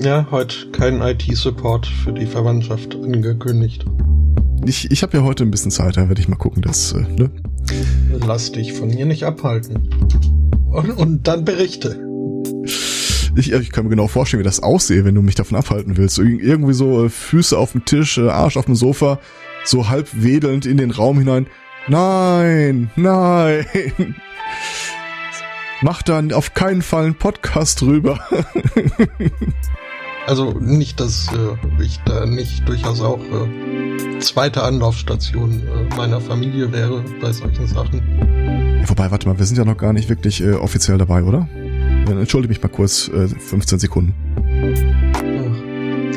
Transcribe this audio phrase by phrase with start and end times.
[0.00, 3.84] Ja, heute kein IT-Support für die Verwandtschaft angekündigt.
[4.64, 7.00] Ich, ich habe ja heute ein bisschen Zeit, da werde ich mal gucken, dass, äh,
[7.00, 7.30] ne?
[8.24, 9.90] Lass dich von mir nicht abhalten.
[10.70, 12.00] Und, und dann berichte.
[13.36, 16.18] Ich, ich kann mir genau vorstellen, wie das aussehe, wenn du mich davon abhalten willst.
[16.18, 19.18] irgendwie so äh, Füße auf dem Tisch, äh, Arsch auf dem Sofa,
[19.64, 21.46] so halb wedelnd in den Raum hinein.
[21.88, 23.66] Nein, nein.
[25.86, 28.18] Mach dann auf keinen Fall einen Podcast drüber.
[30.26, 36.72] also nicht, dass äh, ich da nicht durchaus auch äh, zweite Anlaufstation äh, meiner Familie
[36.72, 38.02] wäre bei solchen Sachen.
[38.80, 41.48] Ja, wobei, warte mal, wir sind ja noch gar nicht wirklich äh, offiziell dabei, oder?
[42.06, 44.12] Dann entschuldige mich mal kurz, äh, 15 Sekunden.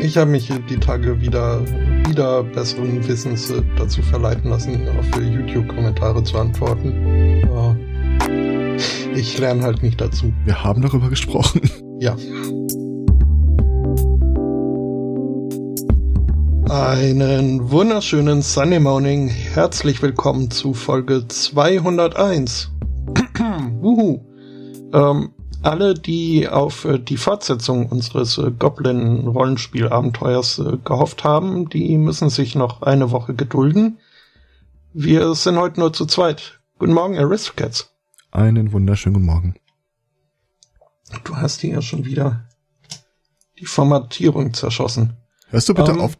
[0.01, 1.63] Ich habe mich die Tage wieder,
[2.07, 7.39] wieder besseren Wissens äh, dazu verleiten lassen, auf YouTube-Kommentare zu antworten.
[9.13, 10.31] Ich lerne halt nicht dazu.
[10.45, 11.59] Wir haben darüber gesprochen.
[11.99, 12.15] Ja.
[16.69, 19.27] Einen wunderschönen Sunday Morning.
[19.27, 22.71] Herzlich willkommen zu Folge 201.
[23.81, 24.21] Wuhu.
[24.93, 32.29] Ähm, alle, die auf äh, die Fortsetzung unseres äh, Goblin-Rollenspiel-Abenteuers äh, gehofft haben, die müssen
[32.29, 33.99] sich noch eine Woche gedulden.
[34.93, 36.61] Wir sind heute nur zu zweit.
[36.77, 37.93] Guten Morgen, Aristocats.
[38.31, 39.55] Einen wunderschönen guten Morgen.
[41.23, 42.47] Du hast hier ja schon wieder
[43.57, 45.17] die Formatierung zerschossen.
[45.47, 46.03] Hörst du bitte um, ähm.
[46.03, 46.17] auf?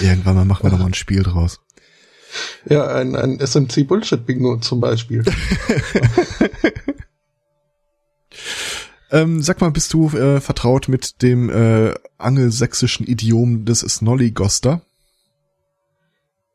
[0.00, 1.60] Irgendwann mal machen wir doch mal ein Spiel draus.
[2.64, 5.22] Ja, ein, ein SMC Bullshit Bingo zum Beispiel.
[9.10, 14.82] ähm, sag mal, bist du äh, vertraut mit dem äh, angelsächsischen Idiom des Snollygoster?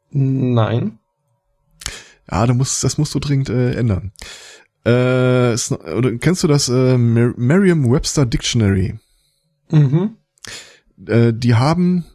[0.10, 1.00] Nein.
[2.30, 4.12] Ja, du musst, das musst du dringend äh, ändern.
[4.84, 5.54] Äh,
[5.94, 9.00] oder kennst du das äh, Merriam-Webster Dictionary?
[9.70, 10.18] Mhm.
[11.06, 12.06] Äh, die haben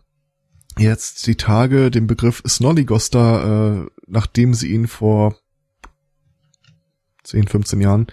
[0.79, 5.36] jetzt die Tage den Begriff Snollygoster, äh, nachdem sie ihn vor
[7.25, 8.07] 10, 15 Jahren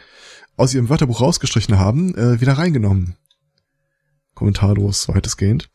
[0.57, 3.15] aus ihrem Wörterbuch rausgestrichen haben, äh, wieder reingenommen.
[4.35, 5.69] Kommentarlos weitestgehend.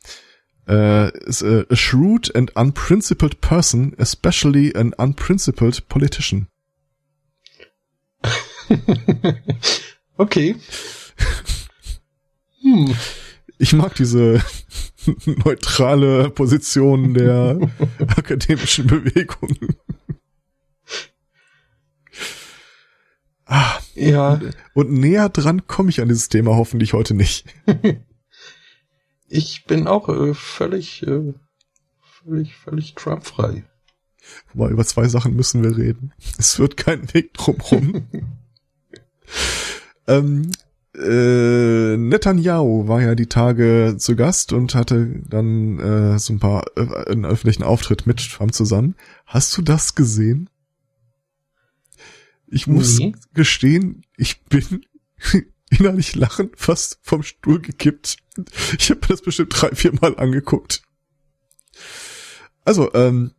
[0.67, 6.49] Uh, is a, a shrewd and unprincipled person, especially an unprincipled politician.
[10.19, 10.55] okay.
[12.63, 12.95] Hm.
[13.59, 14.43] Ich mag diese
[15.27, 17.59] neutrale Position der
[18.17, 19.57] akademischen Bewegung.
[23.47, 24.41] Ah, ja.
[24.73, 27.45] Und näher dran komme ich an dieses Thema hoffentlich heute nicht.
[29.29, 31.33] Ich bin auch äh, völlig, äh,
[32.01, 33.65] völlig, völlig Trump-frei.
[34.53, 36.13] Wobei, über zwei Sachen müssen wir reden.
[36.39, 38.07] Es wird kein Weg drumrum.
[40.07, 40.51] ähm,
[40.97, 46.65] äh, Netanyahu war ja die Tage zu Gast und hatte dann äh, so ein paar
[46.77, 48.95] äh, einen öffentlichen Auftritt mit Trump zusammen.
[49.27, 50.49] Hast du das gesehen?
[52.47, 53.15] Ich muss nee.
[53.33, 54.85] gestehen, ich bin
[55.79, 58.17] innerlich lachen, fast vom Stuhl gekippt.
[58.79, 60.83] Ich habe mir das bestimmt drei, vier Mal angeguckt.
[62.65, 63.33] Also, ähm,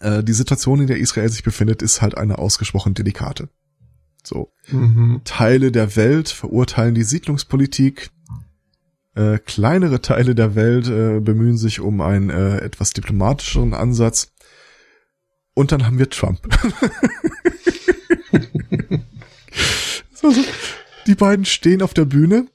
[0.00, 3.48] äh, die Situation, in der Israel sich befindet, ist halt eine ausgesprochen delikate.
[4.22, 4.52] So.
[4.68, 5.20] Mhm.
[5.24, 8.10] Teile der Welt verurteilen die Siedlungspolitik.
[9.14, 14.32] Äh, kleinere Teile der Welt äh, bemühen sich um einen äh, etwas diplomatischeren Ansatz.
[15.54, 16.40] Und dann haben wir Trump.
[20.14, 20.44] so, so.
[21.06, 22.46] Die beiden stehen auf der Bühne.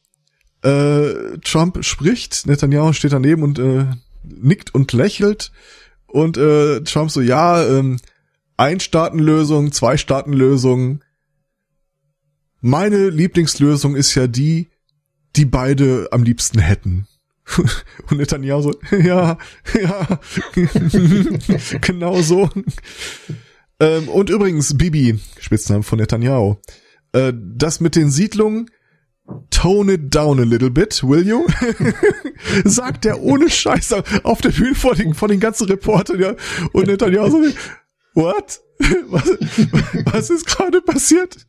[0.63, 3.85] Äh, Trump spricht, Netanyahu steht daneben und äh,
[4.23, 5.51] nickt und lächelt.
[6.07, 8.00] Und äh, Trump so, ja, ähm,
[8.57, 11.01] Ein-Staaten-Lösung, Zwei-Staaten-Lösung.
[12.59, 14.69] Meine Lieblingslösung ist ja die,
[15.35, 17.07] die beide am liebsten hätten.
[18.09, 18.73] Und Netanyahu so,
[19.03, 19.38] ja,
[19.81, 20.19] ja,
[21.81, 22.50] genau so.
[23.79, 26.57] Ähm, und übrigens, Bibi, Spitznamen von Netanyahu,
[27.14, 28.70] äh, das mit den Siedlungen,
[29.50, 31.46] tone it down a little bit, will you?
[32.66, 33.94] Sagt der ohne Scheiß
[34.24, 36.36] auf der Bühne vor den, vor den ganzen Reportern, ja.
[36.74, 37.44] Und Netanyahu so,
[38.13, 38.62] what?
[39.10, 39.38] Was,
[40.12, 41.46] was ist gerade passiert?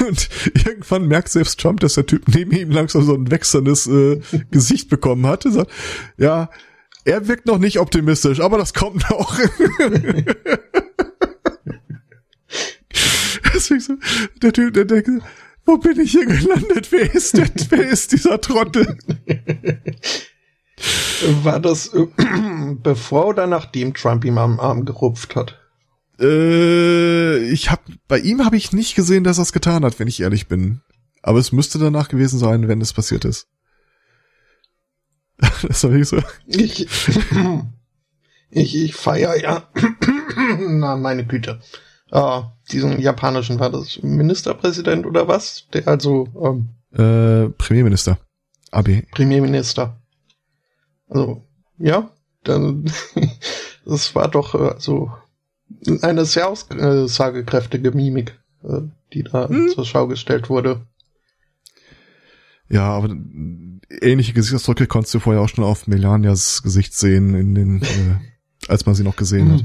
[0.00, 0.28] Und
[0.66, 4.20] irgendwann merkt selbst Trump, dass der Typ neben ihm langsam so ein wechselndes äh,
[4.50, 5.52] Gesicht bekommen hatte.
[5.52, 5.70] Sagt,
[6.16, 6.50] ja,
[7.04, 9.38] er wirkt noch nicht optimistisch, aber das kommt noch.
[13.54, 13.94] Deswegen so,
[14.42, 15.22] der Typ, der denkt,
[15.64, 16.90] wo bin ich hier gelandet?
[16.90, 18.98] Wer ist der, wer ist dieser Trottel?
[21.42, 22.06] War das äh,
[22.82, 25.58] bevor oder nachdem Trump ihm am Arm gerupft hat?
[26.20, 30.08] Äh, ich hab, bei ihm habe ich nicht gesehen, dass er es getan hat, wenn
[30.08, 30.80] ich ehrlich bin.
[31.22, 33.48] Aber es müsste danach gewesen sein, wenn es passiert ist.
[35.62, 36.22] das war wirklich so.
[36.46, 36.86] Ich,
[38.50, 39.68] ich, ich feier ja,
[40.58, 41.60] na, meine Güte,
[42.10, 45.66] äh, diesen japanischen, war das Ministerpräsident oder was?
[45.72, 48.18] Der also, ähm, Äh, Premierminister.
[48.70, 49.02] AB.
[49.12, 49.96] Premierminister.
[51.08, 51.44] Also,
[51.78, 52.10] ja,
[52.44, 52.84] dann,
[53.84, 55.10] das war doch äh, so
[56.02, 58.80] eine sehr aussagekräftige Mimik, äh,
[59.12, 59.68] die da Hm.
[59.68, 60.86] zur Schau gestellt wurde.
[62.68, 63.14] Ja, aber
[64.00, 68.16] ähnliche Gesichtsausdrücke konntest du vorher auch schon auf Melanias Gesicht sehen, in den, äh,
[68.68, 69.64] als man sie noch gesehen hat.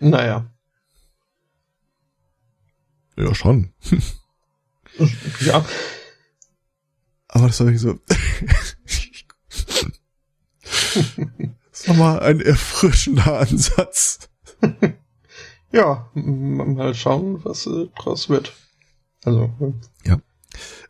[0.00, 0.46] Naja,
[3.20, 3.70] Ja, schon.
[5.40, 5.64] ja,
[7.28, 7.98] Aber das war wirklich so.
[11.70, 14.30] das ist nochmal ein erfrischender Ansatz.
[15.72, 18.52] ja, mal schauen, was äh, draus wird.
[19.24, 19.72] Also, äh,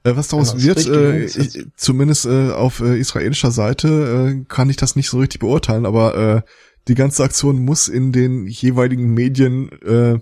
[0.02, 4.44] Äh, was daraus Ja, das wird, äh, ich, zumindest äh, auf äh, israelischer Seite äh,
[4.48, 6.42] kann ich das nicht so richtig beurteilen, aber äh,
[6.88, 10.18] die ganze Aktion muss in den jeweiligen Medien, äh,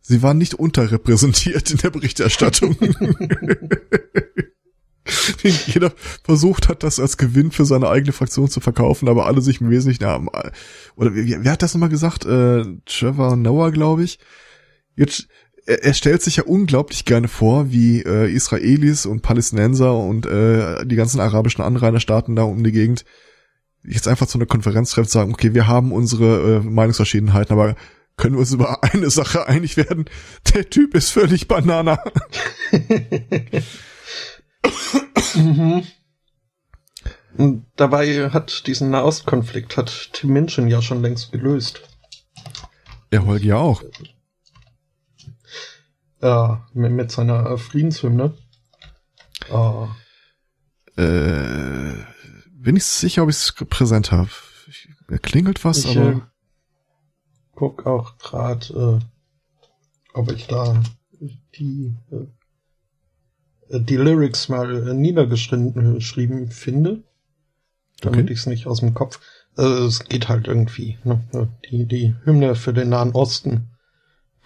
[0.00, 2.76] sie waren nicht unterrepräsentiert in der Berichterstattung.
[5.66, 5.92] Jeder
[6.22, 9.70] versucht hat, das als Gewinn für seine eigene Fraktion zu verkaufen, aber alle sich im
[9.70, 10.28] Wesentlichen haben.
[10.96, 12.24] Oder wer, wer hat das nochmal gesagt?
[12.26, 14.18] Äh, Trevor Noah, glaube ich.
[14.96, 15.26] Jetzt,
[15.66, 20.84] er, er stellt sich ja unglaublich gerne vor, wie äh, Israelis und Palästinenser und äh,
[20.86, 23.04] die ganzen arabischen Anrainerstaaten da um die Gegend
[23.82, 27.76] jetzt einfach zu einer Konferenz trifft, sagen, okay, wir haben unsere äh, Meinungsverschiedenheiten, aber
[28.20, 30.04] können wir uns über eine Sache einig werden?
[30.54, 32.02] Der Typ ist völlig Banana.
[35.34, 35.84] Mhm.
[37.36, 41.82] Und dabei hat diesen Nahostkonflikt hat Tim Minchin ja schon längst gelöst.
[43.12, 43.82] Der Holgi ja auch.
[46.20, 48.36] Äh, mit, mit seiner äh, Friedenshymne.
[49.48, 49.86] Äh,
[50.96, 51.94] Äh,
[52.50, 54.28] bin ich sicher, ob ich es präsent habe.
[55.08, 56.29] Er klingelt was, ich äh, aber
[57.60, 58.98] guck auch grad, äh,
[60.14, 60.82] ob ich da
[61.56, 67.02] die äh, die Lyrics mal äh, niedergeschrieben geschrieben finde,
[68.00, 68.32] damit Okay.
[68.32, 69.20] ich es nicht aus dem Kopf.
[69.58, 71.20] Äh, es geht halt irgendwie, ne?
[71.70, 73.68] Die die Hymne für den Nahen Osten,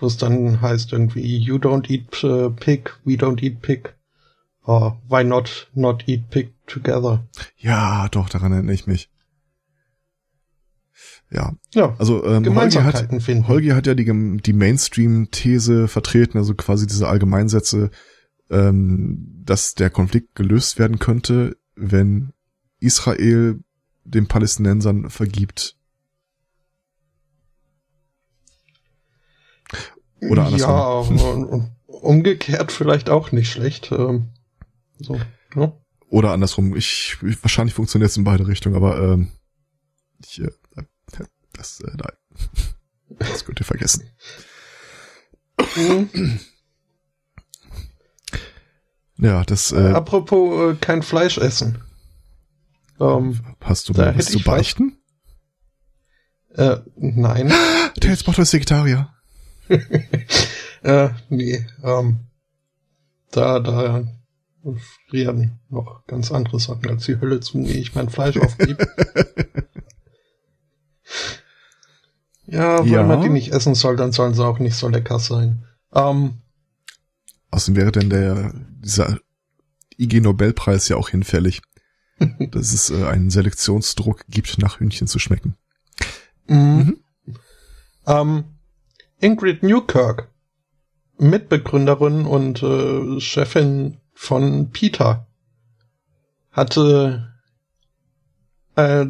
[0.00, 3.94] wo es dann heißt irgendwie You don't eat äh, pig, we don't eat pig.
[4.66, 7.22] Uh, why not not eat pig together?
[7.58, 9.08] ja, doch, daran erinnere ich mich.
[11.34, 13.48] Ja, Ja, also ähm, Holgi hat, finden.
[13.48, 14.04] Holgi hat ja die,
[14.40, 17.90] die Mainstream-These vertreten, also quasi diese Allgemeinsätze,
[18.50, 22.32] ähm, dass der Konflikt gelöst werden könnte, wenn
[22.78, 23.58] Israel
[24.04, 25.76] den Palästinensern vergibt.
[30.20, 31.16] Oder andersrum.
[31.16, 33.90] Ja, und, und umgekehrt vielleicht auch nicht schlecht.
[33.90, 34.28] Ähm,
[34.98, 35.18] so,
[35.54, 35.72] ne?
[36.08, 36.76] Oder andersrum.
[36.76, 39.32] Ich, ich wahrscheinlich funktioniert es in beide Richtungen, aber ähm,
[40.24, 40.50] ich, äh,
[41.56, 43.18] das, äh, nein.
[43.18, 44.10] Das könnt ihr vergessen.
[49.16, 51.82] Ja, das Äh, Apropos äh, kein Fleisch essen.
[53.00, 54.44] Ähm, hast du da ich was.
[54.44, 54.98] beichten?
[56.54, 57.52] äh, nein.
[58.00, 59.12] Tails Bottle ist Vegetarier.
[60.82, 61.66] äh, nee.
[61.82, 62.26] Ähm,
[63.30, 64.04] da, da
[65.08, 68.86] frieren noch ganz andere Sachen als die Hölle zu, ehe ich mein Fleisch aufgebe.
[72.46, 73.02] ja, wenn Ja.
[73.02, 75.64] man die nicht essen soll, dann sollen sie auch nicht so lecker sein.
[75.94, 76.34] Ähm,
[77.50, 79.18] Außerdem wäre denn der dieser
[79.96, 81.62] IG Nobelpreis ja auch hinfällig,
[82.50, 85.56] dass es äh, einen Selektionsdruck gibt, nach Hühnchen zu schmecken.
[86.48, 86.98] Mhm.
[88.06, 88.44] Ähm,
[89.20, 90.28] Ingrid Newkirk,
[91.18, 95.26] Mitbegründerin und äh, Chefin von Peter,
[96.50, 97.32] hatte
[98.76, 99.06] äh,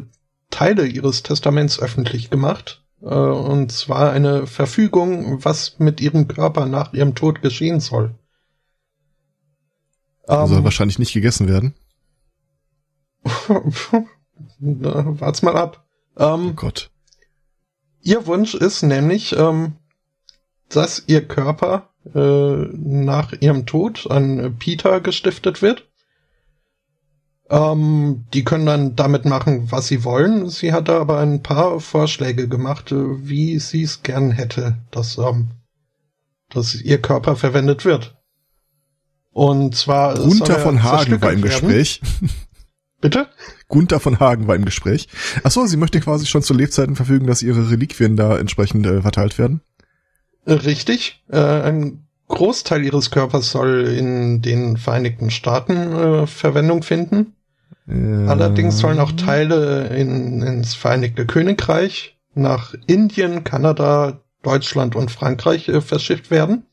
[0.51, 2.84] Teile ihres Testaments öffentlich gemacht.
[3.05, 8.15] Äh, und zwar eine Verfügung, was mit ihrem Körper nach ihrem Tod geschehen soll.
[10.27, 11.75] Soll Ähm, wahrscheinlich nicht gegessen werden.
[14.59, 15.85] Na, wart's mal ab.
[16.17, 16.89] Ähm, Oh Gott.
[18.01, 19.73] Ihr Wunsch ist nämlich, ähm,
[20.69, 25.87] dass ihr Körper äh, nach ihrem Tod an Peter gestiftet wird.
[27.49, 30.49] Ähm, die können dann damit machen, was sie wollen.
[30.49, 35.17] Sie hat da aber ein paar Vorschläge gemacht, äh, wie sie es gern hätte, dass,
[35.17, 35.51] ähm,
[36.49, 38.15] dass ihr Körper verwendet wird.
[39.31, 41.41] Und zwar Gunther er von Hagen war im.
[41.41, 42.01] Gespräch.
[43.01, 43.27] Bitte?
[43.67, 45.07] Gunther von Hagen war im Gespräch.
[45.43, 49.01] Ach so, sie möchte quasi schon zu Lebzeiten verfügen, dass ihre Reliquien da entsprechend äh,
[49.01, 49.61] verteilt werden.
[50.47, 51.23] Richtig.
[51.29, 57.34] Äh, ein Großteil ihres Körpers soll in den Vereinigten Staaten äh, Verwendung finden.
[57.87, 65.81] Allerdings sollen auch Teile in, ins Vereinigte Königreich, nach Indien, Kanada, Deutschland und Frankreich äh,
[65.81, 66.65] verschifft werden.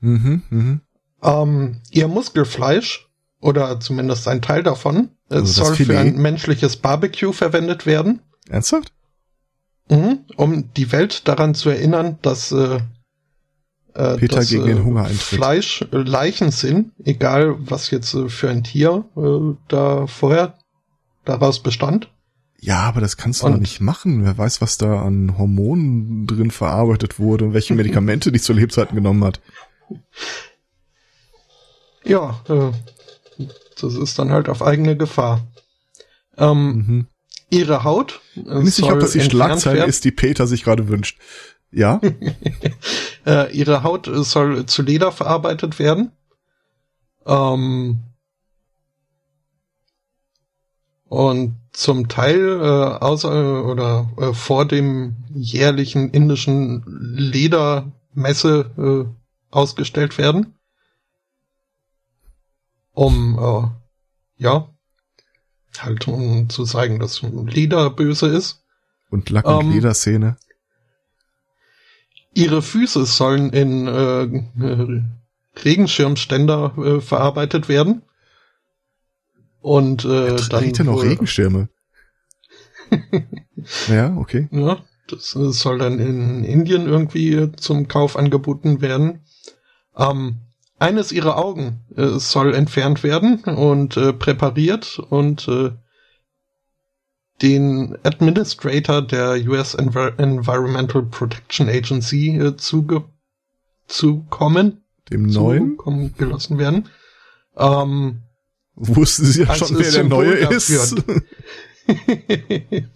[0.00, 0.80] Mhm, mhm.
[1.22, 3.08] Ähm, ihr Muskelfleisch,
[3.40, 8.92] oder zumindest ein Teil davon, Also soll für ein menschliches Barbecue verwendet werden, Ernsthaft?
[9.88, 12.80] mhm, um die Welt daran zu erinnern, dass äh,
[13.96, 15.20] äh, Peter dass, gegen den Hunger eintritt.
[15.38, 20.58] Fleisch äh, Leichen sind, egal was jetzt äh, für ein Tier äh, da vorher
[21.24, 22.10] daraus bestand.
[22.60, 24.24] Ja, aber das kannst du Und- doch nicht machen.
[24.24, 28.94] Wer weiß, was da an Hormonen drin verarbeitet wurde und welche Medikamente die zu Lebzeiten
[28.96, 29.40] genommen hat.
[32.04, 32.70] Ja, äh,
[33.80, 35.46] das ist dann halt auf eigene Gefahr.
[36.38, 37.06] Ähm, Mhm.
[37.48, 39.88] Ihre Haut äh, Bin nicht sicher, ob das die Schlagzeile werden.
[39.88, 41.18] ist, die Peter sich gerade wünscht.
[41.70, 42.00] Ja?
[43.26, 46.12] Äh, ihre Haut äh, soll zu Leder verarbeitet werden.
[47.26, 48.04] Ähm,
[51.08, 60.54] und zum Teil äh, außer oder äh, vor dem jährlichen indischen Ledermesse äh, ausgestellt werden.
[62.92, 64.68] Um äh, ja
[65.78, 68.62] halt um zu zeigen, dass Leder böse ist.
[69.10, 70.36] Und Lack- und Ähm, Lederszene.
[72.36, 75.02] Ihre Füße sollen in äh, äh,
[75.64, 78.02] Regenschirmständer äh, verarbeitet werden.
[79.60, 81.70] Und äh, dann Trägt er noch Regenschirme?
[83.88, 84.48] ja, okay.
[84.52, 89.24] Ja, das äh, soll dann in Indien irgendwie äh, zum Kauf angeboten werden.
[89.96, 90.42] Ähm,
[90.78, 95.70] eines ihrer Augen äh, soll entfernt werden und äh, präpariert und äh,
[97.42, 103.04] den Administrator der US Envi Environmental Protection Agency äh, zuge
[103.86, 106.88] zukommen, Dem neuen zukommen gelassen werden.
[107.56, 108.22] Ähm,
[108.74, 110.82] wussten sie ja schon, wer der neue dafür.
[110.82, 111.02] ist.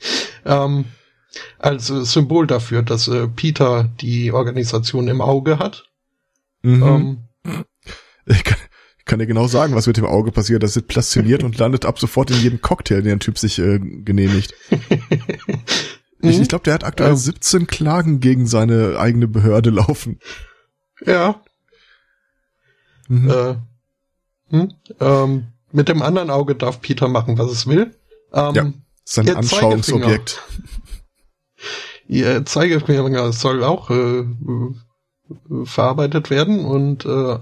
[0.45, 0.85] ähm,
[1.59, 5.85] als Symbol dafür, dass äh, Peter die Organisation im Auge hat.
[6.63, 6.83] mhm.
[6.83, 7.19] Ähm,
[9.11, 10.63] kann, ich kann dir genau sagen, was mit dem Auge passiert.
[10.63, 13.79] Das wird plastiniert und landet ab sofort in jedem Cocktail, den der Typ sich äh,
[13.79, 14.55] genehmigt.
[16.23, 16.43] Ich, mhm.
[16.43, 17.17] ich glaube, der hat aktuell Ja.
[17.17, 20.19] 17 Klagen gegen seine eigene Behörde laufen.
[21.07, 21.41] ja,
[23.09, 23.31] Mhm.
[23.31, 23.55] äh,
[24.51, 27.97] hm, ähm, mit dem anderen Auge darf Peter machen, was es will.
[28.35, 28.73] Ähm, Ja.
[29.05, 30.43] Sein Anschauungsobjekt.
[32.07, 34.25] Ihr Zeigefinger soll auch äh,
[35.65, 37.39] verarbeitet werden und äh,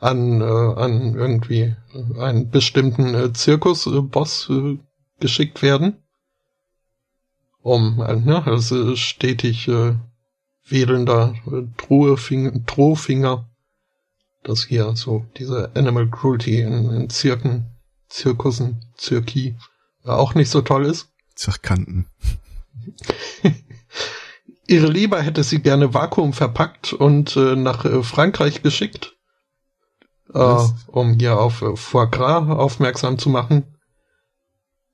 [0.00, 1.74] an, äh, an irgendwie
[2.18, 4.78] einen bestimmten äh, Zirkusboss äh,
[5.20, 5.98] geschickt werden.
[7.62, 9.94] Um, äh, ne, also stetig äh,
[10.68, 13.48] wedelnder äh, Drohfing- Drohfinger,
[14.44, 17.66] das hier so diese Animal Cruelty in, in Zirken,
[18.08, 19.56] Zirkussen, Zirki
[20.04, 21.08] äh, auch nicht so toll ist.
[21.34, 22.06] Zerkanten.
[24.66, 29.16] Ihre Leber hätte sie gerne vakuum verpackt und äh, nach äh, Frankreich geschickt,
[30.34, 30.56] äh,
[30.88, 33.64] um hier auf äh, Foie Gras aufmerksam zu machen.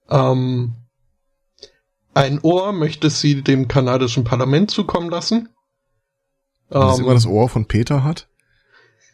[0.09, 0.75] Ähm,
[2.15, 5.49] ein Ohr möchte sie dem kanadischen Parlament zukommen lassen.
[6.69, 8.29] Das Ähm, immer das Ohr von Peter hat.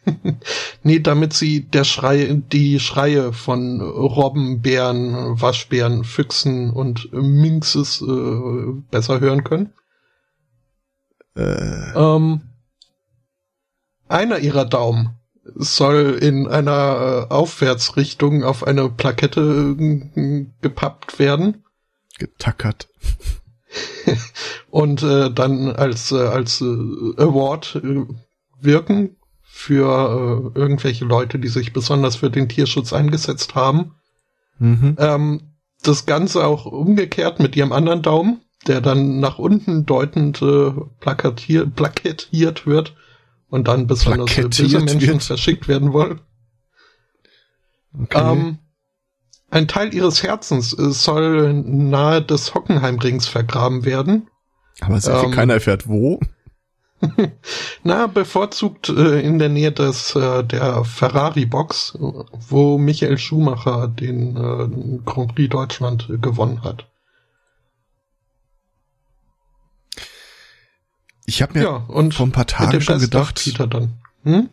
[0.83, 8.81] nee, damit sie der Schrei, die Schreie von Robben, Bären, Waschbären, Füchsen und Minxes äh,
[8.89, 9.73] besser hören können.
[11.35, 12.41] Äh, Ähm,
[14.07, 15.20] einer ihrer Daumen
[15.55, 21.63] soll in einer äh, Aufwärtsrichtung auf eine Plakette äh, gepappt werden
[22.21, 22.87] getackert.
[24.69, 28.05] und äh, dann als, äh, als äh, Award äh,
[28.61, 33.95] wirken für äh, irgendwelche Leute, die sich besonders für den Tierschutz eingesetzt haben.
[34.59, 34.95] Mhm.
[34.99, 35.41] Ähm,
[35.81, 40.43] das Ganze auch umgekehrt mit ihrem anderen Daumen, der dann nach unten deutend
[40.99, 42.95] plakatiert, plakettiert wird
[43.51, 45.23] und dann besonders für böse Plakettiert Menschen wird.
[45.23, 46.21] verschickt werden wollen.
[47.93, 48.31] Okay.
[48.31, 48.57] Ähm,
[49.51, 54.29] ein Teil ihres Herzens äh, soll nahe des Hockenheimrings vergraben werden.
[54.79, 56.19] Aber es ähm, keiner erfährt wo.
[57.83, 61.99] Na, bevorzugt äh, in der Nähe des äh, der Ferrari-Box, äh,
[62.47, 66.90] wo Michael Schumacher den äh, Grand Prix Deutschland äh, gewonnen hat.
[71.31, 73.93] Ich habe mir Ja, und vor ein paar Tagen schon gedacht, Peter dann.
[74.23, 74.49] Hm?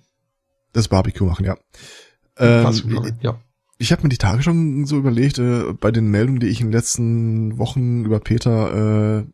[0.73, 1.57] das Barbecue machen, ja.
[2.37, 3.41] Ähm, ja.
[3.79, 6.69] ich habe mir die Tage schon so überlegt, äh, bei den Meldungen, die ich in
[6.69, 9.27] den letzten Wochen über Peter, äh,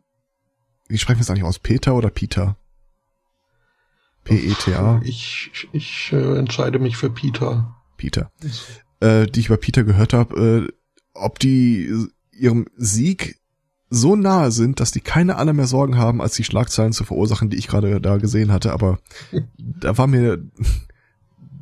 [0.87, 1.59] wie sprechen wir es eigentlich aus?
[1.59, 2.57] Peter oder Peter?
[4.23, 5.01] P-E-T-A.
[5.03, 7.75] Ich, ich äh, entscheide mich für Peter.
[7.95, 8.31] Peter.
[9.01, 10.73] Äh, die ich bei Peter gehört habe, äh,
[11.13, 11.93] ob die
[12.31, 13.39] ihrem Sieg
[13.95, 17.49] so nahe sind, dass die keine anderen mehr Sorgen haben, als die Schlagzeilen zu verursachen,
[17.49, 18.99] die ich gerade da gesehen hatte, aber
[19.57, 20.43] da war mir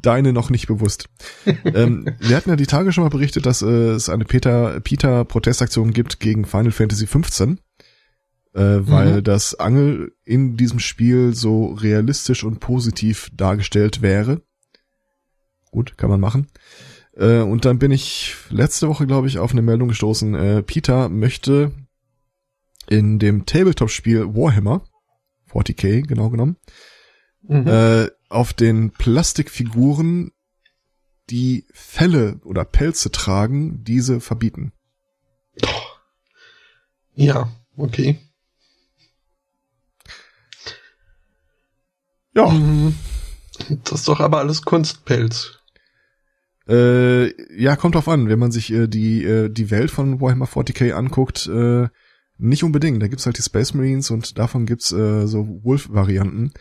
[0.02, 1.10] deine noch nicht bewusst.
[1.46, 5.26] ähm, wir hatten ja die Tage schon mal berichtet, dass äh, es eine Peter, Peter
[5.26, 7.60] Protestaktion gibt gegen Final Fantasy 15,
[8.54, 9.24] äh, weil mhm.
[9.24, 14.42] das Angel in diesem Spiel so realistisch und positiv dargestellt wäre.
[15.72, 16.48] Gut, kann man machen.
[17.16, 20.36] Äh, und dann bin ich letzte Woche, glaube ich, auf eine Meldung gestoßen.
[20.36, 21.72] Äh, Peter möchte
[22.90, 24.84] in dem Tabletop-Spiel Warhammer,
[25.52, 26.58] 40k genau genommen,
[27.42, 27.68] mhm.
[27.68, 30.32] äh, auf den Plastikfiguren,
[31.30, 34.74] die Felle oder Pelze tragen, diese verbieten.
[37.16, 38.20] Ja, okay.
[42.36, 42.50] Ja.
[42.50, 42.96] Mhm.
[43.84, 45.60] Das ist doch aber alles Kunstpelz.
[46.68, 48.30] Äh, ja, kommt drauf an.
[48.30, 51.90] Wenn man sich äh, die, äh, die Welt von Warhammer 40k anguckt, äh,
[52.44, 53.02] nicht unbedingt.
[53.02, 56.54] Da gibt's halt die Space Marines und davon gibt's äh, so Wolf-Varianten.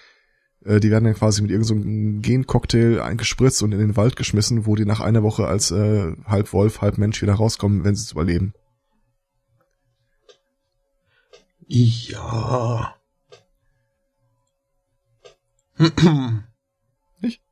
[0.65, 4.67] Äh, die werden dann quasi mit irgendeinem so Gencocktail eingespritzt und in den Wald geschmissen,
[4.67, 8.05] wo die nach einer Woche als äh, halb Wolf, halb Mensch wieder rauskommen, wenn sie
[8.05, 8.55] es überleben.
[11.67, 12.95] Ja.
[17.21, 17.43] Nicht?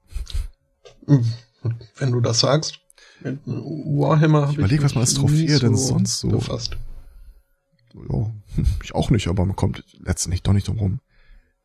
[1.97, 2.81] Wenn du das sagst.
[3.23, 6.79] Warhammer ich überlege, was man als Trophäe denn sonst so befasst.
[7.94, 8.30] Ja,
[8.82, 11.00] ich auch nicht, aber man kommt letztendlich doch nicht drum rum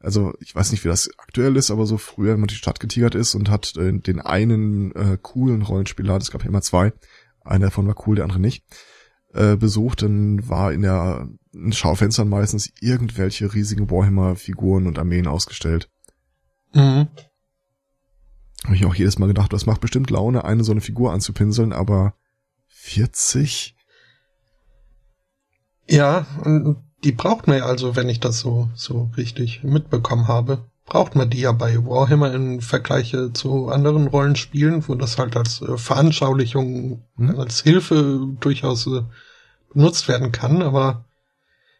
[0.05, 2.79] also ich weiß nicht, wie das aktuell ist, aber so früher, wenn man die Stadt
[2.79, 6.93] getigert ist und hat äh, den einen äh, coolen Rollenspieler, es gab ja immer zwei,
[7.41, 8.63] einer davon war cool, der andere nicht,
[9.33, 15.89] äh, besucht, dann war in der in Schaufenstern meistens irgendwelche riesigen Warhammer-Figuren und Armeen ausgestellt.
[16.73, 17.07] Mhm.
[18.65, 21.73] Habe ich auch jedes Mal gedacht, das macht bestimmt Laune, eine so eine Figur anzupinseln,
[21.73, 22.13] aber
[22.67, 23.74] 40?
[25.87, 30.65] Ja, und die braucht man ja also, wenn ich das so, so richtig mitbekommen habe,
[30.85, 35.61] braucht man die ja bei Warhammer im Vergleich zu anderen Rollenspielen, wo das halt als
[35.61, 37.39] äh, Veranschaulichung, mhm.
[37.39, 39.01] als Hilfe durchaus äh,
[39.73, 41.05] benutzt werden kann, aber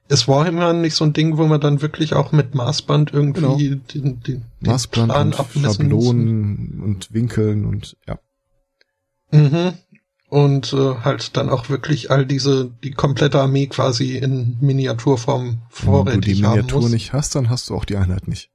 [0.08, 3.58] ist Warhammer nicht so ein Ding, wo man dann wirklich auch mit Maßband irgendwie genau.
[3.58, 8.20] den, den, den Maßband Plan und abmessen Schablonen und Winkeln und ja.
[9.32, 9.74] Mhm
[10.36, 16.13] und äh, halt dann auch wirklich all diese, die komplette Armee quasi in Miniaturform vorrätig
[16.13, 18.50] Wenn du die Miniatur nicht hast, dann hast du auch die Einheit nicht.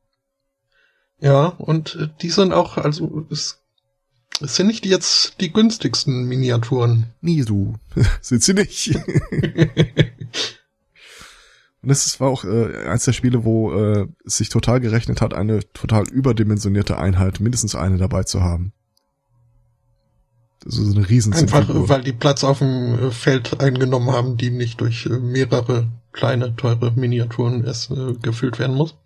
[1.21, 3.63] Ja, und äh, die sind auch, also es,
[4.43, 7.07] es sind nicht jetzt die günstigsten Miniaturen.
[7.23, 7.77] Nie du.
[8.21, 8.95] sind sie nicht.
[11.83, 15.33] Und das war auch äh, eins der Spiele, wo äh, es sich total gerechnet hat,
[15.33, 18.75] eine total überdimensionierte Einheit, mindestens eine dabei zu haben.
[20.65, 24.81] So eine riesen Einfach, weil die Platz auf dem äh, Feld eingenommen haben, die nicht
[24.81, 28.97] durch äh, mehrere kleine, teure Miniaturen erst äh, gefüllt werden muss.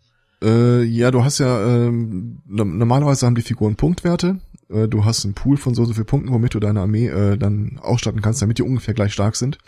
[0.42, 4.40] Äh, ja, du hast ja, ähm, normalerweise haben die Figuren Punktwerte.
[4.68, 7.38] Äh, du hast einen Pool von so so viel Punkten, womit du deine Armee äh,
[7.38, 9.58] dann ausstatten kannst, damit die ungefähr gleich stark sind.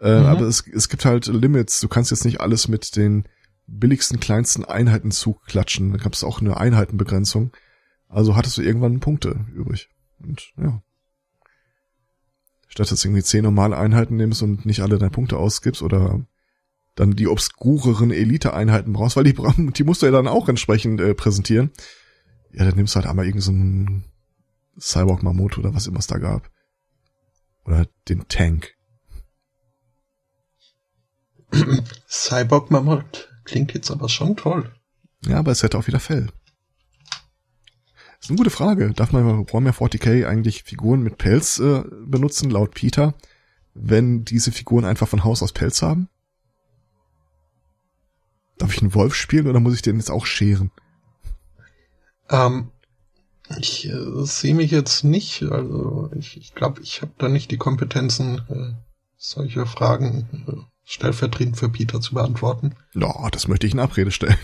[0.00, 0.26] Äh, mhm.
[0.26, 1.80] Aber es, es gibt halt Limits.
[1.80, 3.24] Du kannst jetzt nicht alles mit den
[3.66, 5.92] billigsten, kleinsten Einheiten zuklatschen.
[5.92, 7.52] Da gab es auch eine Einheitenbegrenzung.
[8.08, 9.88] Also hattest du irgendwann Punkte übrig.
[10.20, 10.82] Und ja
[12.74, 16.26] statt dass du irgendwie zehn normale Einheiten nimmst und nicht alle deine Punkte ausgibst oder
[16.96, 19.36] dann die obskureren Elite-Einheiten brauchst, weil die,
[19.72, 21.70] die musst du ja dann auch entsprechend äh, präsentieren.
[22.52, 24.04] Ja, dann nimmst du halt einmal irgendeinen
[24.76, 26.50] so Cyborg-Mammut oder was immer es da gab.
[27.64, 28.74] Oder den Tank.
[32.08, 34.74] Cyborg-Mammut klingt jetzt aber schon toll.
[35.26, 36.28] Ja, aber es hätte auch wieder Fell.
[38.24, 38.90] Das ist eine gute Frage.
[38.94, 43.12] Darf man bei Warhammer 40k eigentlich Figuren mit Pelz äh, benutzen, laut Peter,
[43.74, 46.08] wenn diese Figuren einfach von Haus aus Pelz haben?
[48.56, 50.70] Darf ich einen Wolf spielen oder muss ich den jetzt auch scheren?
[52.30, 52.70] Ähm,
[53.58, 57.58] ich äh, sehe mich jetzt nicht, also ich ich, glaube, ich habe da nicht die
[57.58, 58.72] Kompetenzen, äh,
[59.18, 62.74] solche Fragen äh, stellvertretend für Peter zu beantworten.
[62.94, 64.38] Ja, das möchte ich in Abrede stellen.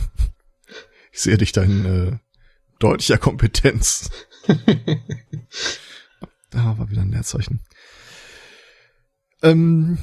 [1.13, 2.19] Ich sehe dich da in äh,
[2.81, 4.11] deutlicher Kompetenz.
[6.51, 7.61] da war wieder ein Leerzeichen.
[9.43, 9.99] Ähm,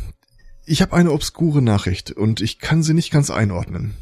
[0.65, 3.95] ich habe eine obskure Nachricht und ich kann sie nicht ganz einordnen.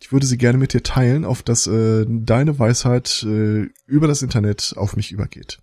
[0.00, 4.22] Ich würde sie gerne mit dir teilen, auf dass äh, deine Weisheit äh, über das
[4.22, 5.58] Internet auf mich übergeht.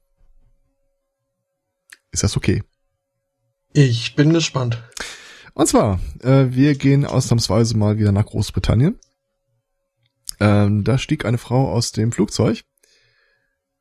[2.11, 2.63] Ist das okay?
[3.73, 4.83] Ich bin gespannt.
[5.53, 8.99] Und zwar, äh, wir gehen ausnahmsweise mal wieder nach Großbritannien
[10.39, 12.63] Ähm, da stieg eine Frau aus dem Flugzeug,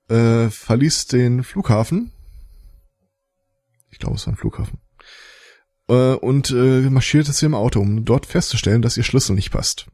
[0.09, 2.13] äh, verließ den Flughafen.
[3.91, 4.81] Ich glaube, es war ein Flughafen.
[5.89, 9.87] Äh, und äh, marschierte zu ihrem Auto, um dort festzustellen, dass ihr Schlüssel nicht passt.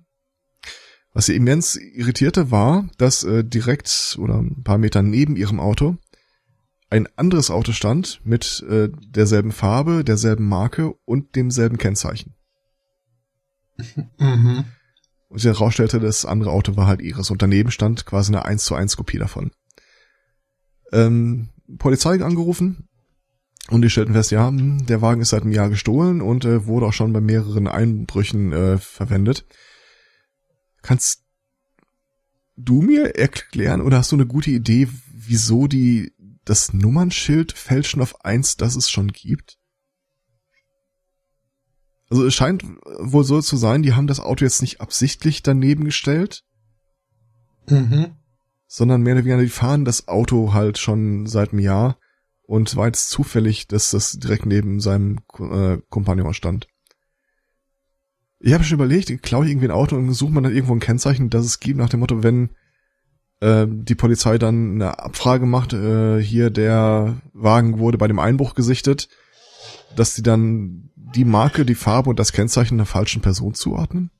[1.12, 5.96] Was sie immens irritierte, war, dass äh, direkt oder ein paar Meter neben ihrem Auto
[6.90, 12.34] ein anderes Auto stand mit äh, derselben Farbe, derselben Marke und demselben Kennzeichen.
[14.18, 14.64] Mhm.
[15.28, 17.30] Und sie herausstellte, das andere Auto war halt ihres.
[17.30, 19.50] Und daneben stand quasi eine 1 zu 1 Kopie davon.
[20.92, 22.88] Ähm, Polizei angerufen
[23.70, 26.86] und die stellten fest, ja, der Wagen ist seit einem Jahr gestohlen und äh, wurde
[26.86, 29.44] auch schon bei mehreren Einbrüchen äh, verwendet.
[30.80, 31.24] Kannst
[32.56, 36.12] du mir erklären oder hast du eine gute Idee, wieso die
[36.44, 39.57] das Nummernschild fälschen auf eins, das es schon gibt?
[42.10, 42.64] Also es scheint
[42.98, 46.44] wohl so zu sein, die haben das Auto jetzt nicht absichtlich daneben gestellt,
[47.68, 48.12] mhm.
[48.66, 51.98] sondern mehr oder weniger, die fahren das Auto halt schon seit einem Jahr
[52.42, 56.66] und war jetzt zufällig, dass das direkt neben seinem äh, Kompagnon stand.
[58.40, 60.80] Ich habe schon überlegt, klaue ich irgendwie ein Auto und suche man dann irgendwo ein
[60.80, 62.50] Kennzeichen, das es gibt, nach dem Motto, wenn
[63.40, 68.54] äh, die Polizei dann eine Abfrage macht, äh, hier der Wagen wurde bei dem Einbruch
[68.54, 69.08] gesichtet,
[69.94, 74.10] dass sie dann die Marke, die Farbe und das Kennzeichen einer falschen Person zuordnen?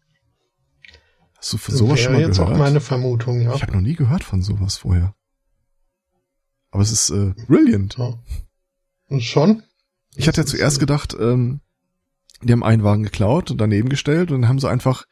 [1.36, 2.54] Hast du für sowas Wäre schon mal jetzt gehört?
[2.54, 3.54] auch meine Vermutung, ja.
[3.54, 5.14] Ich habe noch nie gehört von sowas vorher.
[6.70, 7.96] Aber es ist äh, brilliant.
[7.96, 8.18] Ja.
[9.08, 9.62] Und schon?
[10.16, 11.60] Ich hatte ja zuerst gedacht, ähm,
[12.42, 15.04] die haben einen Wagen geklaut und daneben gestellt und dann haben sie einfach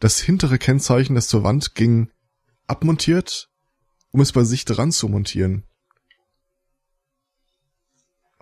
[0.00, 2.10] das hintere Kennzeichen, das zur Wand ging,
[2.66, 3.48] abmontiert,
[4.10, 5.64] um es bei sich dran zu montieren.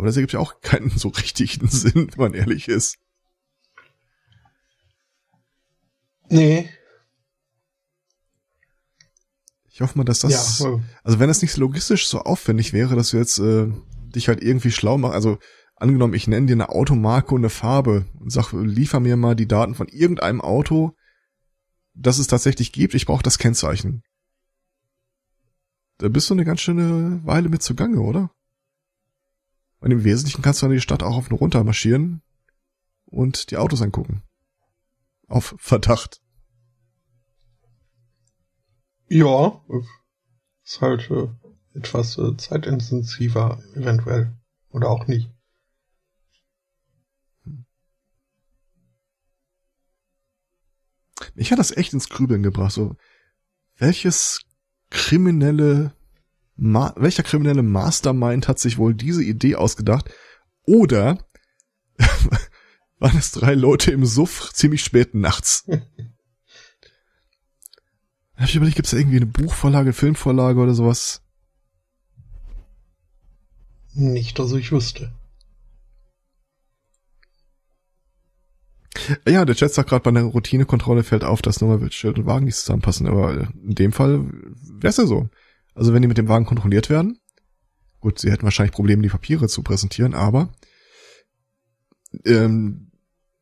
[0.03, 2.99] Aber das ergibt ja auch keinen so richtigen Sinn, wenn man ehrlich ist.
[6.29, 6.69] Nee.
[9.71, 13.11] Ich hoffe mal, dass das, ja, also wenn das nicht logistisch so aufwendig wäre, dass
[13.11, 13.69] du jetzt äh,
[14.13, 15.39] dich halt irgendwie schlau machst, also
[15.77, 19.47] angenommen, ich nenne dir eine Automarke und eine Farbe und sag, liefer mir mal die
[19.47, 20.97] Daten von irgendeinem Auto,
[21.95, 24.03] das es tatsächlich gibt, ich brauche das Kennzeichen.
[25.99, 28.33] Da bist du eine ganz schöne Weile mit zugange, oder?
[29.83, 32.23] Und im Wesentlichen kannst du in die Stadt auch auf eine runter marschieren
[33.05, 34.23] und die Autos angucken.
[35.27, 36.23] Auf Verdacht.
[39.09, 39.61] Ja,
[40.63, 41.27] ist halt äh,
[41.75, 44.33] etwas äh, zeitintensiver eventuell.
[44.71, 45.33] Oder auch nicht.
[51.35, 52.73] Mich hat das echt ins Grübeln gebracht.
[52.73, 52.95] So,
[53.79, 54.43] welches
[54.91, 55.93] kriminelle
[56.57, 60.11] Ma welcher kriminelle Mastermind hat sich wohl diese Idee ausgedacht?
[60.65, 61.19] Oder
[62.99, 65.65] waren es drei Leute im Suff ziemlich spät nachts?
[68.37, 71.23] Hab ich überlegt, gibt es irgendwie eine Buchvorlage, Filmvorlage oder sowas?
[73.95, 75.13] Nicht, dass ich wüsste.
[79.27, 82.57] Ja, der Chat sagt gerade, bei einer Routinekontrolle fällt auf, dass Nummernschild und Wagen nicht
[82.57, 84.27] zusammenpassen, aber in dem Fall
[84.81, 85.29] wär's ja so.
[85.75, 87.19] Also wenn die mit dem Wagen kontrolliert werden,
[88.01, 90.53] gut, sie hätten wahrscheinlich Probleme, die Papiere zu präsentieren, aber
[92.25, 92.93] ähm,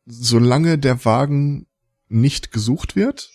[0.05, 1.67] solange der Wagen
[2.07, 3.29] nicht gesucht wird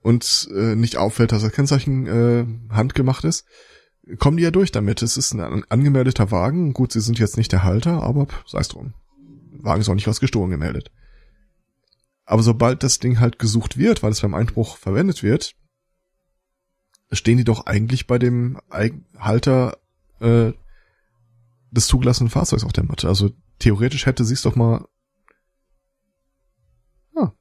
[0.00, 3.46] und äh, nicht auffällt, dass das Kennzeichen äh, handgemacht ist,
[4.18, 5.02] kommen die ja durch damit.
[5.02, 6.72] Es ist ein angemeldeter Wagen.
[6.72, 8.94] Gut, sie sind jetzt nicht der Halter, aber sei es drum.
[9.52, 10.90] Wagen ist auch nicht aus gestohlen gemeldet.
[12.24, 15.54] Aber sobald das Ding halt gesucht wird, weil es beim Einbruch verwendet wird,
[17.12, 18.58] stehen die doch eigentlich bei dem
[19.18, 19.78] Halter
[20.20, 20.52] äh,
[21.70, 23.08] des zugelassenen Fahrzeugs auf der Matte.
[23.08, 24.86] Also theoretisch hätte sie es doch mal.
[27.14, 27.32] Ah.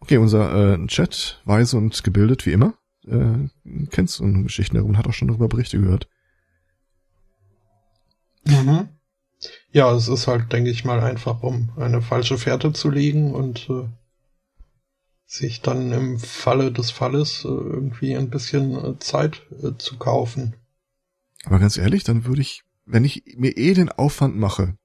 [0.00, 2.74] Okay, unser äh, Chat, weise und gebildet wie immer,
[3.06, 3.48] äh,
[3.90, 6.08] kennt so Geschichten herum, hat auch schon darüber Berichte gehört.
[8.44, 8.88] Mhm.
[9.72, 13.68] Ja, es ist halt, denke ich mal, einfach, um eine falsche Fährte zu legen und
[13.70, 13.88] äh,
[15.32, 20.56] sich dann im Falle des Falles äh, irgendwie ein bisschen äh, Zeit äh, zu kaufen.
[21.44, 24.76] Aber ganz ehrlich, dann würde ich, wenn ich mir eh den Aufwand mache,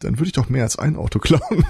[0.00, 1.64] dann würde ich doch mehr als ein Auto klauen.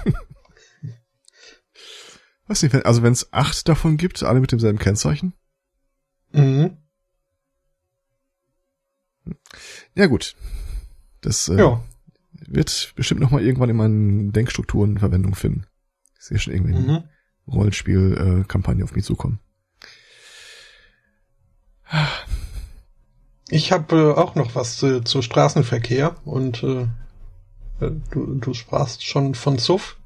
[2.47, 5.33] Weiß nicht, also wenn es acht davon gibt, alle mit demselben Kennzeichen.
[6.33, 6.77] Mhm.
[9.95, 10.35] Ja gut.
[11.21, 11.81] Das äh, ja.
[12.33, 15.67] wird bestimmt noch mal irgendwann in meinen Denkstrukturen Verwendung finden.
[16.23, 17.03] Ich sehe schon irgendwie mhm.
[17.51, 19.39] Rollenspiel-Kampagne äh, auf mich zukommen.
[23.49, 26.83] Ich habe äh, auch noch was äh, zu Straßenverkehr und äh,
[27.81, 29.97] äh, du, du sprachst schon von Suff.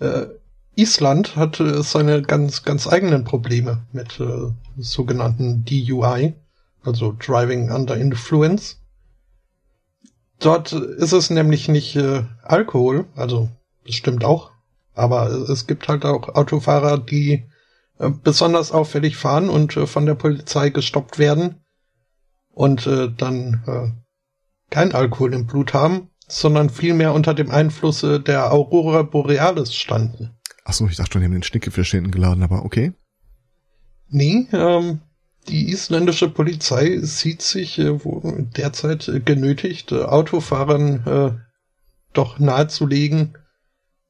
[0.00, 0.26] Äh,
[0.74, 6.34] Island hat äh, seine ganz, ganz eigenen Probleme mit äh, sogenannten DUI,
[6.82, 8.80] also Driving Under Influence.
[10.40, 13.50] Dort ist es nämlich nicht äh, Alkohol, also
[13.84, 14.53] bestimmt auch,
[14.94, 17.48] aber es gibt halt auch Autofahrer, die
[17.98, 21.64] äh, besonders auffällig fahren und äh, von der Polizei gestoppt werden
[22.50, 23.96] und äh, dann
[24.70, 30.30] kein Alkohol im Blut haben, sondern vielmehr unter dem Einflusse der Aurora Borealis standen.
[30.64, 32.92] Ach so, ich dachte schon, die haben den Schnickefisch hinten geladen, aber okay.
[34.08, 35.00] Nee, ähm,
[35.48, 41.44] die isländische Polizei sieht sich derzeit genötigt, Autofahrern
[42.12, 43.36] doch nahezulegen,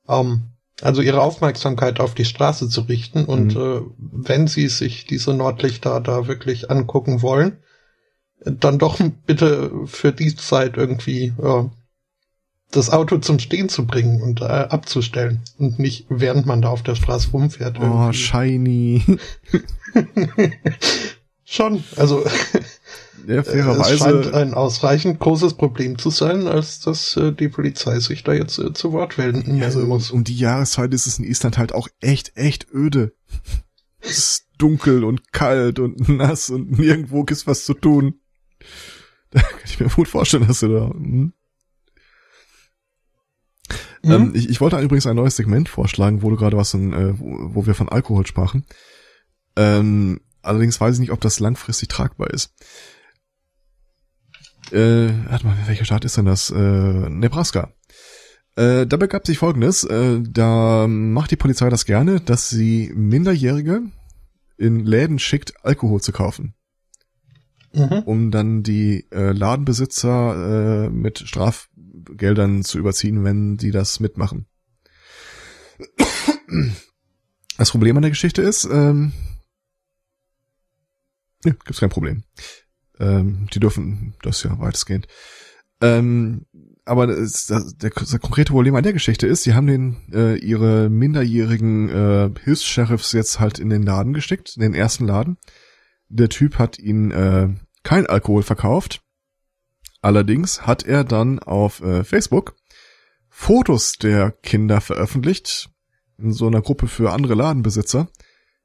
[0.09, 3.61] ähm, also ihre Aufmerksamkeit auf die Straße zu richten und mhm.
[3.61, 7.59] äh, wenn sie sich diese Nordlichter da wirklich angucken wollen,
[8.45, 11.65] dann doch bitte für die Zeit irgendwie äh,
[12.71, 16.83] das Auto zum Stehen zu bringen und äh, abzustellen und nicht während man da auf
[16.83, 17.79] der Straße rumfährt.
[17.81, 19.03] Oh, shiny.
[21.45, 22.25] Schon, also
[23.27, 23.95] ja, fairerweise.
[23.95, 28.33] es scheint ein ausreichend großes Problem zu sein, als dass äh, die Polizei sich da
[28.33, 30.11] jetzt äh, zu Wort melden ja, also muss.
[30.11, 33.15] Um die Jahreszeit ist es in Island halt auch echt, echt öde.
[34.07, 38.15] Es ist dunkel und kalt und nass und nirgendwo ist was zu tun.
[39.31, 40.91] Da kann ich mir gut vorstellen, dass du da...
[40.91, 41.33] Hm?
[44.05, 44.13] Mhm.
[44.13, 47.19] Ähm, ich, ich wollte übrigens ein neues Segment vorschlagen, wo du gerade was, in, äh,
[47.19, 48.65] wo, wo wir von Alkohol sprachen.
[49.57, 52.53] Ähm, allerdings weiß ich nicht, ob das langfristig tragbar ist.
[54.75, 56.51] Äh, warte mal, welcher Staat ist denn das?
[56.51, 57.73] Äh, Nebraska.
[58.57, 63.83] Äh, dabei gab sich folgendes, äh, da macht die Polizei das gerne, dass sie Minderjährige
[64.57, 66.55] in Läden schickt, Alkohol zu kaufen.
[67.73, 68.03] Mhm.
[68.05, 71.69] Um dann die äh, Ladenbesitzer äh, mit Straf
[72.17, 74.47] Geldern zu überziehen, wenn die das mitmachen.
[77.59, 79.13] Das Problem an der Geschichte ist, ähm,
[81.45, 82.25] ja, gibt's kein Problem.
[83.01, 85.07] Ähm, die dürfen das ja weitestgehend.
[85.81, 86.47] Ähm,
[86.85, 90.37] aber das, das, der, das konkrete Problem an der Geschichte ist, sie haben den äh,
[90.37, 95.39] ihre minderjährigen äh, Hilfs-Sheriffs jetzt halt in den Laden gesteckt, in den ersten Laden.
[96.09, 97.49] Der Typ hat ihnen äh,
[97.83, 99.05] kein Alkohol verkauft,
[100.05, 102.57] Allerdings hat er dann auf äh, Facebook
[103.31, 105.71] Fotos der Kinder veröffentlicht
[106.19, 108.09] in so einer Gruppe für andere Ladenbesitzer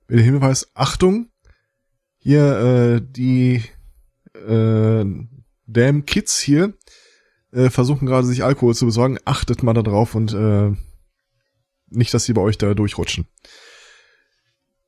[0.09, 1.29] mit dem Hinweis, Achtung,
[2.17, 3.63] hier äh, die
[4.39, 5.05] äh,
[5.67, 6.73] damn Kids hier
[7.51, 10.71] äh, versuchen gerade sich Alkohol zu besorgen, achtet mal da drauf und äh,
[11.89, 13.27] nicht, dass sie bei euch da durchrutschen.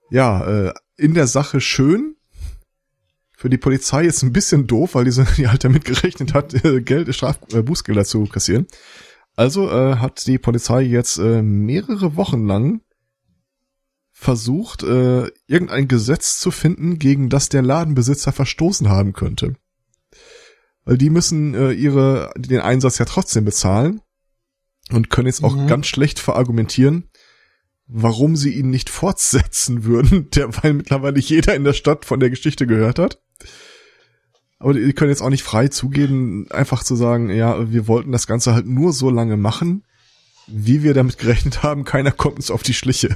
[0.09, 2.15] Ja, äh, in der Sache schön,
[3.35, 6.53] für die Polizei ist ein bisschen doof, weil die, so, die halt damit gerechnet hat,
[6.63, 8.67] äh, Geld, Straf, äh, Bußgelder zu kassieren.
[9.35, 12.81] Also äh, hat die Polizei jetzt äh, mehrere Wochen lang
[14.21, 19.55] versucht, äh, irgendein Gesetz zu finden, gegen das der Ladenbesitzer verstoßen haben könnte.
[20.85, 24.01] Weil die müssen äh, ihre den Einsatz ja trotzdem bezahlen
[24.91, 25.65] und können jetzt auch mhm.
[25.65, 27.09] ganz schlecht verargumentieren,
[27.87, 32.29] warum sie ihn nicht fortsetzen würden, der, weil mittlerweile jeder in der Stadt von der
[32.29, 33.19] Geschichte gehört hat.
[34.59, 38.27] Aber die können jetzt auch nicht frei zugeben, einfach zu sagen, ja, wir wollten das
[38.27, 39.83] Ganze halt nur so lange machen,
[40.45, 43.15] wie wir damit gerechnet haben, keiner kommt uns auf die Schliche.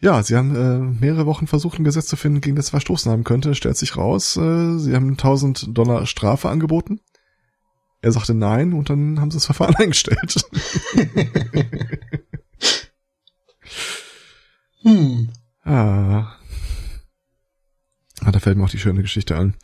[0.00, 3.24] Ja, sie haben äh, mehrere Wochen versucht, ein Gesetz zu finden, gegen das verstoßen haben
[3.24, 3.54] könnte.
[3.54, 7.00] Stellt sich raus, äh, sie haben 1000 Dollar Strafe angeboten.
[8.00, 10.34] Er sagte nein und dann haben sie das Verfahren eingestellt.
[14.82, 15.30] hm.
[15.64, 16.36] Ah.
[18.20, 19.54] Ah, da fällt mir auch die schöne Geschichte an.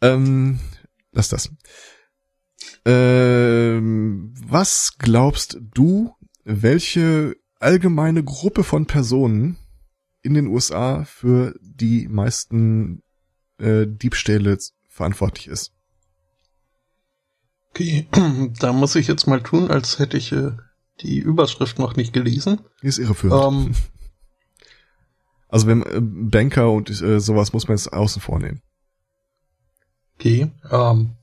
[0.00, 0.60] Ähm,
[1.12, 1.50] lass das.
[2.84, 6.14] Ähm, was glaubst du,
[6.46, 9.58] welche allgemeine Gruppe von Personen
[10.22, 13.02] in den USA für die meisten
[13.58, 14.56] äh, Diebstähle
[14.88, 15.72] verantwortlich ist?
[17.70, 18.06] Okay,
[18.60, 20.52] da muss ich jetzt mal tun, als hätte ich äh,
[21.00, 22.60] die Überschrift noch nicht gelesen.
[22.80, 23.68] Ist irreführend.
[23.68, 23.74] Ähm,
[25.48, 28.62] also wenn äh, Banker und äh, sowas muss man jetzt außen vor nehmen.
[30.14, 30.52] Okay.
[30.70, 31.16] Ähm,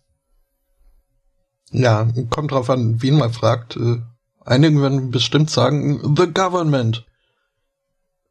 [1.72, 3.78] ja, kommt drauf an, wen man fragt.
[3.78, 4.02] Äh,
[4.46, 7.06] einige werden bestimmt sagen, the government.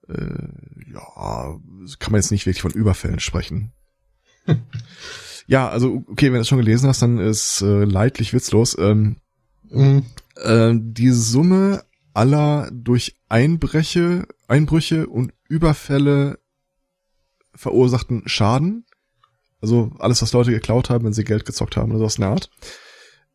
[0.09, 0.49] Äh,
[0.93, 1.59] ja,
[1.99, 3.73] kann man jetzt nicht wirklich von Überfällen sprechen.
[5.47, 8.77] ja, also okay, wenn du es schon gelesen hast, dann ist äh, leidlich witzlos.
[8.79, 9.17] Ähm,
[9.71, 10.05] mhm.
[10.37, 16.39] äh, die Summe aller durch Einbreche, Einbrüche und Überfälle
[17.55, 18.85] verursachten Schaden,
[19.61, 22.29] also alles, was Leute geklaut haben, wenn sie Geld gezockt haben oder so aus der
[22.29, 22.51] Art,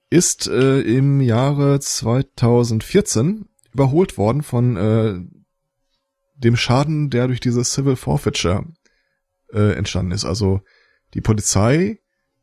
[0.09, 5.19] ist äh, im Jahre 2014 überholt worden von äh,
[6.35, 8.65] dem Schaden, der durch diese Civil Forfeiture
[9.51, 10.25] äh, entstanden ist.
[10.25, 10.61] Also
[11.13, 11.99] die Polizei,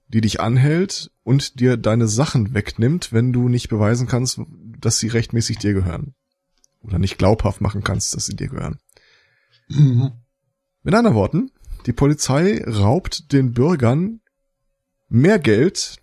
[0.08, 4.40] die dich anhält und dir deine Sachen wegnimmt, wenn du nicht beweisen kannst,
[4.78, 6.14] dass sie rechtmäßig dir gehören.
[6.82, 8.78] Oder nicht glaubhaft machen kannst, dass sie dir gehören.
[9.68, 10.12] Mhm.
[10.82, 11.50] Mit anderen Worten,
[11.86, 14.20] die Polizei raubt den Bürgern
[15.08, 15.96] mehr Geld,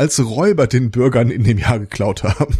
[0.00, 2.56] als Räuber den Bürgern in dem Jahr geklaut haben.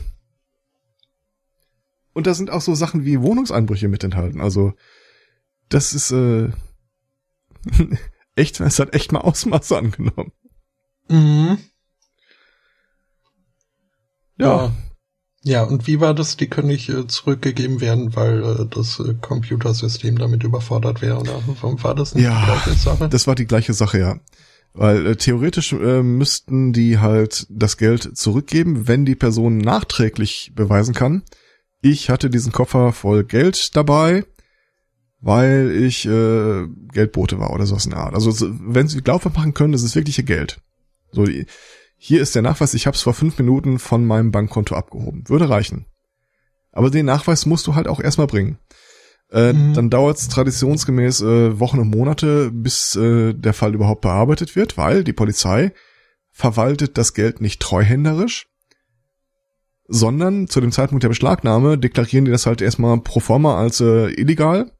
[2.12, 4.42] Und da sind auch so Sachen wie Wohnungseinbrüche mit enthalten.
[4.42, 4.74] Also
[5.70, 6.50] das ist äh,
[8.34, 10.32] echt, es hat echt mal Ausmaße angenommen.
[11.08, 11.56] Mhm.
[14.36, 14.66] Ja.
[14.66, 14.72] ja.
[15.42, 16.36] Ja, und wie war das?
[16.36, 21.40] Die können nicht äh, zurückgegeben werden, weil äh, das äh, Computersystem damit überfordert wäre, oder
[21.62, 23.08] war das nicht ja, die gleiche Sache?
[23.08, 24.20] Das war die gleiche Sache, ja.
[24.72, 30.94] Weil äh, theoretisch äh, müssten die halt das Geld zurückgeben, wenn die Person nachträglich beweisen
[30.94, 31.22] kann.
[31.82, 34.24] Ich hatte diesen Koffer voll Geld dabei,
[35.20, 38.14] weil ich äh, Geldbote war oder sowas in der Art.
[38.14, 40.60] Also wenn sie glaubhaft machen können, das ist wirkliche Geld.
[41.10, 41.26] So,
[41.96, 45.28] hier ist der Nachweis, ich habe es vor fünf Minuten von meinem Bankkonto abgehoben.
[45.28, 45.86] Würde reichen.
[46.72, 48.58] Aber den Nachweis musst du halt auch erstmal bringen.
[49.32, 49.74] Äh, mhm.
[49.74, 54.76] Dann dauert es traditionsgemäß äh, Wochen und Monate, bis äh, der Fall überhaupt bearbeitet wird,
[54.76, 55.72] weil die Polizei
[56.32, 58.46] verwaltet das Geld nicht treuhänderisch,
[59.86, 64.08] sondern zu dem Zeitpunkt der Beschlagnahme deklarieren die das halt erstmal pro forma als äh,
[64.14, 64.70] illegal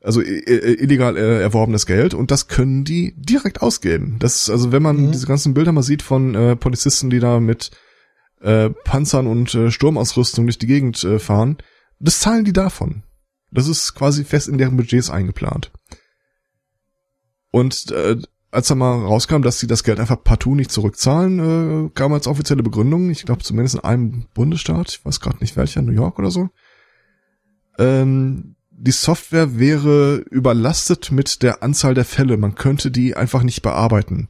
[0.00, 4.16] also illegal äh, erworbenes Geld und das können die direkt ausgeben.
[4.20, 5.12] Das ist, also wenn man mhm.
[5.12, 7.72] diese ganzen Bilder mal sieht von äh, Polizisten, die da mit
[8.40, 11.58] äh, Panzern und äh, Sturmausrüstung durch die Gegend äh, fahren,
[11.98, 13.02] das zahlen die davon.
[13.50, 15.70] Das ist quasi fest in deren Budgets eingeplant.
[17.50, 18.16] Und äh,
[18.50, 22.26] als da mal rauskam, dass sie das Geld einfach partout nicht zurückzahlen, äh, kam als
[22.26, 26.18] offizielle Begründung, ich glaube zumindest in einem Bundesstaat, ich weiß gerade nicht welcher, New York
[26.18, 26.50] oder so,
[27.78, 32.36] ähm, die Software wäre überlastet mit der Anzahl der Fälle.
[32.36, 34.28] Man könnte die einfach nicht bearbeiten.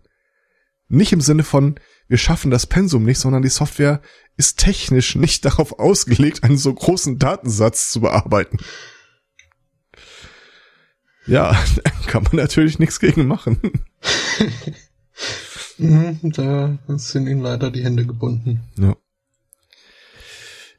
[0.88, 1.78] Nicht im Sinne von,
[2.08, 4.00] wir schaffen das Pensum nicht, sondern die Software
[4.38, 8.58] ist technisch nicht darauf ausgelegt, einen so großen Datensatz zu bearbeiten.
[11.28, 11.56] Ja,
[12.06, 13.58] kann man natürlich nichts gegen machen.
[15.80, 18.62] Mhm, da sind ihnen leider die Hände gebunden.
[18.76, 18.96] Ja.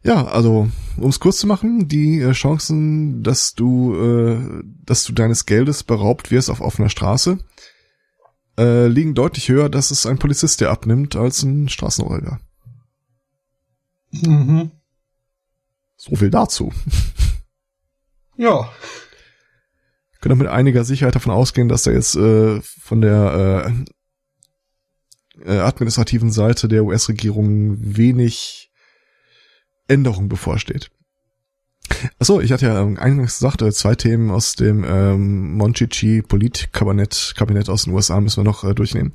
[0.04, 5.14] Ja, also um es kurz zu machen, die äh, Chancen, dass du, äh, dass du
[5.14, 7.40] deines Geldes beraubt wirst auf offener Straße,
[8.58, 12.40] äh, liegen deutlich höher, dass es ein Polizist dir abnimmt, als ein Straßenräuber.
[14.12, 14.72] Mhm.
[15.96, 16.72] So viel dazu.
[18.38, 18.72] Ja.
[20.20, 23.72] Ich kann mit einiger Sicherheit davon ausgehen, dass da jetzt äh, von der
[25.46, 28.70] äh, äh, administrativen Seite der US-Regierung wenig
[29.88, 30.92] Änderung bevorsteht.
[32.20, 37.70] Achso, ich hatte ja eingangs gesagt, äh, zwei Themen aus dem ähm, Monchichi Politkabinett Kabinett
[37.70, 39.14] aus den USA müssen wir noch äh, durchnehmen.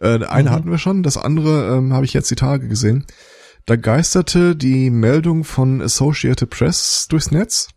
[0.00, 0.54] Äh, eine mhm.
[0.54, 3.06] hatten wir schon, das andere ähm, habe ich jetzt die Tage gesehen.
[3.66, 7.70] Da geisterte die Meldung von Associated Press durchs Netz,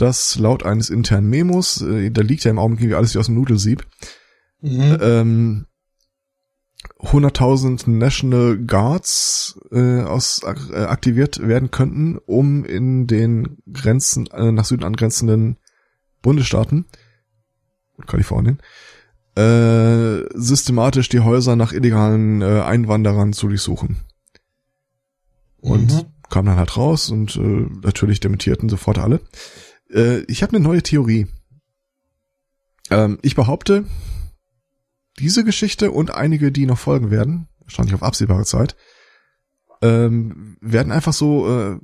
[0.00, 3.26] dass laut eines internen Memos, äh, da liegt ja im Augenblick wie alles wie aus
[3.26, 3.86] dem Nudelsieb,
[4.60, 4.98] mhm.
[5.00, 5.66] ähm,
[6.98, 14.64] 100.000 National Guards äh, aus, äh, aktiviert werden könnten, um in den Grenzen äh, nach
[14.64, 15.58] Süden angrenzenden
[16.22, 16.86] Bundesstaaten
[18.06, 18.60] Kalifornien
[19.36, 24.00] äh, systematisch die Häuser nach illegalen äh, Einwanderern zu durchsuchen.
[25.60, 26.06] Und mhm.
[26.30, 29.20] kam dann halt raus und äh, natürlich dementierten sofort alle.
[29.92, 31.26] Äh, ich habe eine neue Theorie.
[32.90, 33.84] Ähm, ich behaupte,
[35.18, 38.76] diese Geschichte und einige, die noch folgen werden, wahrscheinlich auf absehbare Zeit,
[39.82, 41.78] ähm, werden einfach so äh,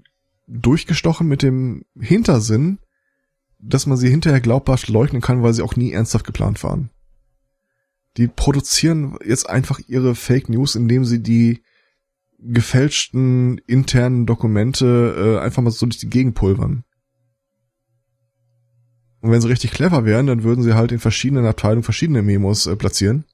[0.46, 2.78] durchgestochen mit dem Hintersinn,
[3.58, 6.90] dass man sie hinterher glaubhaft leugnen kann, weil sie auch nie ernsthaft geplant waren.
[8.16, 11.62] Die produzieren jetzt einfach ihre Fake News, indem sie die
[12.38, 16.84] gefälschten internen Dokumente äh, einfach mal so durch die Gegend pulvern.
[19.20, 22.66] Und wenn sie richtig clever wären, dann würden sie halt in verschiedenen Abteilungen verschiedene Memos
[22.66, 23.24] äh, platzieren,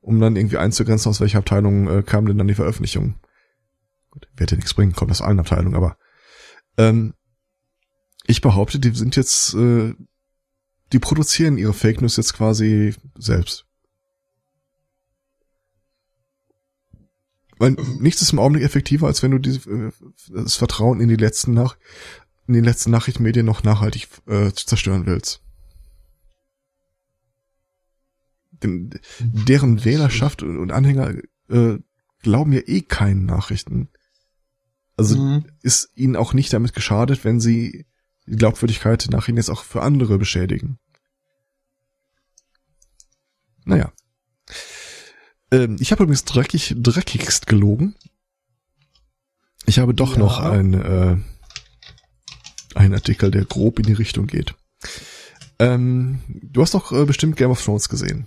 [0.00, 3.14] um dann irgendwie einzugrenzen, aus welcher Abteilung äh, kam denn dann die Veröffentlichung.
[4.10, 5.96] Gut, wird ja nichts bringen, kommt aus allen Abteilungen, aber
[6.76, 7.14] ähm,
[8.26, 9.94] ich behaupte, die sind jetzt, äh,
[10.92, 13.64] die produzieren ihre Fake News jetzt quasi selbst.
[17.58, 19.92] Weil nichts ist im Augenblick effektiver, als wenn du die, äh,
[20.28, 21.76] das Vertrauen in die letzten nach
[22.46, 25.42] in den letzten Nachrichtenmedien noch nachhaltig äh, zerstören willst.
[28.62, 31.14] Denn deren Wählerschaft und Anhänger
[31.48, 31.78] äh,
[32.20, 33.90] glauben ja eh keinen Nachrichten.
[34.96, 35.44] Also mhm.
[35.62, 37.86] ist ihnen auch nicht damit geschadet, wenn sie
[38.26, 40.78] die Glaubwürdigkeit nachher jetzt auch für andere beschädigen.
[43.64, 43.92] Naja.
[45.50, 47.94] Ähm, ich habe übrigens dreckig, dreckigst gelogen.
[49.66, 50.18] Ich habe doch ja.
[50.18, 51.16] noch ein, äh,
[52.76, 54.54] ein Artikel, der grob in die Richtung geht.
[55.58, 58.26] Ähm, du hast doch äh, bestimmt Game of Thrones gesehen.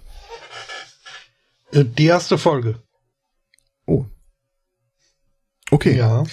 [1.72, 2.82] Äh, die erste Folge.
[3.86, 4.06] Oh.
[5.72, 5.96] Okay.
[5.96, 6.24] Ja.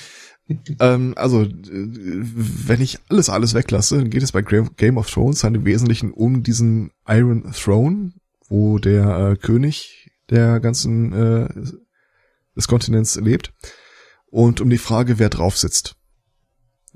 [0.81, 5.55] ähm, also, äh, wenn ich alles, alles weglasse, geht es bei Game of Thrones halt
[5.55, 8.12] im Wesentlichen um diesen Iron Throne,
[8.49, 11.49] wo der äh, König der ganzen äh,
[12.57, 13.53] des Kontinents lebt
[14.27, 15.96] und um die Frage, wer drauf sitzt.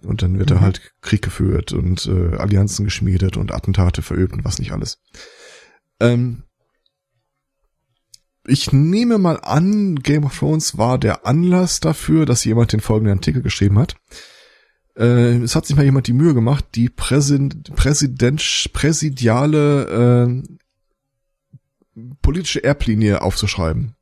[0.05, 0.55] Und dann wird mhm.
[0.55, 4.99] da halt Krieg geführt und äh, Allianzen geschmiedet und Attentate verübt und was nicht alles.
[6.01, 6.45] Ähm,
[8.47, 13.19] ich nehme mal an, Game of Thrones war der Anlass dafür, dass jemand den folgenden
[13.19, 13.97] Artikel geschrieben hat.
[14.97, 20.43] Äh, es hat sich mal jemand die Mühe gemacht, die Präsident, Präsident, präsidiale
[21.97, 23.95] äh, politische Erblinie aufzuschreiben.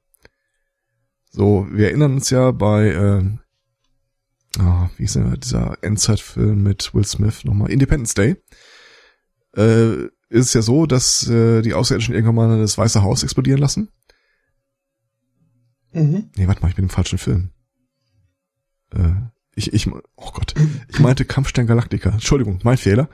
[1.31, 3.25] So, wir erinnern uns ja bei, äh,
[4.59, 8.37] oh, wie ist denn dieser Endzeitfilm mit Will Smith nochmal, Independence Day.
[9.57, 13.61] Äh, ist es ja so, dass äh, die Außerirdischen irgendwann mal das Weiße Haus explodieren
[13.61, 13.89] lassen.
[15.93, 16.31] Mhm.
[16.37, 17.51] Nee, warte mal, ich bin im falschen Film.
[18.95, 19.13] Äh,
[19.55, 20.55] ich, ich, oh Gott,
[20.89, 22.11] ich meinte Kampfstern Galactica.
[22.11, 23.09] Entschuldigung, mein Fehler.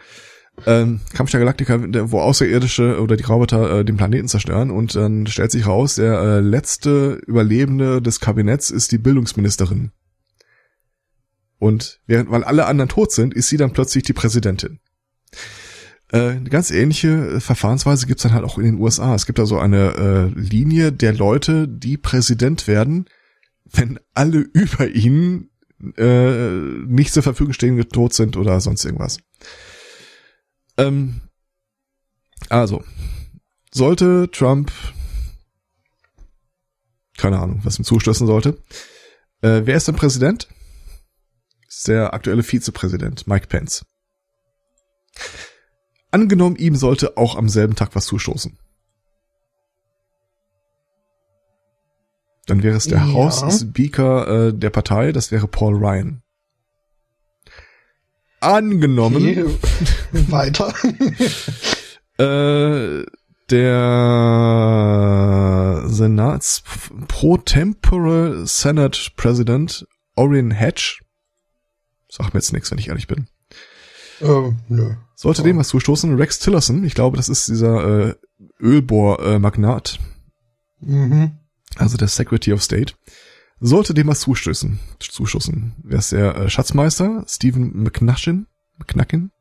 [0.66, 5.50] Ähm, Kampfstern Galactica, wo Außerirdische oder die Roboter äh, den Planeten zerstören und dann stellt
[5.50, 9.90] sich raus, der äh, letzte Überlebende des Kabinetts ist die Bildungsministerin.
[11.64, 14.80] Und während, weil alle anderen tot sind, ist sie dann plötzlich die Präsidentin.
[16.12, 19.14] Äh, eine ganz ähnliche Verfahrensweise gibt's dann halt auch in den USA.
[19.14, 23.06] Es gibt da so eine äh, Linie der Leute, die Präsident werden,
[23.64, 25.48] wenn alle über ihnen
[25.96, 26.50] äh,
[26.86, 29.20] nicht zur Verfügung stehen, tot sind oder sonst irgendwas.
[30.76, 31.22] Ähm,
[32.50, 32.84] also,
[33.72, 34.70] sollte Trump,
[37.16, 38.62] keine Ahnung, was ihm zustößen sollte,
[39.40, 40.46] äh, wer ist denn Präsident?
[41.78, 43.84] Ist der aktuelle Vizepräsident, Mike Pence.
[46.10, 48.58] Angenommen, ihm sollte auch am selben Tag was zustoßen.
[52.46, 53.12] Dann wäre es der ja.
[53.12, 56.22] House-Speaker äh, der Partei, das wäre Paul Ryan.
[58.40, 59.16] Angenommen.
[59.16, 59.44] Okay.
[60.30, 60.74] Weiter.
[62.18, 63.04] äh,
[63.50, 63.84] der
[65.86, 66.62] Senats
[67.08, 71.03] Pro Tempore Senate President Orion Hatch.
[72.16, 73.26] Sag mir jetzt nichts, wenn ich ehrlich bin.
[74.20, 74.94] Äh, nö.
[75.16, 75.44] Sollte oh.
[75.44, 78.14] dem was zustoßen, Rex Tillerson, ich glaube, das ist dieser äh,
[78.60, 79.98] Ölbohr-Magnat.
[80.80, 81.38] Äh, mhm.
[81.74, 82.94] Also der Secretary of State.
[83.58, 88.46] Sollte dem was zustößen, zuschussen, wäre es der äh, Schatzmeister Stephen McNashin,
[88.78, 89.32] McNackin.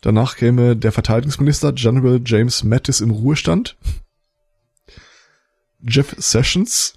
[0.00, 3.76] Danach käme der Verteidigungsminister General James Mattis im Ruhestand.
[5.82, 6.94] Jeff Sessions.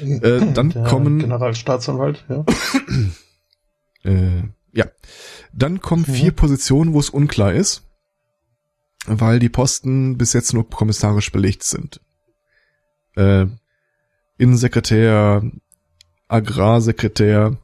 [0.00, 2.44] Äh, dann der kommen Generalstaatsanwalt, ja.
[4.02, 4.86] Äh, ja.
[5.52, 6.14] Dann kommen mhm.
[6.14, 7.82] vier Positionen, wo es unklar ist,
[9.04, 12.00] weil die Posten bis jetzt nur kommissarisch belegt sind.
[13.14, 13.44] Äh,
[14.38, 15.42] Innensekretär,
[16.28, 17.58] Agrarsekretär,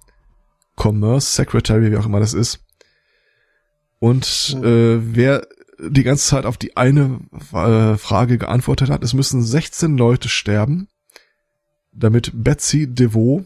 [0.77, 2.61] Commerce Secretary, wie auch immer das ist.
[3.99, 4.65] Und mhm.
[4.65, 5.47] äh, wer
[5.79, 7.21] die ganze Zeit auf die eine
[7.53, 10.89] äh, Frage geantwortet hat, es müssen 16 Leute sterben,
[11.97, 13.45] damit Betsy DeVoe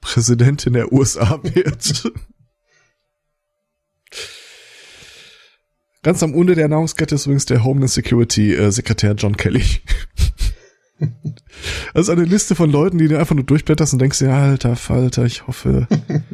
[0.00, 2.12] Präsidentin der USA wird.
[6.02, 9.64] Ganz am Ende der Nahrungskette ist übrigens der Homeland Security äh, Sekretär John Kelly.
[11.94, 14.76] Das ist eine Liste von Leuten, die du einfach nur durchblätterst und denkst, ja, alter
[14.76, 15.88] Falter, ich hoffe,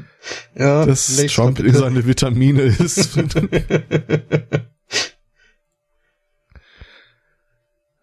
[0.55, 3.17] ja, dass Trump in seine Vitamine ist.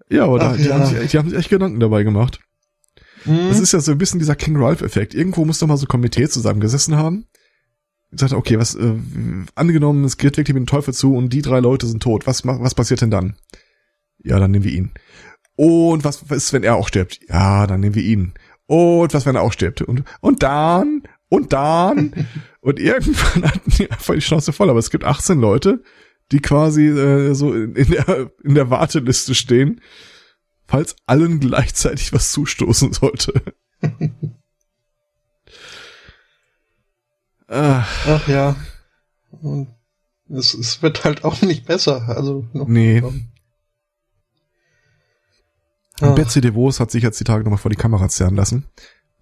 [0.10, 0.80] ja, aber da, die, ja.
[0.80, 2.40] Haben sich, die haben sich echt Gedanken dabei gemacht.
[3.26, 3.50] Mhm.
[3.50, 5.14] Das ist ja so ein bisschen dieser King Ralph-Effekt.
[5.14, 7.26] Irgendwo muss doch mal so ein Komitee zusammengesessen haben.
[8.12, 8.96] Ich sagte, okay, was, äh,
[9.56, 12.28] angenommen, es geht wirklich mit dem Teufel zu und die drei Leute sind tot.
[12.28, 13.36] Was, was passiert denn dann?
[14.24, 14.92] Ja, dann nehmen wir ihn.
[15.56, 17.20] Und was ist, wenn er auch stirbt?
[17.28, 18.34] Ja, dann nehmen wir ihn.
[18.68, 19.82] Und was, wenn er auch stirbt?
[19.82, 22.14] Und, und dann, und dann.
[22.62, 24.70] und irgendwann hatten die einfach die Schnauze voll.
[24.70, 25.84] Aber es gibt 18 Leute,
[26.32, 29.82] die quasi äh, so in, in, der, in der Warteliste stehen
[30.68, 33.42] falls allen gleichzeitig was zustoßen sollte.
[37.48, 38.08] Ach.
[38.08, 38.56] Ach ja.
[39.32, 39.68] Und
[40.30, 42.10] es, es wird halt auch nicht besser.
[42.10, 43.04] Also nee.
[46.02, 46.12] Ah.
[46.12, 48.66] Betsy DeVos hat sich jetzt die Tage nochmal vor die Kamera zerren lassen.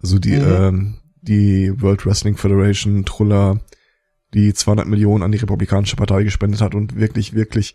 [0.02, 0.52] Also die, mhm.
[0.52, 3.60] ähm, die World Wrestling Federation, Truller,
[4.32, 7.74] die 200 Millionen an die Republikanische Partei gespendet hat und wirklich, wirklich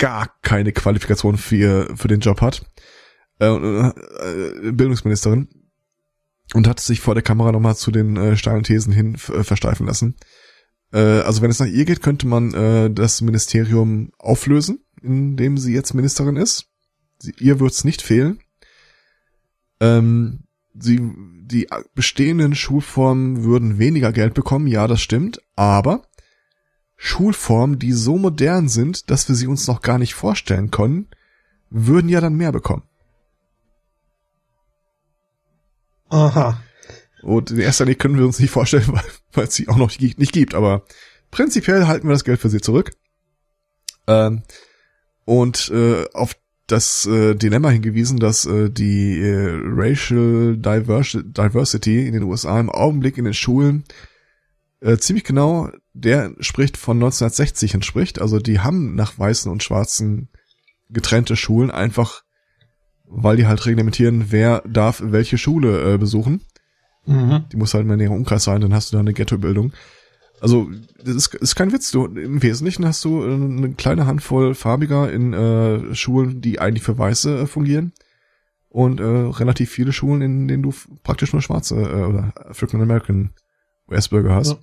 [0.00, 2.64] gar keine Qualifikation für, für den Job hat.
[3.38, 5.48] Äh, äh, Bildungsministerin.
[6.52, 9.86] Und hat sich vor der Kamera nochmal zu den äh, steilen Thesen hin äh, versteifen
[9.86, 10.16] lassen.
[10.92, 15.58] Äh, also wenn es nach ihr geht, könnte man äh, das Ministerium auflösen, in dem
[15.58, 16.66] sie jetzt Ministerin ist.
[17.18, 18.40] Sie, ihr wird's nicht fehlen.
[19.80, 20.44] Ähm,
[20.74, 21.00] sie,
[21.42, 26.02] die bestehenden Schulformen würden weniger Geld bekommen, ja, das stimmt, aber
[27.02, 31.08] Schulformen, die so modern sind, dass wir sie uns noch gar nicht vorstellen können,
[31.70, 32.82] würden ja dann mehr bekommen.
[36.10, 36.62] Aha.
[37.22, 39.98] Und in erster Linie können wir uns nicht vorstellen, weil, weil es sie auch noch
[39.98, 40.84] nicht gibt, aber
[41.30, 42.90] prinzipiell halten wir das Geld für sie zurück.
[44.06, 44.42] Ähm,
[45.24, 46.36] und äh, auf
[46.66, 52.68] das äh, Dilemma hingewiesen, dass äh, die äh, Racial Divers Diversity in den USA im
[52.68, 53.84] Augenblick in den Schulen
[54.80, 58.20] äh, ziemlich genau der spricht von 1960 entspricht.
[58.20, 60.28] Also die haben nach weißen und schwarzen
[60.88, 62.22] getrennte Schulen einfach,
[63.04, 66.42] weil die halt reglementieren, wer darf welche Schule äh, besuchen.
[67.06, 67.44] Mhm.
[67.50, 69.72] Die muss halt in näheren Umkreis sein, dann hast du da eine Ghettobildung.
[70.40, 70.70] Also,
[71.04, 71.90] das ist, ist kein Witz.
[71.90, 76.82] Du, Im Wesentlichen hast du äh, eine kleine Handvoll Farbiger in äh, Schulen, die eigentlich
[76.82, 77.92] für Weiße äh, fungieren.
[78.68, 80.72] Und äh, relativ viele Schulen, in denen du
[81.02, 83.30] praktisch nur Schwarze äh, oder African American
[83.90, 84.52] US-Bürger hast.
[84.52, 84.58] Ja.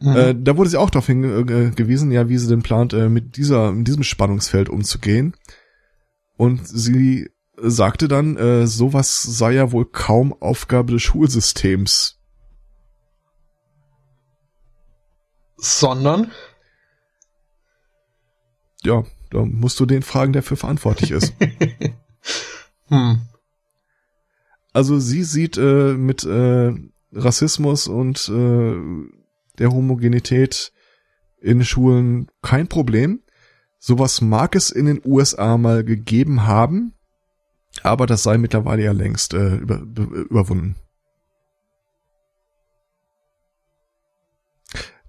[0.00, 0.16] Mhm.
[0.16, 3.72] Äh, da wurde sie auch darauf hingewiesen, ja, wie sie denn plant, äh, mit dieser,
[3.72, 5.34] mit diesem Spannungsfeld umzugehen.
[6.36, 12.18] Und sie sagte dann, äh, sowas sei ja wohl kaum Aufgabe des Schulsystems.
[15.56, 16.30] Sondern?
[18.82, 21.32] Ja, da musst du den fragen, der für verantwortlich ist.
[22.88, 23.22] hm.
[24.72, 26.72] Also sie sieht äh, mit äh,
[27.12, 28.74] Rassismus und äh,
[29.58, 30.72] der Homogenität
[31.40, 33.22] in Schulen kein Problem.
[33.78, 36.94] Sowas mag es in den USA mal gegeben haben,
[37.82, 40.76] aber das sei mittlerweile ja längst äh, über, überwunden.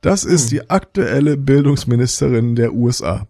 [0.01, 0.49] Das ist hm.
[0.49, 3.27] die aktuelle Bildungsministerin der USA.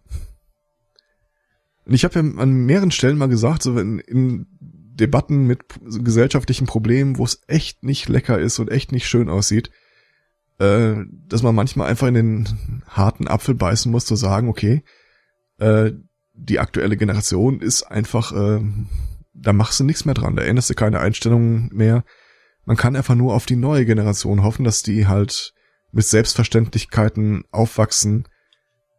[1.85, 6.65] Und ich habe ja an mehreren Stellen mal gesagt, so wenn in Debatten mit gesellschaftlichen
[6.65, 9.69] Problemen, wo es echt nicht lecker ist und echt nicht schön aussieht,
[10.59, 10.95] äh,
[11.27, 14.83] dass man manchmal einfach in den harten Apfel beißen muss, zu sagen, okay,
[15.57, 15.91] äh,
[16.33, 18.61] die aktuelle Generation ist einfach, äh,
[19.33, 22.03] da machst du nichts mehr dran, da änderst du keine Einstellungen mehr.
[22.65, 25.53] Man kann einfach nur auf die neue Generation hoffen, dass die halt
[25.91, 28.27] mit Selbstverständlichkeiten aufwachsen,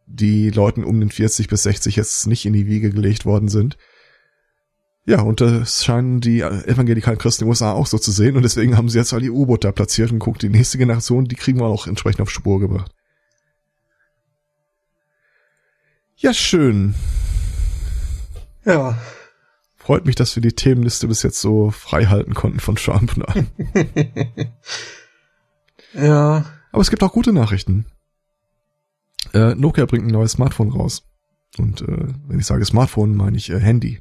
[0.07, 3.76] die Leuten um den 40 bis 60 jetzt nicht in die Wiege gelegt worden sind.
[5.09, 8.42] Ja, und das scheinen die evangelikalen Christen in den USA auch so zu sehen und
[8.42, 11.36] deswegen haben sie jetzt all die U-Boote da platziert und guckt, die nächste Generation, die
[11.36, 12.92] kriegen wir auch entsprechend auf Spur gebracht.
[16.16, 16.96] Ja, schön.
[18.64, 18.98] Ja.
[19.76, 23.14] Freut mich, dass wir die Themenliste bis jetzt so frei halten konnten von Trump.
[25.94, 26.44] ja.
[26.72, 27.86] Aber es gibt auch gute Nachrichten.
[29.32, 31.04] Äh, Nokia bringt ein neues Smartphone raus.
[31.59, 34.00] Und äh, wenn ich sage Smartphone, meine ich äh, Handy.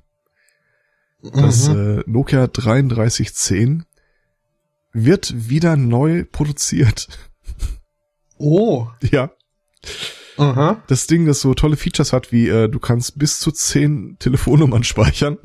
[1.21, 1.99] Das mhm.
[1.99, 3.85] äh, Nokia 3310
[4.93, 7.07] wird wieder neu produziert.
[8.37, 8.89] Oh.
[8.99, 9.31] Ja.
[10.35, 10.83] Aha.
[10.87, 14.83] Das Ding, das so tolle Features hat, wie äh, du kannst bis zu zehn Telefonnummern
[14.83, 15.37] speichern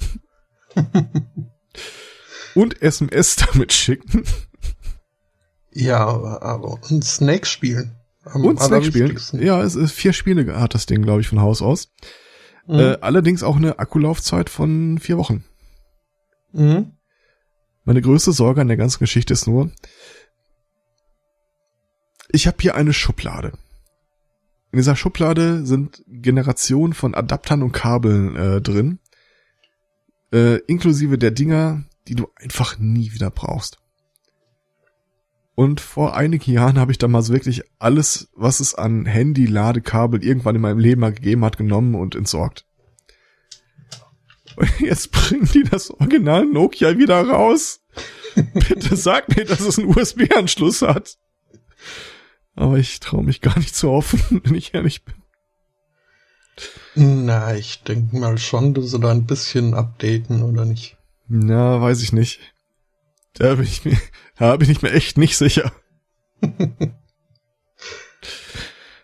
[2.55, 4.25] und SMS damit schicken.
[5.73, 7.97] Ja, aber und Snake spielen.
[8.35, 9.19] und Snake spielen.
[9.35, 11.93] Ja, es ist vier Spiele hat das Ding, glaube ich, von Haus aus.
[12.67, 12.79] Mhm.
[12.79, 15.45] Äh, allerdings auch eine Akkulaufzeit von vier Wochen.
[16.53, 16.93] Mhm.
[17.85, 19.71] Meine größte Sorge an der ganzen Geschichte ist nur,
[22.31, 23.53] ich habe hier eine Schublade.
[24.73, 29.01] In dieser Schublade sind Generationen von Adaptern und Kabeln äh, drin,
[30.33, 33.79] äh, inklusive der Dinger, die du einfach nie wieder brauchst.
[35.57, 40.25] Und vor einigen Jahren habe ich da mal so wirklich alles, was es an Handy-Ladekabel
[40.25, 42.65] irgendwann in meinem Leben mal gegeben hat, genommen und entsorgt.
[44.57, 47.81] Und jetzt bringen die das Original Nokia wieder raus.
[48.35, 51.19] Bitte sag mir, dass es einen USB-Anschluss hat.
[52.55, 55.15] Aber ich traue mich gar nicht zu offen, wenn ich ehrlich bin.
[56.95, 60.99] Na, ich denke mal schon, dass sie da ein bisschen updaten, oder nicht?
[61.29, 62.41] Na, weiß ich nicht.
[63.35, 63.97] Da bin ich mir,
[64.37, 65.73] da bin ich mir echt nicht sicher.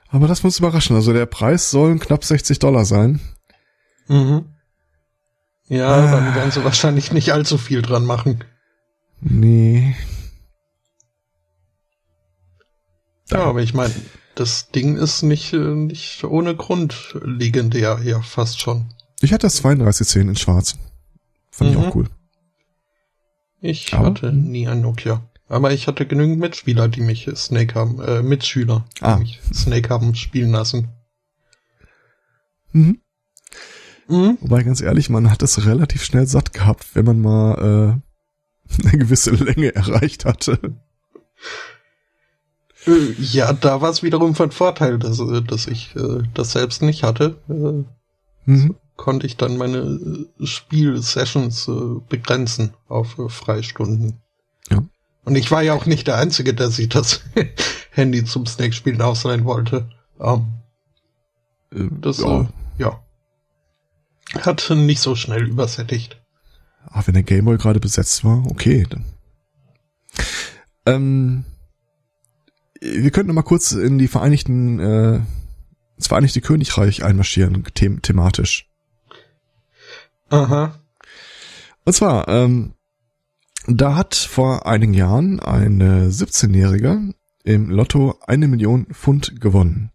[0.09, 0.97] Aber das muss überraschen.
[0.97, 3.21] Also der Preis sollen knapp 60 Dollar sein.
[4.09, 4.56] Mhm.
[5.69, 6.11] Ja, ah.
[6.11, 8.45] dann werden sie wahrscheinlich nicht allzu viel dran machen.
[9.21, 9.97] Nee.
[13.31, 13.93] Ja, aber ich meine,
[14.37, 18.87] das Ding ist nicht, äh, nicht ohne Grund legendär hier fast schon.
[19.21, 20.77] Ich hatte das 3210 in schwarz.
[21.51, 21.85] Fand ich Mhm.
[21.85, 22.09] auch cool.
[23.61, 25.23] Ich Aber- hatte nie ein Nokia.
[25.49, 29.17] Aber ich hatte genügend Mitspieler, die mich Snake haben, äh, Mitschüler, die Ah.
[29.17, 30.89] mich Snake haben spielen lassen.
[32.73, 33.01] Mhm.
[34.09, 34.39] Mhm.
[34.41, 38.01] Wobei, ganz ehrlich, man hat es relativ schnell satt gehabt, wenn man mal
[38.71, 40.59] äh, eine gewisse Länge erreicht hatte.
[42.87, 46.83] Äh, Ja, da war es wiederum von Vorteil, dass, äh, dass ich äh, das selbst
[46.83, 47.37] nicht hatte.
[47.49, 47.85] Äh,
[48.49, 48.77] Mhm.
[48.95, 54.21] konnte ich dann meine äh, Spielsessions äh, begrenzen auf äh, Freistunden.
[54.71, 54.85] Ja.
[55.25, 57.23] Und ich war ja auch nicht der Einzige, der sich das
[57.91, 59.89] Handy zum Snake-Spielen ausleihen wollte.
[60.21, 60.47] Ähm,
[61.73, 62.43] Äh, das, ja.
[62.43, 62.47] äh,
[62.79, 63.01] ja.
[64.35, 66.21] Hat nicht so schnell übersättigt.
[66.87, 68.87] Ah, wenn der Gameboy gerade besetzt war, okay.
[68.89, 69.05] Dann.
[70.87, 71.45] Ähm,
[72.81, 75.21] wir könnten mal kurz in die Vereinigten, äh,
[75.97, 78.69] das Vereinigte Königreich einmarschieren, them thematisch.
[80.29, 80.79] Aha.
[81.85, 82.75] Und zwar, ähm,
[83.67, 87.13] da hat vor einigen Jahren ein äh, 17-Jähriger
[87.45, 89.91] im Lotto eine Million Pfund gewonnen.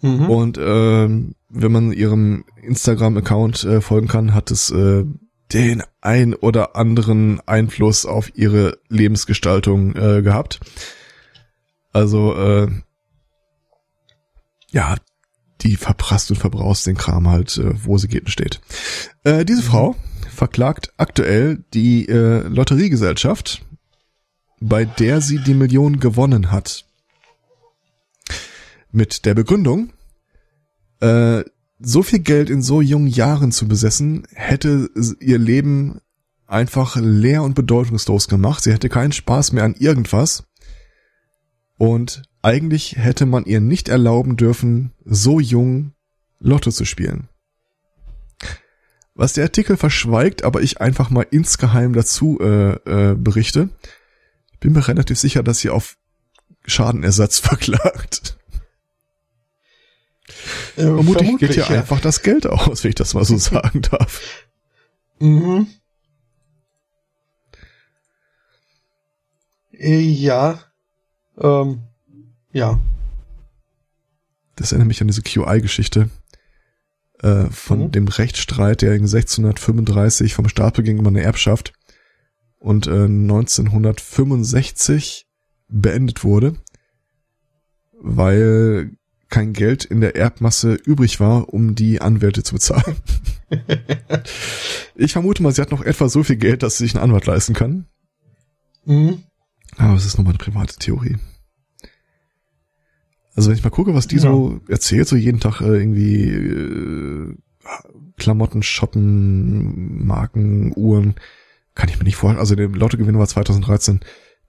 [0.00, 0.30] Mhm.
[0.30, 5.04] Und ähm, wenn man ihrem Instagram-Account äh, folgen kann, hat es äh,
[5.52, 10.60] den ein oder anderen Einfluss auf ihre Lebensgestaltung äh, gehabt.
[11.92, 12.68] Also äh,
[14.70, 14.96] ja,
[15.62, 18.60] die verprasst und verbraust den Kram halt, äh, wo sie geht und steht.
[19.24, 19.96] Äh, diese Frau
[20.28, 23.64] verklagt aktuell die äh, Lotteriegesellschaft,
[24.60, 26.84] bei der sie die Million gewonnen hat.
[28.90, 29.92] Mit der Begründung,
[31.00, 31.44] äh,
[31.78, 34.90] so viel Geld in so jungen Jahren zu besessen, hätte
[35.20, 36.00] ihr Leben
[36.46, 38.62] einfach leer und bedeutungslos gemacht.
[38.62, 40.44] Sie hätte keinen Spaß mehr an irgendwas.
[41.76, 45.92] Und eigentlich hätte man ihr nicht erlauben dürfen, so jung
[46.38, 47.28] Lotto zu spielen.
[49.14, 53.70] Was der Artikel verschweigt, aber ich einfach mal insgeheim dazu äh, äh, berichte,
[54.60, 55.96] bin mir relativ sicher, dass sie auf
[56.66, 58.35] Schadenersatz verklagt.
[60.76, 61.68] Äh, Vermutlich geht hier ja.
[61.80, 64.46] einfach das Geld aus, wenn ich das mal so sagen darf.
[65.18, 65.66] Mhm.
[69.72, 70.60] Äh, Ja.
[71.38, 71.82] Ähm,
[72.52, 72.78] ja.
[74.56, 76.08] Das erinnert mich an diese QI-Geschichte
[77.22, 77.92] äh, von Mhm.
[77.92, 81.72] dem Rechtsstreit, der in 1635 vom Staat beging über eine Erbschaft
[82.58, 85.26] und äh, 1965
[85.68, 86.56] beendet wurde,
[88.00, 88.96] weil
[89.36, 92.96] kein Geld in der Erbmasse übrig war, um die Anwälte zu bezahlen.
[94.94, 97.26] ich vermute mal, sie hat noch etwa so viel Geld, dass sie sich einen Anwalt
[97.26, 97.84] leisten kann.
[98.86, 99.24] Mhm.
[99.76, 101.18] Aber es ist nur meine private Theorie.
[103.34, 104.22] Also wenn ich mal gucke, was die Ja.
[104.22, 107.34] so erzählt, so jeden Tag äh, irgendwie äh,
[108.16, 111.16] Klamotten shoppen, Marken, Uhren,
[111.74, 112.40] kann ich mir nicht vorstellen.
[112.40, 114.00] Also der Lottogewinn war 2013,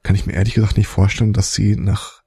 [0.01, 2.21] kann ich mir ehrlich gesagt nicht vorstellen, dass sie nach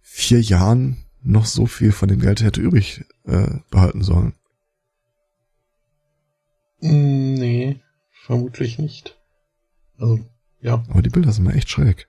[0.00, 4.34] vier Jahren noch so viel von dem Geld hätte übrig äh, behalten sollen.
[6.80, 9.18] Mm, Nee, vermutlich nicht.
[9.98, 10.20] Also,
[10.60, 10.84] ja.
[10.88, 12.08] Aber die Bilder sind mir echt schräg.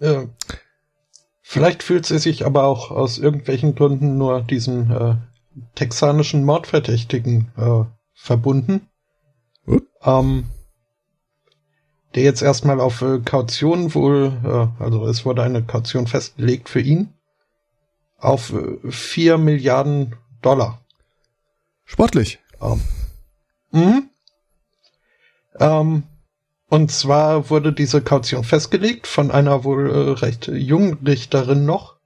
[0.00, 0.26] Äh,
[1.42, 5.16] vielleicht fühlt sie sich aber auch aus irgendwelchen Gründen nur diesem äh,
[5.74, 7.84] texanischen Mordverdächtigen äh,
[8.14, 8.88] verbunden.
[9.64, 9.82] Hm?
[10.02, 10.44] Ähm,
[12.14, 16.80] der jetzt erstmal auf äh, Kaution wohl, äh, also es wurde eine Kaution festgelegt für
[16.80, 17.12] ihn,
[18.16, 20.80] auf äh, 4 Milliarden Dollar.
[21.84, 22.38] Sportlich.
[22.60, 22.80] Ähm,
[23.72, 24.10] mhm.
[25.58, 26.02] ähm,
[26.68, 31.96] und zwar wurde diese Kaution festgelegt von einer wohl äh, recht jungen Richterin noch,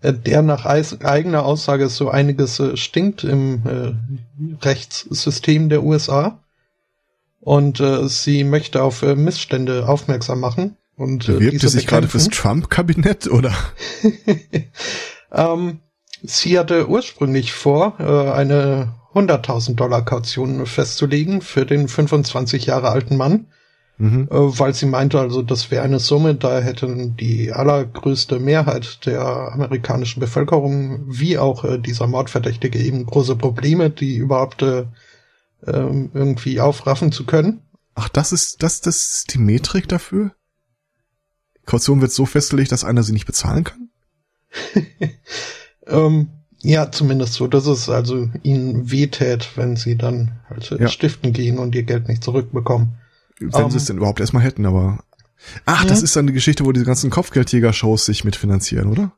[0.00, 6.41] äh, der nach eigener Aussage so einiges äh, stinkt im äh, Rechtssystem der USA.
[7.42, 10.76] Und äh, sie möchte auf äh, Missstände aufmerksam machen.
[10.96, 12.28] Und äh, Bewirbt sie sich gerade fürs.
[12.28, 13.52] Trump-Kabinett oder?
[15.32, 15.80] ähm,
[16.22, 23.16] sie hatte ursprünglich vor, äh, eine 100.000 Dollar Kaution festzulegen für den 25 Jahre alten
[23.16, 23.46] Mann,
[23.98, 24.28] Mhm.
[24.30, 29.52] äh, weil sie meinte, also das wäre eine Summe, da hätten die allergrößte Mehrheit der
[29.52, 34.84] amerikanischen Bevölkerung wie auch äh, dieser Mordverdächtige eben große Probleme, die überhaupt äh,
[35.66, 37.62] ähm, irgendwie aufraffen zu können.
[37.94, 40.32] Ach, das ist, das, das ist die Metrik dafür?
[41.66, 43.88] Kaution wird so festgelegt, dass einer sie nicht bezahlen kann?
[45.86, 46.28] Ähm,
[46.62, 50.88] Ja, zumindest so, dass es also ihnen wehtät, wenn sie dann halt ja.
[50.88, 52.98] stiften gehen und ihr Geld nicht zurückbekommen.
[53.40, 55.02] Wenn um, sie es denn überhaupt erstmal hätten, aber.
[55.66, 55.88] Ach, ja.
[55.88, 59.12] das ist dann die Geschichte, wo diese ganzen Kopfgeldjäger-Shows sich mitfinanzieren, oder?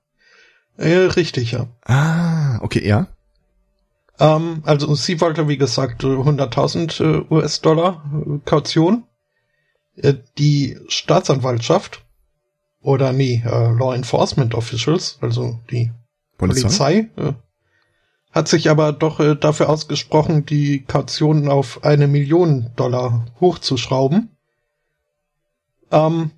[0.79, 1.69] Äh, richtig, ja.
[1.85, 3.09] Ah, okay, ja.
[4.19, 9.05] Ähm, also sie wollte, wie gesagt, 100.000 äh, US-Dollar äh, Kaution.
[9.97, 12.05] Äh, die Staatsanwaltschaft
[12.83, 15.91] oder nee, Law Enforcement Officials, also die
[16.37, 17.35] Polizei, Polizei
[18.31, 24.37] hat sich aber doch dafür ausgesprochen, die Kaution auf eine Million Dollar hochzuschrauben.
[25.93, 26.33] Ähm,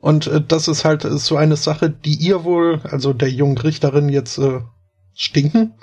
[0.00, 4.40] und das ist halt so eine Sache, die ihr wohl, also der jungen Richterin jetzt
[5.14, 5.74] stinken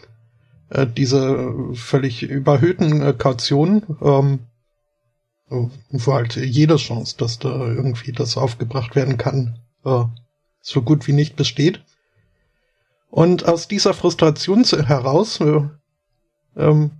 [0.69, 4.39] äh, diese völlig überhöhten äh, Kautionen, ähm,
[5.49, 10.03] wo halt jede Chance, dass da irgendwie das aufgebracht werden kann, äh,
[10.61, 11.83] so gut wie nicht besteht.
[13.11, 15.61] Und aus dieser Frustration heraus äh,
[16.57, 16.91] ähm,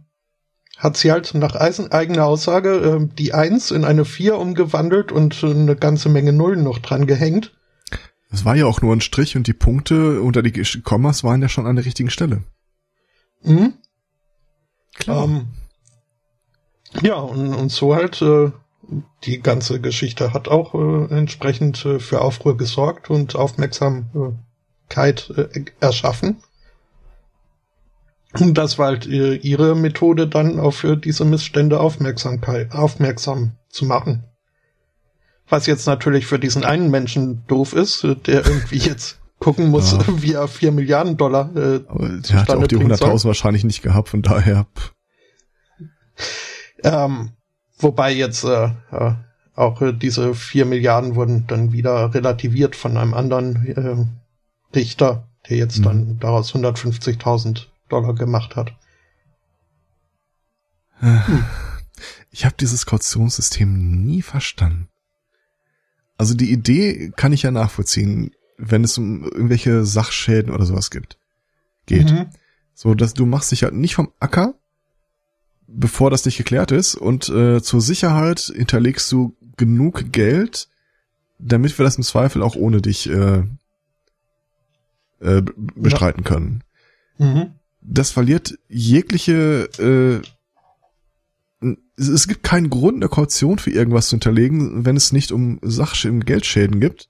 [0.78, 5.76] hat sie halt nach eigener Aussage äh, die Eins in eine Vier umgewandelt und eine
[5.76, 7.54] ganze Menge Nullen noch dran gehängt.
[8.30, 10.52] Es war ja auch nur ein Strich und die Punkte unter die
[10.82, 12.44] Kommas waren ja schon an der richtigen Stelle.
[13.46, 13.74] Mhm.
[14.96, 15.26] Klar.
[15.26, 15.48] Ähm,
[17.02, 18.52] ja, und, und so halt, äh,
[19.24, 26.38] die ganze Geschichte hat auch äh, entsprechend äh, für Aufruhr gesorgt und Aufmerksamkeit äh, erschaffen.
[28.34, 34.26] Und das war halt äh, ihre Methode, dann auf diese Missstände Aufmerksamkeit, aufmerksam zu machen.
[35.48, 39.92] Was jetzt natürlich für diesen einen Menschen doof ist, äh, der irgendwie jetzt gucken muss,
[39.92, 40.00] ja.
[40.24, 44.10] wie er vier Milliarden Dollar äh, Aber der hat auch die 100.000 wahrscheinlich nicht gehabt,
[44.10, 44.66] von daher.
[46.84, 47.34] Ähm,
[47.78, 49.14] wobei jetzt äh, äh,
[49.54, 55.58] auch äh, diese vier Milliarden wurden dann wieder relativiert von einem anderen äh, Richter, der
[55.58, 55.84] jetzt mhm.
[55.84, 58.74] dann daraus 150.000 Dollar gemacht hat.
[61.02, 61.46] Hm.
[62.32, 64.90] Ich habe dieses Kautionssystem nie verstanden.
[66.18, 71.18] Also die Idee kann ich ja nachvollziehen wenn es um irgendwelche Sachschäden oder sowas gibt,
[71.86, 72.12] geht.
[72.12, 72.28] Mhm.
[72.74, 74.56] So, dass du machst dich halt nicht vom Acker,
[75.68, 80.68] bevor das nicht geklärt ist und äh, zur Sicherheit hinterlegst du genug Geld,
[81.40, 83.44] damit wir das im Zweifel auch ohne dich äh,
[85.20, 85.42] äh,
[85.76, 86.30] bestreiten ja.
[86.30, 86.64] können.
[87.18, 87.54] Mhm.
[87.82, 90.28] Das verliert jegliche äh,
[91.98, 96.26] es gibt keinen Grund, eine Kaution für irgendwas zu hinterlegen, wenn es nicht um Sachschäden,
[96.26, 97.10] Geldschäden gibt.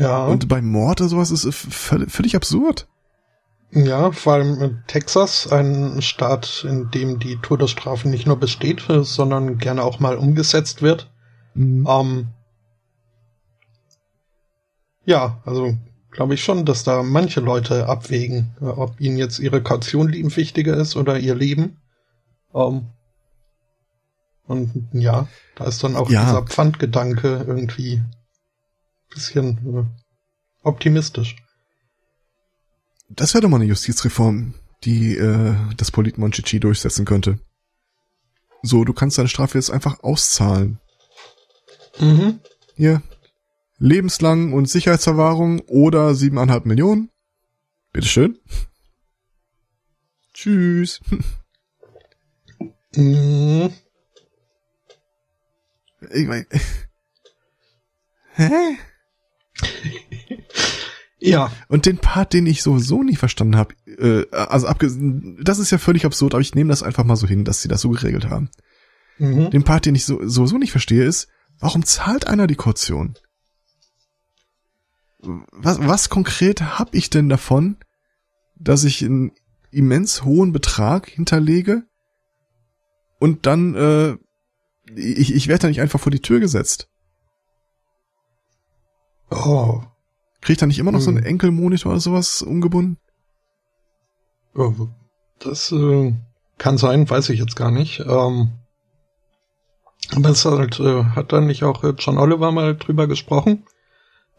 [0.00, 0.24] Ja.
[0.24, 2.88] Und bei Mord oder sowas ist es völlig, absurd.
[3.70, 9.84] Ja, vor allem Texas, ein Staat, in dem die Todesstrafe nicht nur besteht, sondern gerne
[9.84, 11.12] auch mal umgesetzt wird.
[11.54, 11.86] Mhm.
[11.88, 12.28] Ähm,
[15.04, 15.76] ja, also
[16.10, 20.76] glaube ich schon, dass da manche Leute abwägen, ob ihnen jetzt ihre Kaution lieben wichtiger
[20.76, 21.76] ist oder ihr Leben.
[22.54, 22.86] Ähm,
[24.46, 26.24] und ja, da ist dann auch ja.
[26.24, 28.02] dieser Pfandgedanke irgendwie
[29.10, 29.84] bisschen äh,
[30.62, 31.36] optimistisch.
[33.08, 34.54] Das wäre doch mal eine Justizreform,
[34.84, 37.38] die äh, das Polit Monchichi durchsetzen könnte.
[38.62, 40.78] So, du kannst deine Strafe jetzt einfach auszahlen.
[41.98, 42.40] Mhm.
[42.76, 43.02] Hier.
[43.78, 47.10] Lebenslang und Sicherheitsverwahrung oder siebeneinhalb Millionen.
[47.92, 48.38] Bitteschön.
[50.34, 51.00] Tschüss.
[52.94, 53.72] Mhm.
[56.12, 56.46] Ich mein,
[58.34, 58.78] hä?
[61.18, 61.52] Ja.
[61.68, 65.78] Und den Part, den ich sowieso nicht verstanden habe, äh, also abgesehen, das ist ja
[65.78, 68.28] völlig absurd, aber ich nehme das einfach mal so hin, dass sie das so geregelt
[68.28, 68.50] haben.
[69.18, 69.50] Mhm.
[69.50, 73.16] Den Part, den ich so, sowieso nicht verstehe, ist, warum zahlt einer die Kaution?
[75.52, 77.76] Was, was konkret habe ich denn davon,
[78.56, 79.32] dass ich einen
[79.70, 81.84] immens hohen Betrag hinterlege
[83.18, 84.16] und dann, äh,
[84.96, 86.88] ich, ich werde da nicht einfach vor die Tür gesetzt.
[89.30, 89.82] Oh.
[90.40, 91.26] Kriegt er nicht immer noch so einen hm.
[91.26, 92.98] Enkelmonitor oder sowas umgebunden?
[95.38, 96.14] Das äh,
[96.58, 98.00] kann sein, weiß ich jetzt gar nicht.
[98.00, 98.52] Ähm,
[100.14, 103.64] aber es halt, äh, hat dann nicht auch äh, John Oliver mal drüber gesprochen,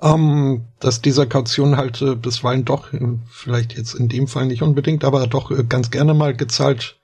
[0.02, 4.64] ähm, dass diese Kaution halt äh, bisweilen doch, äh, vielleicht jetzt in dem Fall nicht
[4.64, 7.00] unbedingt, aber doch äh, ganz gerne mal gezahlt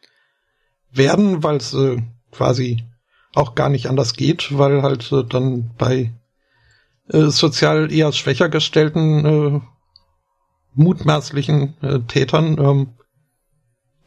[0.91, 1.75] werden, weil es
[2.31, 2.83] quasi
[3.35, 6.11] auch gar nicht anders geht, weil halt dann bei
[7.09, 9.61] äh, sozial eher schwächer gestellten äh,
[10.73, 12.87] mutmaßlichen äh, Tätern ähm,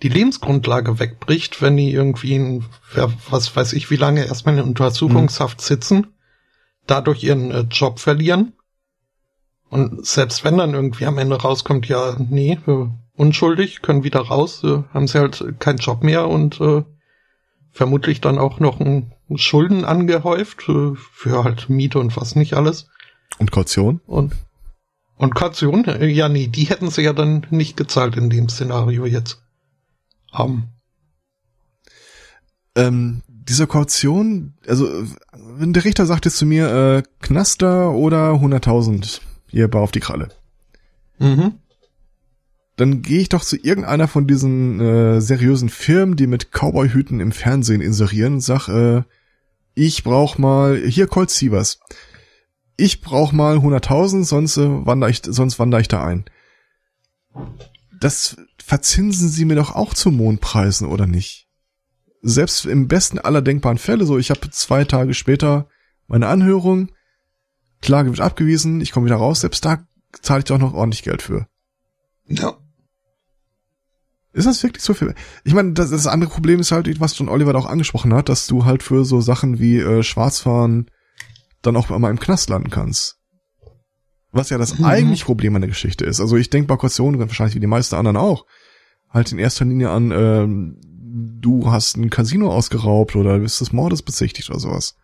[0.02, 2.64] die Lebensgrundlage wegbricht, wenn die irgendwie in,
[3.28, 5.62] was weiß ich wie lange erstmal in Untersuchungshaft mhm.
[5.62, 6.06] sitzen,
[6.86, 8.54] dadurch ihren äh, Job verlieren.
[9.68, 14.64] Und selbst wenn dann irgendwie am Ende rauskommt, ja, nee, äh, unschuldig, können wieder raus,
[14.64, 16.82] äh, haben sie halt keinen Job mehr und äh,
[17.72, 22.88] vermutlich dann auch noch ein Schulden angehäuft äh, für halt Miete und was nicht alles.
[23.38, 24.00] Und Kaution?
[24.06, 24.34] Und
[25.20, 25.84] und Kaution?
[25.84, 29.42] Äh, ja, nee, die hätten sie ja dann nicht gezahlt in dem Szenario jetzt.
[30.32, 30.68] Um.
[32.74, 34.88] Ähm, diese Kaution, also
[35.32, 40.00] wenn der Richter sagt jetzt zu mir, äh, Knaster oder 100.000, hier bar auf die
[40.00, 40.28] Kralle.
[41.18, 41.58] Mhm.
[42.80, 47.30] Dann gehe ich doch zu irgendeiner von diesen äh, seriösen Firmen, die mit Cowboyhüten im
[47.30, 49.02] Fernsehen inserieren und sag, äh,
[49.74, 51.80] ich brauch mal, hier Colt Sievers,
[52.78, 56.24] ich brauch mal 100.000, sonst äh, wandere ich, sonst wandere ich da ein.
[58.00, 61.50] Das verzinsen sie mir doch auch zu Mondpreisen, oder nicht?
[62.22, 65.68] Selbst im besten aller denkbaren Fälle, so ich habe zwei Tage später
[66.06, 66.92] meine Anhörung,
[67.82, 69.86] Klage wird abgewiesen, ich komme wieder raus, selbst da
[70.22, 71.46] zahle ich doch noch ordentlich Geld für.
[72.26, 72.56] Ja.
[74.32, 75.14] Ist das wirklich so viel?
[75.44, 78.28] Ich meine, das, das andere Problem ist halt, was John Oliver da auch angesprochen hat,
[78.28, 80.90] dass du halt für so Sachen wie äh, Schwarzfahren
[81.62, 83.18] dann auch mal im Knast landen kannst.
[84.32, 84.84] Was ja das mhm.
[84.84, 86.20] eigentliche Problem an der Geschichte ist.
[86.20, 88.46] Also ich denke bei Kaution, wahrscheinlich wie die meisten anderen auch,
[89.08, 90.80] halt in erster Linie an, ähm,
[91.40, 94.96] du hast ein Casino ausgeraubt oder bist des Mordes bezichtigt oder sowas.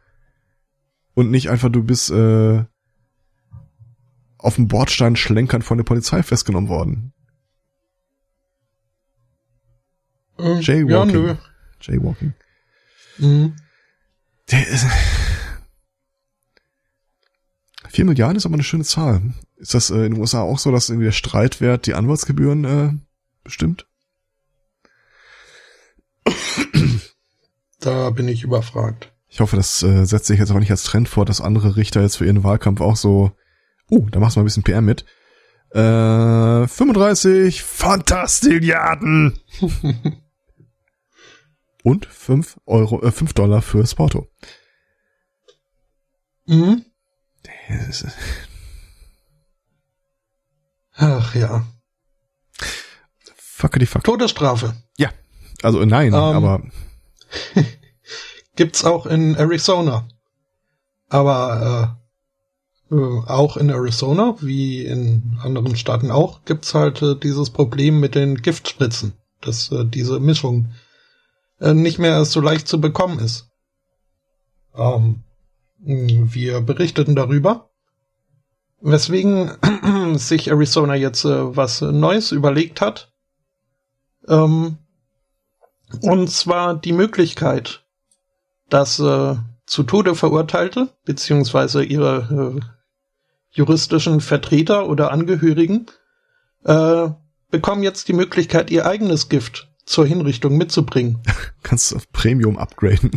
[1.14, 2.64] Und nicht einfach, du bist äh,
[4.38, 7.12] auf dem Bordstein schlenkern von der Polizei festgenommen worden.
[10.38, 10.88] Ähm, Jaywalking.
[10.88, 11.34] Ja, nö.
[11.80, 12.34] Jaywalking.
[13.18, 13.56] Mhm.
[14.50, 14.86] Der ist,
[17.96, 19.22] Vier Milliarden ist aber eine schöne Zahl.
[19.56, 22.92] Ist das äh, in den USA auch so, dass irgendwie der Streitwert die Anwaltsgebühren äh,
[23.42, 23.86] bestimmt?
[27.80, 29.12] Da bin ich überfragt.
[29.28, 32.02] Ich hoffe, das äh, setzt sich jetzt auch nicht als Trend vor, dass andere Richter
[32.02, 33.32] jetzt für ihren Wahlkampf auch so,
[33.90, 35.06] uh, da machst du mal ein bisschen PR mit.
[35.70, 39.38] Äh, 35 Fantastilliarden!
[41.86, 44.26] Und 5 Euro, äh, 5 Dollar fürs Porto.
[46.46, 46.84] Mhm.
[50.96, 51.64] Ach ja.
[53.36, 54.02] Fuck die fuck.
[54.02, 54.74] Todesstrafe.
[54.98, 55.12] Ja.
[55.62, 56.62] Also nein, ähm, aber.
[58.56, 60.08] gibt's auch in Arizona.
[61.08, 62.00] Aber
[62.90, 68.00] äh, äh, auch in Arizona, wie in anderen Staaten auch, gibt's halt äh, dieses Problem
[68.00, 70.72] mit den Giftspritzen, dass äh, diese Mischung
[71.60, 73.50] nicht mehr so leicht zu bekommen ist.
[74.76, 75.24] Ähm,
[75.78, 77.70] wir berichteten darüber,
[78.80, 79.52] weswegen
[80.18, 83.12] sich Arizona jetzt äh, was Neues überlegt hat.
[84.28, 84.78] Ähm,
[86.02, 87.84] und zwar die Möglichkeit,
[88.68, 89.36] dass äh,
[89.66, 92.64] zu Tode Verurteilte beziehungsweise ihre äh,
[93.50, 95.86] juristischen Vertreter oder Angehörigen
[96.64, 97.08] äh,
[97.50, 101.18] bekommen jetzt die Möglichkeit, ihr eigenes Gift zur Hinrichtung mitzubringen.
[101.62, 103.12] Kannst du auf Premium upgraden.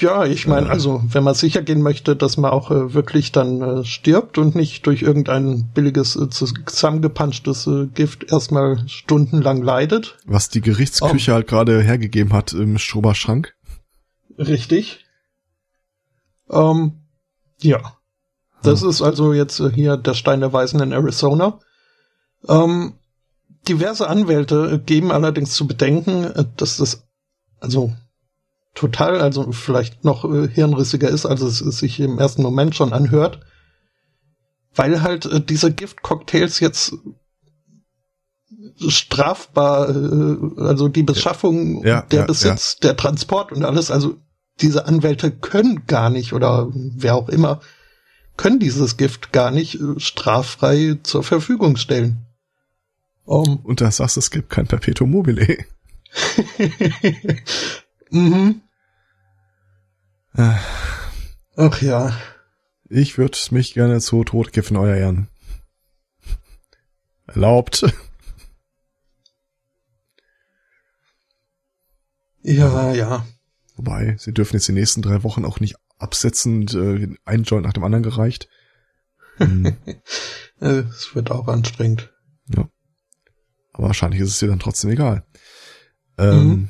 [0.00, 3.60] Ja, ich meine, also wenn man sicher gehen möchte, dass man auch äh, wirklich dann
[3.60, 10.16] äh, stirbt und nicht durch irgendein billiges äh, zusammengepanschtes äh, Gift erstmal stundenlang leidet.
[10.24, 11.34] Was die Gerichtsküche oh.
[11.34, 13.54] halt gerade hergegeben hat im Schoberschrank.
[14.38, 15.04] Richtig.
[16.50, 17.02] Ähm,
[17.60, 17.96] ja.
[18.62, 18.90] Das hm.
[18.90, 21.60] ist also jetzt äh, hier der Stein der Weisen in Arizona.
[22.48, 22.94] Ähm,
[23.68, 27.04] diverse Anwälte äh, geben allerdings zu bedenken, äh, dass das
[27.60, 27.92] also
[28.74, 33.40] total, also vielleicht noch äh, hirnrissiger ist, als es, sich im ersten Moment schon anhört.
[34.74, 36.94] Weil halt diese Giftcocktails jetzt
[38.78, 42.88] strafbar, also die Beschaffung, ja, der ja, Besitz, ja.
[42.88, 44.16] der Transport und alles, also
[44.60, 47.60] diese Anwälte können gar nicht oder wer auch immer,
[48.36, 52.29] können dieses Gift gar nicht straffrei zur Verfügung stellen.
[53.30, 55.58] Um, und da sagst du, es gibt kein Perpetuum mobile.
[58.12, 58.62] Mhm.
[60.34, 62.12] Ach ja.
[62.88, 65.28] Ich würde mich gerne zu Tod kiffen, euer Ehren.
[67.28, 67.86] Erlaubt.
[72.42, 73.24] Ja, ja.
[73.76, 77.74] Wobei, sie dürfen jetzt die nächsten drei Wochen auch nicht absetzen äh, ein Joint nach
[77.74, 78.48] dem anderen gereicht.
[79.36, 79.76] Hm.
[80.58, 82.09] es wird auch anstrengend.
[83.80, 85.24] Aber wahrscheinlich ist es dir dann trotzdem egal.
[86.18, 86.68] Ähm,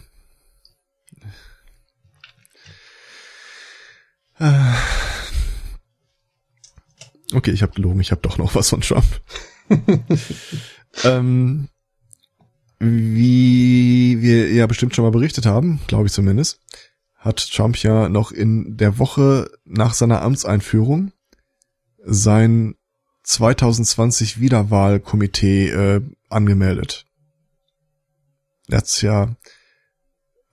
[4.38, 4.46] mhm.
[4.46, 4.74] Äh.
[7.34, 9.20] Okay, ich habe gelogen, ich habe doch noch was von Trump.
[11.02, 11.68] ähm,
[12.78, 16.60] wie wir ja bestimmt schon mal berichtet haben, glaube ich zumindest,
[17.16, 21.10] hat Trump ja noch in der Woche nach seiner Amtseinführung
[22.04, 22.76] sein
[23.24, 27.06] 2020 Wiederwahlkomitee äh, angemeldet.
[28.66, 29.36] Letztes Jahr,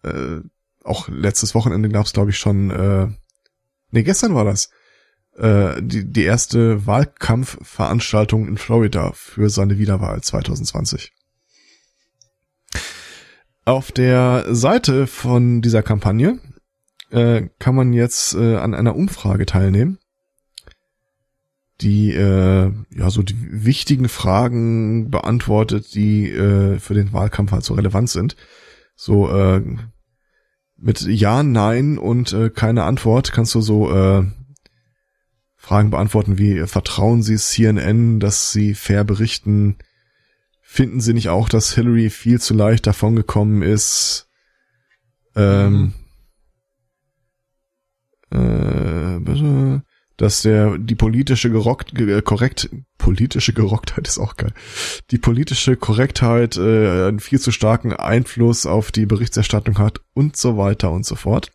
[0.04, 0.40] äh,
[0.84, 3.08] auch letztes Wochenende gab es, glaube ich, schon, äh,
[3.92, 4.70] nee, gestern war das,
[5.38, 11.12] äh, die, die erste Wahlkampfveranstaltung in Florida für seine Wiederwahl 2020.
[13.66, 16.40] Auf der Seite von dieser Kampagne
[17.12, 20.00] äh, kann man jetzt äh, an einer Umfrage teilnehmen,
[21.82, 27.76] die äh, ja so die wichtigen Fragen beantwortet, die äh, für den Wahlkampf halt so
[27.76, 28.36] relevant sind.
[28.96, 29.62] So äh,
[30.78, 34.26] mit Ja, Nein und äh, keine Antwort kannst du so äh,
[35.56, 39.78] Fragen beantworten wie vertrauen Sie CNN, dass sie fair berichten?
[40.62, 44.30] Finden Sie nicht auch, dass Hillary viel zu leicht davongekommen ist?
[45.36, 45.94] Ähm,
[48.32, 48.38] mhm.
[48.38, 49.87] äh,
[50.18, 51.94] dass der die politische gerockt,
[52.26, 54.52] korrekt politische Gerocktheit ist auch geil.
[55.12, 60.58] Die politische Korrektheit äh, einen viel zu starken Einfluss auf die Berichterstattung hat und so
[60.58, 61.52] weiter und so fort.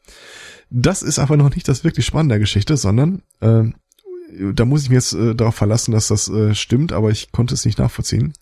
[0.71, 3.65] Das ist aber noch nicht das wirklich Spannende Geschichte, sondern äh,
[4.55, 7.55] da muss ich mir jetzt äh, darauf verlassen, dass das äh, stimmt, aber ich konnte
[7.55, 8.33] es nicht nachvollziehen.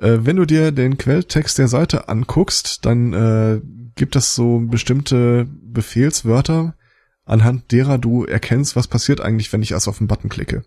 [0.00, 3.60] Äh, wenn du dir den Quelltext der Seite anguckst, dann äh,
[3.94, 6.74] gibt es so bestimmte Befehlswörter,
[7.28, 10.64] anhand derer du erkennst, was passiert eigentlich, wenn ich erst auf den Button klicke.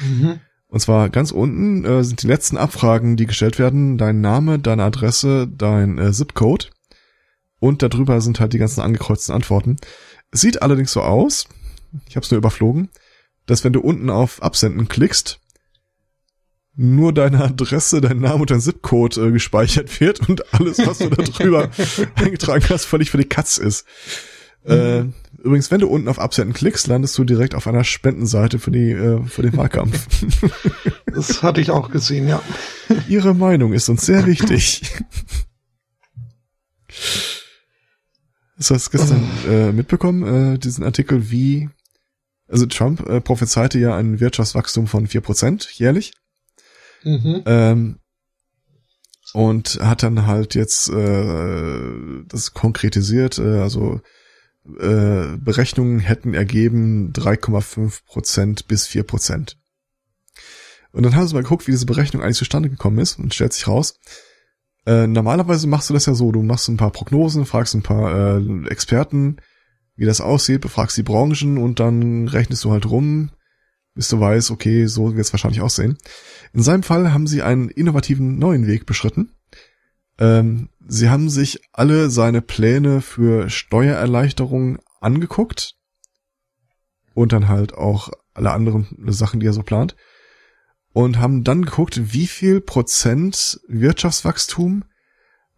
[0.00, 0.40] Mhm.
[0.68, 4.84] Und zwar ganz unten äh, sind die letzten Abfragen, die gestellt werden, dein Name, deine
[4.84, 6.70] Adresse, dein äh, Zipcode
[7.58, 9.76] und darüber sind halt die ganzen angekreuzten Antworten.
[10.30, 11.46] Es sieht allerdings so aus,
[12.08, 12.90] ich habe es nur überflogen,
[13.46, 15.40] dass wenn du unten auf Absenden klickst,
[16.74, 21.08] nur deine Adresse, dein Name und dein Zipcode äh, gespeichert wird und alles, was du
[21.08, 21.70] da drüber
[22.16, 23.86] eingetragen hast, völlig für die Katz ist.
[24.66, 25.04] Äh,
[25.42, 28.90] übrigens, wenn du unten auf Absenden klickst, landest du direkt auf einer Spendenseite für die
[28.90, 30.08] äh, für den Wahlkampf.
[31.06, 32.42] das hatte ich auch gesehen, ja.
[33.08, 34.82] Ihre Meinung ist uns sehr wichtig.
[38.56, 41.68] Das hast du gestern äh, mitbekommen, äh, diesen Artikel, wie
[42.48, 46.12] also Trump äh, prophezeite ja ein Wirtschaftswachstum von vier Prozent jährlich.
[47.02, 47.42] Mhm.
[47.46, 47.98] Ähm,
[49.32, 54.00] und hat dann halt jetzt äh, das konkretisiert, äh, also
[54.78, 59.58] äh, Berechnungen hätten ergeben 3,5 Prozent bis 4 Prozent.
[60.92, 63.52] Und dann haben sie mal geguckt, wie diese Berechnung eigentlich zustande gekommen ist und stellt
[63.52, 63.98] sich raus,
[64.86, 68.38] äh, normalerweise machst du das ja so, du machst ein paar Prognosen, fragst ein paar
[68.38, 69.36] äh, Experten,
[69.96, 73.30] wie das aussieht, befragst die Branchen und dann rechnest du halt rum,
[73.94, 75.98] bis du weißt, okay, so wird es wahrscheinlich aussehen.
[76.52, 79.32] In seinem Fall haben sie einen innovativen neuen Weg beschritten.
[80.18, 85.74] Ähm, sie haben sich alle seine Pläne für Steuererleichterungen angeguckt
[87.14, 89.96] und dann halt auch alle anderen Sachen, die er so plant
[90.96, 94.84] und haben dann geguckt, wie viel Prozent Wirtschaftswachstum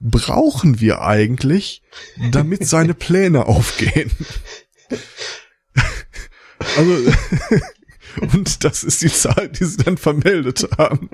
[0.01, 1.83] brauchen wir eigentlich,
[2.33, 4.11] damit seine Pläne aufgehen.
[6.77, 7.13] also
[8.37, 11.09] und das ist die Zahl, die sie dann vermeldet haben.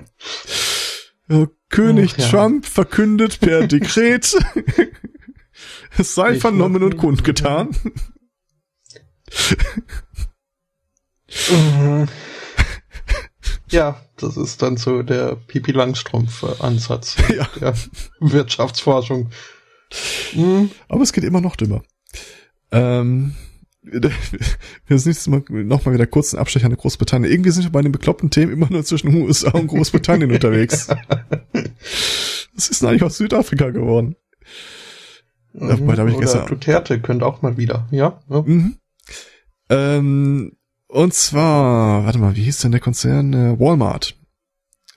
[1.74, 2.28] König ja.
[2.28, 4.36] Trump verkündet per Dekret,
[5.98, 7.70] es sei ich vernommen und kundgetan.
[13.70, 17.48] Ja, das ist dann so der Pipi Langstrumpf-Ansatz ja.
[17.60, 17.74] der
[18.20, 19.30] Wirtschaftsforschung.
[20.32, 20.70] Mhm.
[20.88, 21.82] Aber es geht immer noch dümmer.
[22.70, 23.34] Ähm,
[23.84, 27.30] wir sind Mal noch mal wieder kurz einen Abstecher an Großbritannien.
[27.30, 30.88] Irgendwie sind wir bei den bekloppten Themen immer nur zwischen USA und Großbritannien unterwegs.
[32.54, 34.16] Was ist eigentlich aus Südafrika geworden?
[35.52, 38.20] Mhm, da hab ich Oder gestern Duterte könnte auch mal wieder, ja.
[38.28, 38.42] ja.
[38.42, 38.76] Mhm.
[39.68, 40.52] Ähm,
[40.88, 43.32] und zwar, warte mal, wie hieß denn der Konzern?
[43.32, 44.16] Äh, Walmart.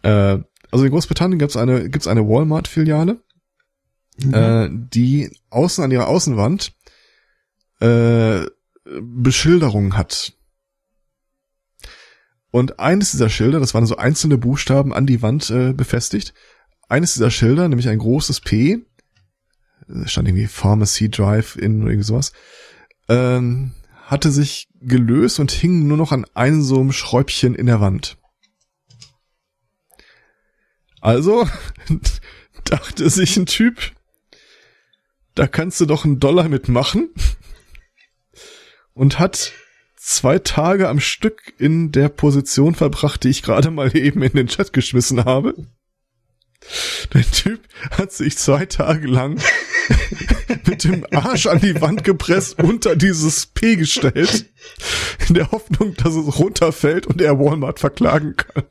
[0.04, 0.40] Äh,
[0.72, 3.22] also in Großbritannien gibt's eine, gibt's eine Walmart-Filiale,
[4.24, 4.34] mhm.
[4.34, 6.74] äh, die außen an ihrer Außenwand
[7.80, 8.46] äh,
[9.02, 10.34] Beschilderung hat.
[12.52, 16.34] Und eines dieser Schilder, das waren so einzelne Buchstaben an die Wand äh, befestigt.
[16.88, 18.86] Eines dieser Schilder, nämlich ein großes P,
[20.06, 22.32] stand irgendwie Pharmacy Drive in oder irgendwie sowas,
[23.10, 23.74] ähm,
[24.06, 28.18] hatte sich gelöst und hing nur noch an einem so einem Schräubchen in der Wand.
[31.02, 31.48] Also
[32.64, 33.92] dachte sich ein Typ,
[35.36, 37.10] da kannst du doch einen Dollar mitmachen
[38.98, 39.54] und hat
[39.96, 44.48] zwei Tage am Stück in der Position verbracht, die ich gerade mal eben in den
[44.48, 45.56] Chat geschmissen habe.
[47.14, 49.40] Der Typ hat sich zwei Tage lang
[50.66, 54.48] mit dem Arsch an die Wand gepresst unter dieses P gestellt,
[55.28, 58.64] in der Hoffnung, dass es runterfällt und er Walmart verklagen kann.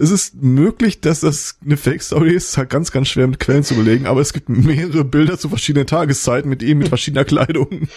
[0.00, 3.64] Es ist möglich, dass das eine Fake-Story ist, ist halt ganz, ganz schwer mit Quellen
[3.64, 7.88] zu belegen, aber es gibt mehrere Bilder zu verschiedenen Tageszeiten mit ihm mit verschiedener Kleidung.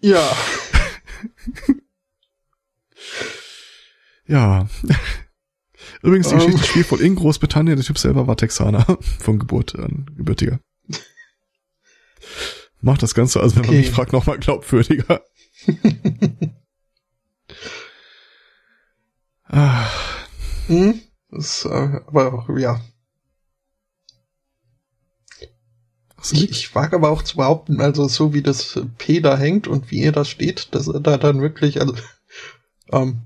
[0.00, 0.36] ja.
[4.26, 4.68] Ja.
[6.02, 6.40] Übrigens, die Ähm.
[6.40, 7.76] Geschichte spielt wohl in Großbritannien.
[7.76, 10.60] Der Typ selber war Texaner von Geburt an, gebürtiger.
[12.80, 13.78] Macht das Ganze, also wenn man Okay.
[13.78, 15.22] mich fragt, nochmal glaubwürdiger.
[19.52, 19.88] ah,
[20.66, 21.00] Hm?
[21.30, 22.80] Das, äh, aber ja.
[26.16, 29.66] was Ich, ich wage aber auch zu behaupten, also so wie das P da hängt
[29.66, 31.94] und wie ihr da steht, dass er da dann wirklich, also,
[32.92, 33.22] ähm,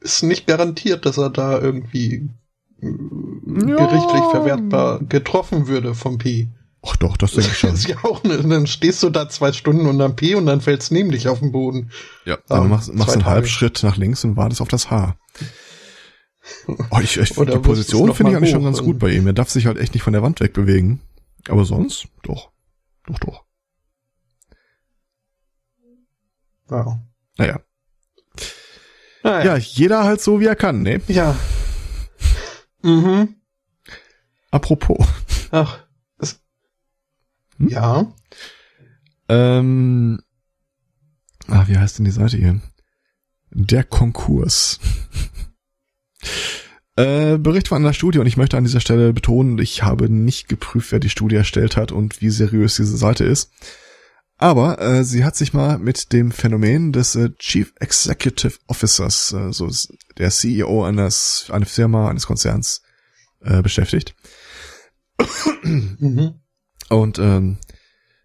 [0.00, 2.28] ist nicht garantiert, dass er da irgendwie
[2.82, 3.76] äh, Ja.
[3.76, 6.48] gerichtlich verwertbar getroffen würde vom P.
[6.82, 7.74] Ach doch, das denke ich Das schon.
[7.74, 10.90] ist ja auch ne, dann stehst du da zwei Stunden unterm P und dann fällt's
[10.90, 11.90] nämlich auf den Boden.
[12.24, 13.26] Ja, dann Ähm, machst, machst zwei einen.
[13.26, 15.16] Halbschritt nach links und wartest auf das Haar.
[16.90, 19.26] Oh, ich, ich, die Position finde ich eigentlich schon ganz gut bei ihm.
[19.26, 21.00] Er darf sich halt echt nicht von der Wand wegbewegen.
[21.48, 22.50] Aber sonst, doch.
[23.06, 23.44] Doch, doch.
[26.70, 27.00] Ja.
[27.38, 27.60] Naja.
[29.22, 29.44] Naja.
[29.44, 31.00] Ja, jeder halt so, wie er kann, ne?
[31.08, 31.36] Ja.
[32.82, 33.36] Mhm.
[34.50, 35.06] Apropos.
[35.52, 35.78] Ach.
[37.60, 37.68] Hm?
[37.68, 38.12] Ja.
[39.28, 40.20] Ähm,
[41.46, 42.60] ah, wie heißt denn die Seite hier?
[43.50, 44.80] Der Konkurs.
[46.96, 50.48] äh, Bericht von einer Studie und ich möchte an dieser Stelle betonen, ich habe nicht
[50.48, 53.52] geprüft, wer die Studie erstellt hat und wie seriös diese Seite ist.
[54.36, 59.52] Aber äh, sie hat sich mal mit dem Phänomen des äh, Chief Executive Officers, äh,
[59.52, 59.70] so
[60.16, 62.80] der CEO eines einer Firma, eines Konzerns,
[63.42, 64.14] äh, beschäftigt.
[65.62, 66.39] Mhm.
[66.90, 67.56] Und ähm,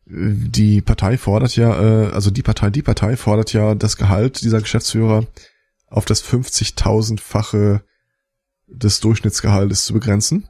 [0.07, 4.59] die Partei fordert ja, äh, also die Partei, die Partei fordert ja das Gehalt dieser
[4.59, 5.26] Geschäftsführer
[5.88, 7.82] auf das 50.000-fache
[8.68, 10.47] des Durchschnittsgehaltes zu begrenzen.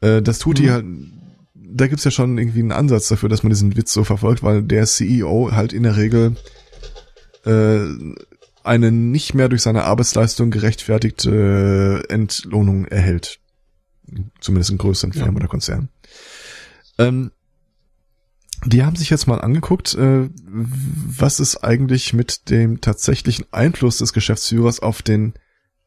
[0.00, 0.70] Äh, das tut die Mhm.
[0.70, 0.84] halt,
[1.54, 4.62] da gibt's ja schon irgendwie einen Ansatz dafür, dass man diesen Witz so verfolgt, weil
[4.62, 6.36] der CEO halt in der Regel
[7.44, 7.80] äh,
[8.64, 13.38] eine nicht mehr durch seine Arbeitsleistung gerechtfertigte Entlohnung erhält.
[14.40, 15.22] Zumindest in größeren Ja.
[15.22, 15.88] Firmen oder Konzernen.
[16.98, 17.30] Ähm,
[18.64, 24.12] die haben sich jetzt mal angeguckt, äh, was es eigentlich mit dem tatsächlichen Einfluss des
[24.12, 25.34] Geschäftsführers auf den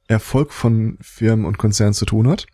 [0.07, 2.47] Erfolg von Firmen und Konzernen zu tun hat.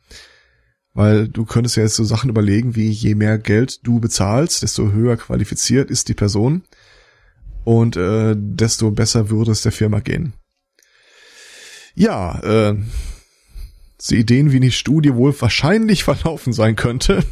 [0.94, 4.92] Weil du könntest ja jetzt so Sachen überlegen, wie je mehr Geld du bezahlst, desto
[4.92, 6.64] höher qualifiziert ist die Person
[7.64, 10.34] und äh, desto besser würde es der Firma gehen.
[11.94, 12.76] Ja, äh,
[14.00, 17.24] so Ideen, wie die Studie wohl wahrscheinlich verlaufen sein könnte,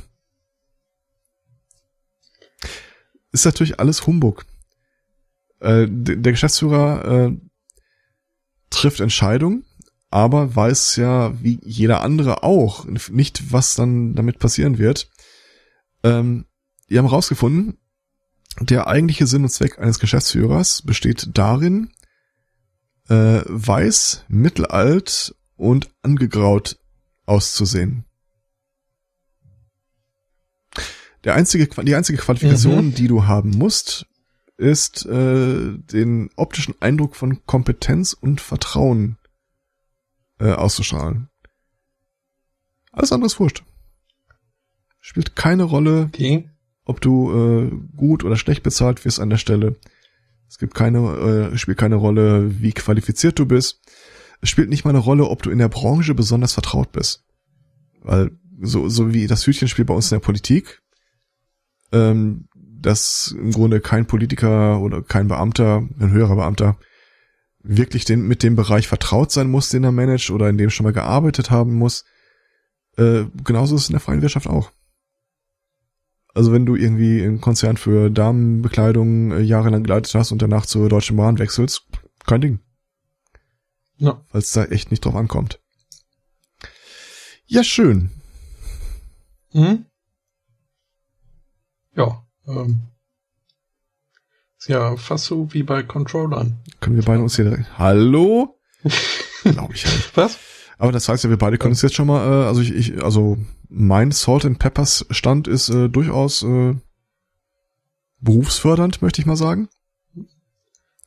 [3.36, 4.46] ist natürlich alles Humbug.
[5.60, 7.38] Äh, der Geschäftsführer äh,
[8.70, 9.66] trifft Entscheidungen,
[10.10, 15.10] aber weiß ja, wie jeder andere auch, nicht, was dann damit passieren wird.
[16.04, 16.46] Ähm,
[16.90, 17.78] die haben herausgefunden,
[18.62, 21.92] der eigentliche Sinn und Zweck eines Geschäftsführers besteht darin,
[23.10, 26.78] äh, weiß, mittelalt und angegraut
[27.26, 28.06] auszusehen.
[31.26, 34.06] Der einzige, die einzige Qualifikation, die du haben musst,
[34.58, 39.18] ist äh, den optischen Eindruck von Kompetenz und Vertrauen
[40.40, 41.30] äh, auszustrahlen.
[42.92, 43.64] Alles andere ist wurscht.
[45.02, 46.50] Spielt keine Rolle, Okay.
[46.86, 49.76] ob du äh, gut oder schlecht bezahlt wirst an der Stelle.
[50.48, 53.82] Es gibt keine, äh, spielt keine Rolle, wie qualifiziert du bist.
[54.42, 57.26] Es spielt nicht mal eine Rolle, ob du in der Branche besonders vertraut bist.
[58.02, 58.32] Weil
[58.62, 60.82] so, so wie das Hütchenspiel bei uns in der Politik,
[61.96, 66.78] ähm, dass im Grunde kein Politiker oder kein Beamter, ein höherer Beamter,
[67.64, 70.84] wirklich den, mit dem Bereich vertraut sein muss, den er managt oder in dem schon
[70.84, 72.06] mal gearbeitet haben muss.
[72.98, 74.72] Äh, genauso ist es in der freien Wirtschaft auch.
[76.34, 80.90] Also wenn du irgendwie einen Konzern für Damenbekleidung äh, jahrelang geleitet hast und danach zur
[80.90, 81.88] Deutschen Bahn wechselst,
[82.26, 82.60] kein Ding.
[83.98, 84.22] Ja.
[84.32, 85.60] Weil es da echt nicht drauf ankommt.
[87.48, 88.12] Ja, schön.
[89.54, 89.86] Mhm.
[91.96, 92.24] Ja.
[92.48, 92.82] Ähm.
[94.58, 96.60] Ist ja fast so wie bei Controllern.
[96.80, 97.78] Können wir beide uns hier direkt...
[97.78, 98.58] Hallo?
[99.44, 100.12] Glaube ich halt.
[100.16, 100.40] Was?
[100.78, 103.04] Aber das heißt ja, wir beide können uns jetzt schon mal, äh, also ich, ich,
[103.04, 103.38] also
[103.70, 106.76] mein Salt and Peppers Stand ist äh, durchaus äh,
[108.20, 109.70] berufsfördernd, möchte ich mal sagen.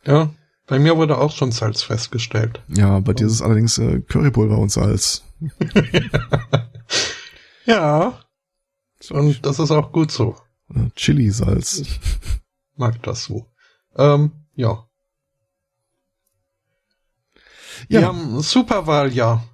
[0.04, 0.30] Ja.
[0.66, 2.62] Bei mir wurde auch schon Salz festgestellt.
[2.68, 5.24] Ja, bei dir ist es allerdings äh, Currypulver und Salz.
[7.64, 8.18] ja.
[9.10, 10.36] Und das ist auch gut so.
[10.94, 11.78] Chili-Salz.
[11.78, 12.00] Ich
[12.76, 13.46] mag das so.
[13.96, 14.88] Ähm, ja.
[17.88, 18.00] Ja.
[18.00, 19.44] Wir haben Superwahljahr.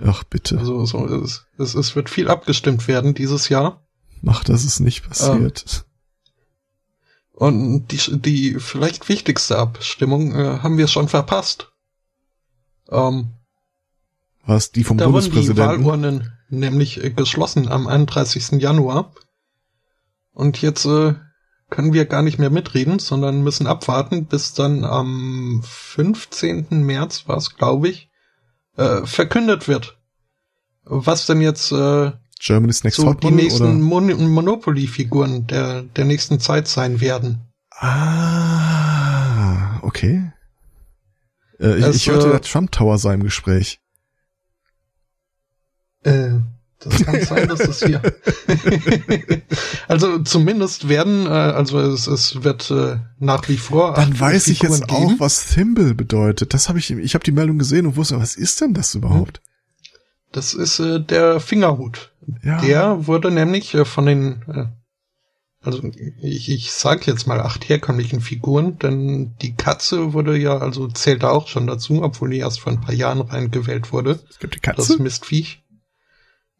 [0.00, 0.58] Ach bitte.
[0.58, 3.86] Also so, es, es, es wird viel abgestimmt werden dieses Jahr.
[4.20, 5.84] Mach, dass es nicht passiert.
[7.32, 11.72] Und die, die vielleicht wichtigste Abstimmung äh, haben wir schon verpasst.
[12.88, 13.32] Ähm,
[14.44, 15.84] Was, die vom da wurden die Bundespräsidenten?
[15.84, 18.62] Wahlurnen nämlich äh, geschlossen am 31.
[18.62, 19.12] Januar.
[20.32, 21.14] Und jetzt äh,
[21.70, 26.84] können wir gar nicht mehr mitreden, sondern müssen abwarten, bis dann am 15.
[26.84, 28.10] März war es, glaube ich,
[28.76, 29.98] äh, verkündet wird.
[30.84, 33.80] Was denn jetzt äh, Germany's Next so die nächsten?
[33.80, 37.52] Mon Monopoly-Figuren der, der nächsten Zeit sein werden.
[37.70, 40.32] Ah, okay.
[41.60, 43.80] Äh, ich, Es, ich hörte, äh, der Trump Tower sei im Gespräch.
[46.02, 46.40] Äh,
[46.84, 48.02] das kann sein, dass das hier.
[49.88, 53.94] also zumindest werden, äh, also es, es wird äh, nach wie vor.
[53.94, 54.92] Dann weiß ich jetzt geben.
[54.92, 56.54] auch, was Thimble bedeutet.
[56.54, 59.40] Das habe ich, ich habe die Meldung gesehen und wusste, was ist denn das überhaupt?
[60.32, 62.10] Das ist äh, der Fingerhut.
[62.42, 62.60] Ja.
[62.60, 64.64] Der wurde nämlich äh, von den, äh,
[65.64, 65.82] also
[66.20, 71.22] ich, ich sag jetzt mal acht herkömmlichen Figuren, denn die Katze wurde ja, also zählt
[71.22, 74.18] da auch schon dazu, obwohl die erst vor ein paar Jahren reingewählt wurde.
[74.28, 75.02] es gibt die Das Katze.
[75.02, 75.61] Mistviech.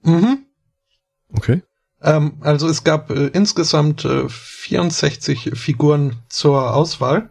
[0.03, 0.47] Mhm.
[1.35, 1.63] Okay.
[2.03, 7.31] Ähm, also es gab äh, insgesamt äh, 64 Figuren zur Auswahl.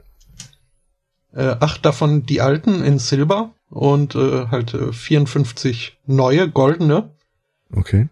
[1.34, 7.11] Äh, acht davon die alten in Silber und äh, halt äh, 54 neue goldene.
[7.73, 8.10] Okay.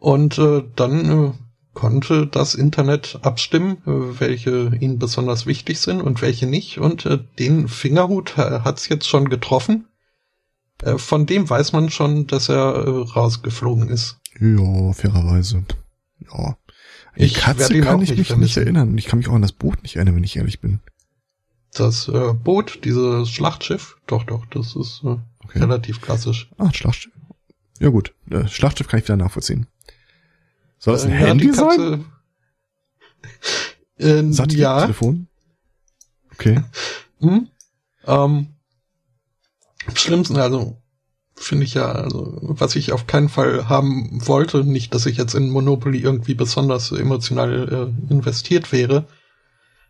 [0.00, 1.32] Und äh, dann äh,
[1.74, 6.78] konnte das Internet abstimmen, äh, welche ihnen besonders wichtig sind und welche nicht.
[6.78, 9.86] Und äh, den Fingerhut äh, hat's jetzt schon getroffen.
[10.82, 14.18] Äh, von dem weiß man schon, dass er äh, rausgeflogen ist.
[14.40, 15.64] Ja, fairerweise.
[16.30, 16.56] Ja.
[17.16, 18.96] Die Ich Katze kann ich mich nicht erinnern.
[18.96, 20.80] Ich kann mich auch an das Boot nicht erinnern, wenn ich ehrlich bin.
[21.74, 25.60] Das äh, Boot, dieses Schlachtschiff, doch, doch, das ist äh, Okay.
[25.60, 26.50] relativ klassisch.
[26.58, 27.12] Ah, Schlachtschiff.
[27.80, 29.66] Ja gut, äh, Schlachtschiff kann ich wieder nachvollziehen.
[30.78, 32.04] Soll das ein Äh, Handy sein?
[33.98, 34.88] Katze- Äh, ja?
[36.32, 36.60] Okay.
[37.20, 37.48] hm?
[38.06, 38.46] ähm,
[39.94, 40.76] schlimmsten, also
[41.34, 45.34] finde ich ja, also was ich auf keinen Fall haben wollte, nicht, dass ich jetzt
[45.34, 49.06] in Monopoly irgendwie besonders emotional äh, investiert wäre,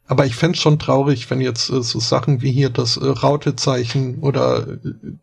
[0.09, 4.21] aber ich fänd's schon traurig, wenn jetzt äh, so Sachen wie hier das äh, Rautezeichen
[4.21, 4.79] oder äh,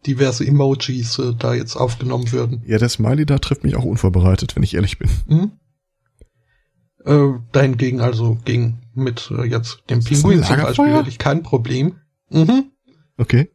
[0.05, 2.61] diverse Emojis äh, da jetzt aufgenommen würden.
[2.67, 5.09] Ja, der Smiley da trifft mich auch unvorbereitet, wenn ich ehrlich bin.
[5.27, 5.51] Hm?
[7.03, 11.95] Äh, dahingegen also gegen mit äh, jetzt dem Pinguin zum Beispiel hätte ich kein Problem.
[12.29, 12.71] Mhm.
[13.17, 13.49] Okay.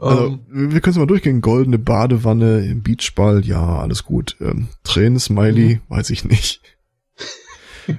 [0.00, 1.40] Also, Ähm, wir können es mal durchgehen.
[1.42, 4.36] Goldene Badewanne, Beachball, ja, alles gut.
[4.40, 5.80] Ähm, Tränen-Smiley, Mhm.
[5.88, 6.62] weiß ich nicht.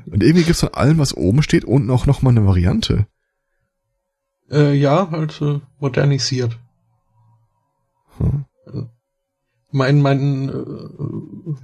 [0.06, 3.08] Und irgendwie gibt's von allem, was oben steht, unten auch noch mal eine Variante.
[4.50, 6.58] äh, ja, halt äh, modernisiert.
[8.18, 8.46] Hm.
[9.72, 11.56] Mein, mein äh,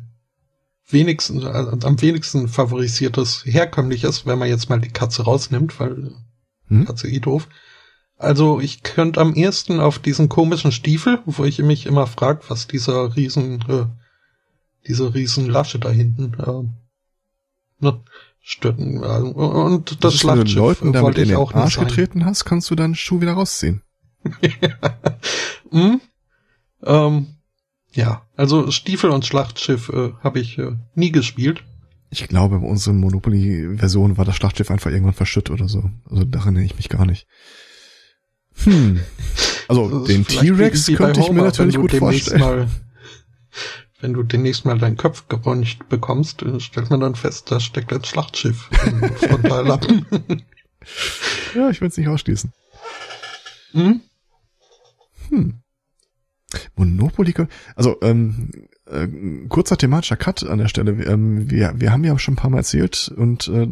[0.89, 1.45] wenigsten, äh,
[1.85, 6.14] am wenigsten favorisiertes herkömmliches, wenn man jetzt mal die Katze rausnimmt, weil
[6.69, 6.85] Hm?
[6.85, 7.47] Katze eh doof.
[8.18, 12.68] Also ich könnte am ehesten auf diesen komischen Stiefel, wo ich mich immer frag, was
[12.68, 13.85] dieser riesen, äh,
[14.88, 18.02] diese riesen Lasche da hinten äh, ne,
[18.41, 18.80] stört.
[18.80, 22.72] Äh, und das du Schlachtschiff Leuten damit in ich den auch Arsch getreten hast, kannst
[22.72, 23.81] du deinen Schuh wieder rausziehen.
[25.69, 25.99] Hm?
[26.84, 27.27] Ähm,
[27.91, 31.64] ja, also Stiefel und Schlachtschiff äh, habe ich äh, nie gespielt.
[32.10, 35.89] Ich glaube, bei unseren Monopoly-Versionen war das Schlachtschiff einfach irgendwann verschütt oder so.
[36.10, 37.27] Also daran erinnere ich mich gar nicht.
[38.63, 38.99] Hm.
[39.67, 42.39] Also den T-Rex könnte ich mir natürlich gut vorstellen.
[42.39, 42.67] Mal,
[43.99, 47.91] wenn du demnächst mal deinen Kopf gebräunt bekommst, äh, stellt man dann fest, da steckt
[47.91, 50.05] ein Schlachtschiff im Frontallappen.
[51.55, 52.51] Ja, ich will es nicht ausschließen.
[53.71, 54.01] hm?
[55.29, 55.53] Hm.
[56.75, 57.34] Monopoly,
[57.75, 59.07] also ähm, äh,
[59.49, 60.91] kurzer thematischer Cut an der Stelle.
[61.03, 63.67] Ähm, wir, wir haben ja schon ein paar Mal erzählt und äh,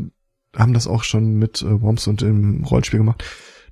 [0.57, 3.23] haben das auch schon mit äh, Worms und im Rollenspiel gemacht,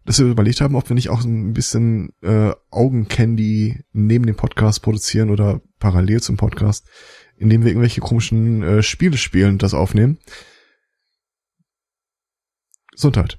[0.06, 4.82] dass wir überlegt haben, ob wir nicht auch ein bisschen äh, Augencandy neben dem Podcast
[4.82, 6.88] produzieren oder parallel zum Podcast,
[7.38, 10.20] indem wir irgendwelche komischen äh, Spiele spielen und das aufnehmen.
[12.92, 13.38] Gesundheit.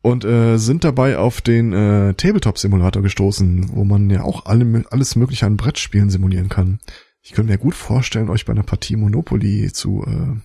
[0.00, 5.16] Und äh, sind dabei auf den äh, Tabletop-Simulator gestoßen, wo man ja auch alle, alles
[5.16, 6.80] mögliche an Brettspielen simulieren kann.
[7.20, 10.40] Ich könnte mir gut vorstellen, euch bei einer Partie Monopoly zu äh,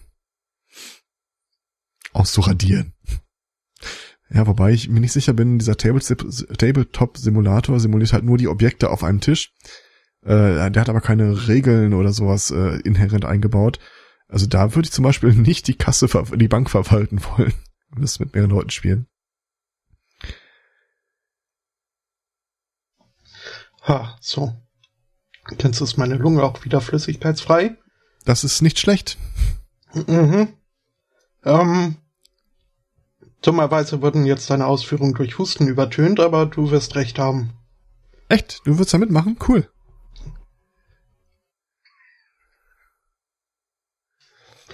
[2.12, 2.94] auszuradieren.
[4.34, 9.04] Ja, wobei ich mir nicht sicher bin, dieser Tabletop-Simulator simuliert halt nur die Objekte auf
[9.04, 9.54] einem Tisch.
[10.24, 13.78] Äh, der hat aber keine Regeln oder sowas äh, inhärent eingebaut.
[14.28, 17.54] Also da würde ich zum Beispiel nicht die Kasse, die Bank verwalten wollen.
[17.92, 19.06] Und das mit mehreren Leuten spielen.
[23.84, 24.56] Ha, so.
[25.58, 27.78] Kennst du es meine Lunge auch wieder flüssigkeitsfrei?
[28.26, 29.18] Das ist nicht schlecht.
[29.94, 30.54] Mhm.
[31.44, 31.98] Ähm,
[33.44, 37.52] dummerweise wurden jetzt deine Ausführungen durch Husten übertönt, aber du wirst recht haben.
[38.30, 38.62] Echt?
[38.66, 39.38] Du würdest da mitmachen?
[39.48, 39.70] Cool.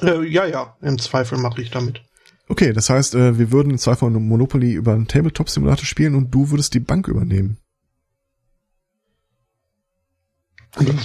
[0.02, 2.02] Äh, ja, ja, im Zweifel mache ich damit.
[2.48, 6.50] Okay, das heißt, äh, wir würden im Zweifel Monopoly über einen Tabletop-Simulator spielen und du
[6.50, 7.58] würdest die Bank übernehmen.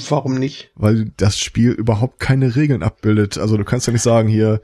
[0.09, 0.71] Warum nicht?
[0.75, 3.39] Weil das Spiel überhaupt keine Regeln abbildet.
[3.39, 4.61] Also du kannst ja nicht sagen, hier,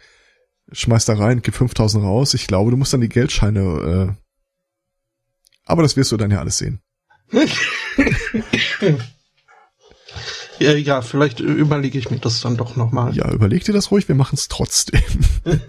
[0.72, 2.34] schmeiß da rein, gib 5000 raus.
[2.34, 4.14] Ich glaube, du musst dann die Geldscheine, äh
[5.64, 6.80] aber das wirst du dann ja alles sehen.
[10.59, 13.14] ja, ja, vielleicht überlege ich mir das dann doch nochmal.
[13.14, 15.01] Ja, überleg dir das ruhig, wir machen es trotzdem.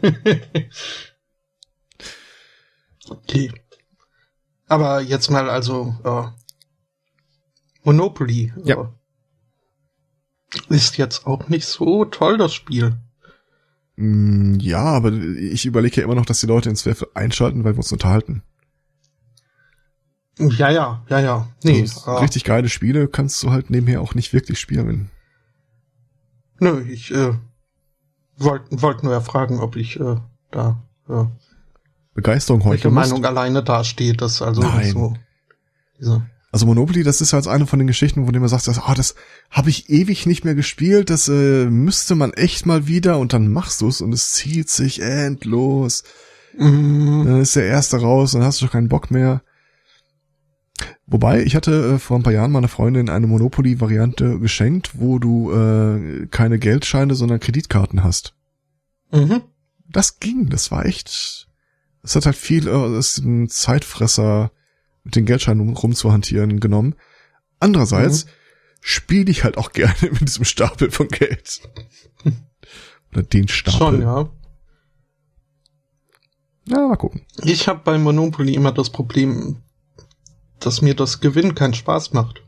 [3.09, 3.51] okay.
[4.67, 6.23] Aber jetzt mal also äh,
[7.83, 8.53] Monopoly.
[8.63, 8.93] Ja.
[10.69, 12.97] Äh, ist jetzt auch nicht so toll, das Spiel.
[14.01, 17.73] Mm, ja, aber ich überlege ja immer noch, dass die Leute ins Zweifel einschalten, weil
[17.73, 18.41] wir uns unterhalten.
[20.39, 21.47] Ja, ja, ja, ja.
[21.63, 25.11] Nee, also, äh, richtig geile Spiele kannst du halt nebenher auch nicht wirklich spielen.
[26.59, 27.33] Nö, ich äh,
[28.37, 30.15] wollte wollt nur erfragen, ob ich äh,
[30.49, 31.25] da äh,
[32.15, 32.85] Begeisterung heute.
[32.85, 34.91] Welche Meinung alleine dasteht, das also Nein.
[34.91, 35.13] so.
[35.99, 38.93] Diese also Monopoly, das ist halt eine von den Geschichten, wo du immer sagst, oh,
[38.93, 39.15] das
[39.49, 43.47] habe ich ewig nicht mehr gespielt, das äh, müsste man echt mal wieder und dann
[43.47, 46.03] machst du's und es zieht sich endlos.
[46.57, 47.23] Mhm.
[47.25, 49.41] Dann ist der erste raus, dann hast du doch keinen Bock mehr.
[51.05, 55.51] Wobei, ich hatte äh, vor ein paar Jahren meiner Freundin eine Monopoly-Variante geschenkt, wo du
[55.53, 58.33] äh, keine Geldscheine, sondern Kreditkarten hast.
[59.11, 59.41] Mhm.
[59.87, 61.47] Das ging, das war echt.
[62.03, 64.51] Es hat halt viel, äh, ist ein Zeitfresser
[65.03, 66.95] mit den Geldscheinen rumzuhantieren genommen.
[67.59, 68.29] Andererseits mhm.
[68.81, 71.61] spiele ich halt auch gerne mit diesem Stapel von Geld.
[73.11, 73.79] Oder den Stapel.
[73.79, 74.29] Schon, ja.
[76.67, 77.21] Ja, mal gucken.
[77.43, 79.57] Ich habe bei Monopoly immer das Problem,
[80.59, 82.43] dass mir das Gewinn keinen Spaß macht.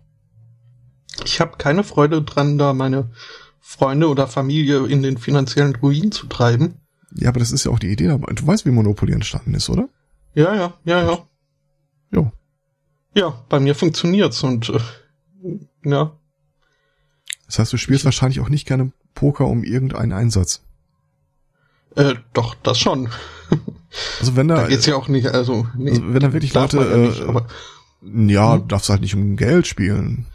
[1.26, 3.12] Ich habe keine Freude dran, da meine
[3.60, 6.76] Freunde oder Familie in den finanziellen Ruin zu treiben.
[7.16, 8.34] Ja, aber das ist ja auch die Idee dabei.
[8.34, 9.90] Du weißt, wie Monopoly entstanden ist, oder?
[10.34, 11.28] Ja, ja, ja, ja.
[12.12, 12.32] Jo.
[13.16, 14.80] Ja, bei mir funktioniert's und äh,
[15.86, 16.18] ja.
[17.46, 20.62] Das heißt, du spielst wahrscheinlich auch nicht gerne Poker um irgendeinen Einsatz.
[21.96, 23.10] Äh, doch, das schon.
[24.20, 26.78] Also wenn da, da geht's ja auch nicht, also, nee, also wenn da wirklich Leute,
[26.78, 27.46] ja, nicht, äh, aber,
[28.02, 28.68] ja, Hm?
[28.68, 30.26] darfst halt nicht um Geld spielen.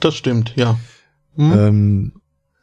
[0.00, 0.76] das stimmt, ja.
[1.36, 1.52] Hm?
[1.52, 2.12] Ähm,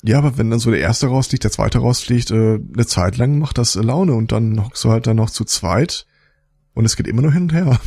[0.03, 3.39] ja, aber wenn dann so der erste rausfliegt, der zweite rausfliegt, äh, eine Zeit lang
[3.39, 6.05] macht das Laune und dann hockst du halt dann noch zu zweit
[6.73, 7.79] und es geht immer nur hin und her.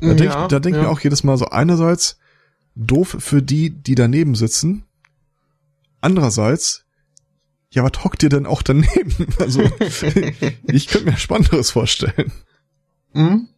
[0.00, 0.82] Da denk, ja, da denk ja.
[0.82, 2.18] mir auch jedes Mal so einerseits
[2.74, 4.84] doof für die, die daneben sitzen.
[6.00, 6.84] Andererseits,
[7.70, 9.26] ja, was hockt ihr denn auch daneben?
[9.38, 9.62] Also,
[10.66, 12.32] ich könnte mir Spannenderes vorstellen.
[13.12, 13.48] Hm?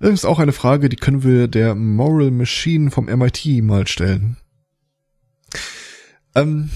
[0.00, 4.36] Das ist auch eine Frage, die können wir der Moral Machine vom MIT mal stellen.
[6.34, 6.70] Ähm,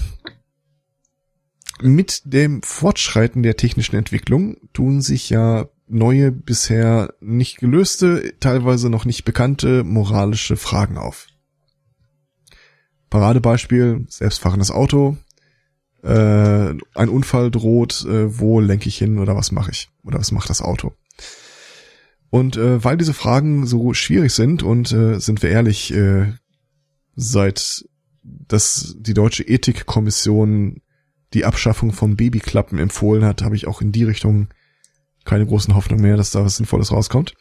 [1.81, 9.05] mit dem Fortschreiten der technischen Entwicklung tun sich ja neue, bisher nicht gelöste, teilweise noch
[9.05, 11.27] nicht bekannte moralische Fragen auf.
[13.09, 15.17] Paradebeispiel, selbstfahrendes Auto,
[16.03, 19.89] äh, ein Unfall droht, äh, wo lenke ich hin oder was mache ich?
[20.03, 20.93] Oder was macht das Auto?
[22.29, 26.33] Und äh, weil diese Fragen so schwierig sind und äh, sind wir ehrlich, äh,
[27.15, 27.85] seit
[28.23, 30.81] dass die deutsche Ethikkommission
[31.33, 34.49] die Abschaffung von Babyklappen empfohlen hat, habe ich auch in die Richtung
[35.27, 37.35] keine großen Hoffnung mehr, dass da was Sinnvolles rauskommt.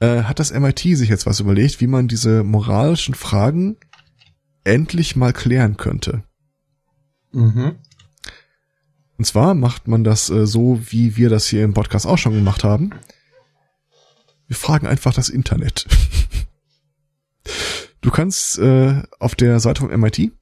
[0.00, 3.76] Äh, hat das MIT sich jetzt was überlegt, wie man diese moralischen Fragen
[4.64, 6.24] endlich mal klären könnte.
[7.32, 7.76] Mhm.
[9.18, 12.34] Und zwar macht man das äh, so, wie wir das hier im Podcast auch schon
[12.34, 12.90] gemacht haben.
[14.48, 15.86] Wir fragen einfach das Internet.
[18.02, 20.32] Du kannst äh, auf der Seite vom MIT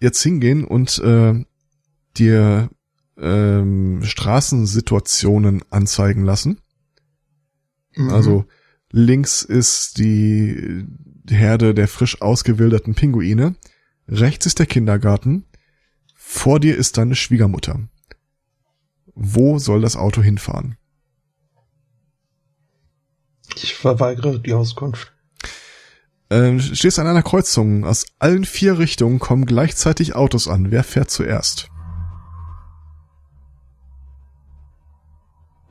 [0.00, 1.44] jetzt hingehen und äh,
[2.16, 2.70] dir
[3.18, 6.60] ähm, Straßensituationen anzeigen lassen.
[7.94, 8.10] Mhm.
[8.10, 8.44] Also
[8.90, 10.86] links ist die
[11.28, 13.54] Herde der frisch ausgewilderten Pinguine,
[14.08, 15.44] rechts ist der Kindergarten,
[16.14, 17.80] vor dir ist deine Schwiegermutter.
[19.14, 20.76] Wo soll das Auto hinfahren?
[23.82, 25.12] verweigere die Auskunft.
[26.30, 27.84] Ähm, stehst an einer Kreuzung.
[27.84, 30.70] Aus allen vier Richtungen kommen gleichzeitig Autos an.
[30.70, 31.71] Wer fährt zuerst?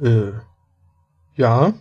[0.02, 0.32] Äh,
[1.36, 1.74] ja.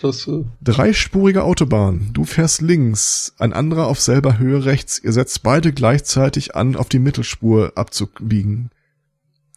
[0.00, 2.10] Das, äh, Dreispurige Autobahn.
[2.12, 4.98] Du fährst links, ein anderer auf selber Höhe rechts.
[4.98, 8.70] Ihr setzt beide gleichzeitig an, auf die Mittelspur abzubiegen.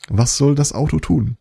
[0.07, 1.37] Was soll das Auto tun?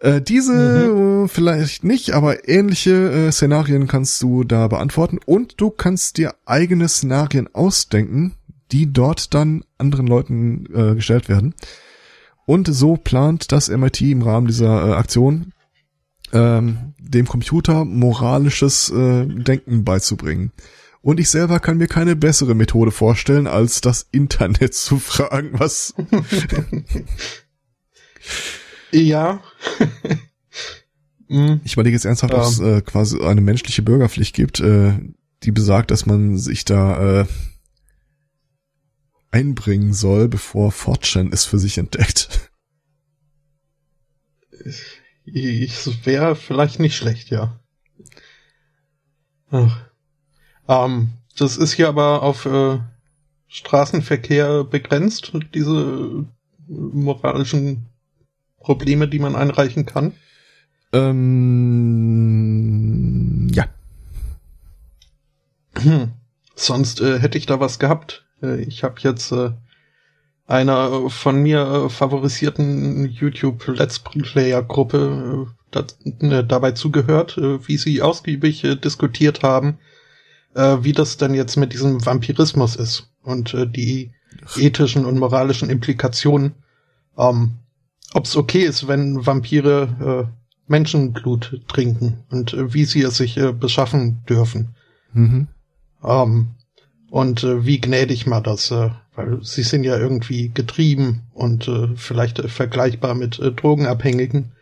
[0.00, 0.52] Äh, diese
[0.92, 1.28] Mhm.
[1.28, 6.88] vielleicht nicht, aber ähnliche äh, Szenarien kannst du da beantworten und du kannst dir eigene
[6.88, 8.34] Szenarien ausdenken,
[8.72, 11.54] die dort dann anderen Leuten äh, gestellt werden.
[12.46, 15.52] Und so plant das MIT im Rahmen dieser äh, Aktion
[16.32, 20.52] ähm, dem Computer moralisches äh, Denken beizubringen.
[21.02, 25.94] Und ich selber kann mir keine bessere Methode vorstellen, als das Internet zu fragen, was
[28.92, 29.40] ja.
[31.28, 32.76] Hm, Ich überlege jetzt ernsthaft, ob es Ja.
[32.76, 34.92] äh, quasi eine menschliche Bürgerpflicht gibt, äh,
[35.42, 37.26] die besagt, dass man sich da äh,
[39.32, 42.35] einbringen soll, bevor Fortune es für sich entdeckt.
[44.66, 47.58] Es wäre vielleicht nicht schlecht, ja.
[49.50, 49.84] Ach.
[50.68, 52.78] Ähm, das ist hier aber auf äh,
[53.48, 56.24] Straßenverkehr begrenzt, diese äh,
[56.68, 57.86] moralischen
[58.58, 60.14] Probleme, die man einreichen kann.
[60.92, 61.16] Ähm,
[63.52, 63.68] ja.
[65.78, 66.12] Hm.
[66.54, 68.26] Sonst äh, hätte ich da was gehabt.
[68.42, 69.52] Äh, ich habe jetzt äh,
[70.46, 78.00] einer äh, von mir äh, favorisierten YouTube Let's Player Gruppe äh, dabei zugehört, wie sie
[78.00, 79.78] ausgiebig diskutiert haben,
[80.54, 84.12] wie das denn jetzt mit diesem Vampirismus ist und die
[84.56, 86.54] ethischen und moralischen Implikationen.
[87.18, 87.58] Ähm,
[88.14, 90.36] Ob es okay ist, wenn Vampire äh,
[90.66, 94.74] Menschenblut trinken und äh, wie sie es sich äh, beschaffen dürfen.
[95.12, 95.48] Mhm.
[96.02, 96.48] Ähm,
[97.10, 102.38] und wie gnädig man das, äh, weil sie sind ja irgendwie getrieben und äh, vielleicht
[102.38, 104.52] äh, vergleichbar mit äh, Drogenabhängigen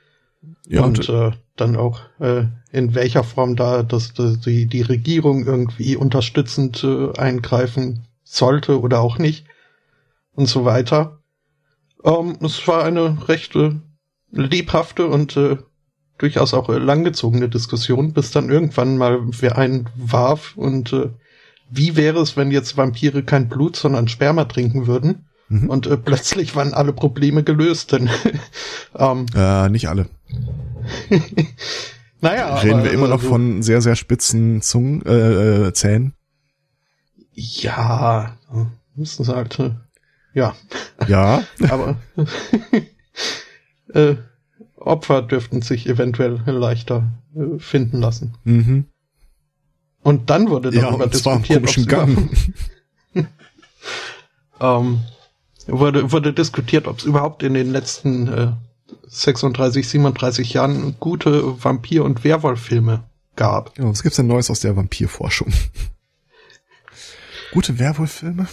[0.67, 4.83] Ja, und und, äh, dann auch äh, in welcher Form da dass, dass die, die
[4.83, 9.47] Regierung irgendwie unterstützend äh, eingreifen sollte oder auch nicht
[10.35, 11.19] und so weiter.
[12.05, 13.73] Ähm, es war eine recht äh,
[14.31, 15.57] lebhafte und äh,
[16.19, 21.11] durchaus auch äh, langgezogene Diskussion, bis dann irgendwann mal wer einen warf und äh,
[21.77, 25.27] wie wäre es, wenn jetzt Vampire kein Blut, sondern Sperma trinken würden?
[25.49, 25.69] Mhm.
[25.69, 28.09] Und äh, plötzlich waren alle Probleme gelöst, denn
[28.97, 30.07] ähm, äh, nicht alle.
[32.21, 32.57] naja.
[32.57, 36.15] Reden aber, wir immer noch äh, von sehr, sehr spitzen Zungen, äh, äh, Zähnen.
[37.33, 38.37] Ja,
[38.95, 39.71] müssen sie halt, äh,
[40.33, 40.55] ja,
[41.09, 41.43] Ja.
[41.69, 41.97] aber
[43.93, 44.17] äh,
[44.77, 48.37] Opfer dürften sich eventuell leichter äh, finden lassen.
[48.45, 48.87] Mhm.
[50.05, 52.31] Und dann wurde Ja, darüber zwar im diskutiert, ob's Gang.
[54.61, 55.01] ähm,
[55.67, 58.53] wurde, wurde diskutiert, ob es überhaupt in den letzten äh,
[59.09, 63.05] 36, 37 Jahren gute Vampir- und Werwolf-Filme
[63.37, 63.77] gab.
[63.79, 65.53] Ja, was gibt's denn Neues aus der Vampirforschung?
[67.53, 68.47] Gute Werwolf-Filme?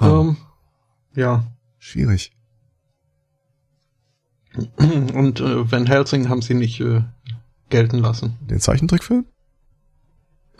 [0.00, 0.36] Ha, Ähm,
[1.14, 1.44] ja.
[1.78, 2.32] schwierig.
[4.76, 7.02] Und äh, Van Helsing haben sie nicht äh,
[7.72, 8.36] gelten lassen.
[8.48, 9.24] Den Zeichentrickfilm?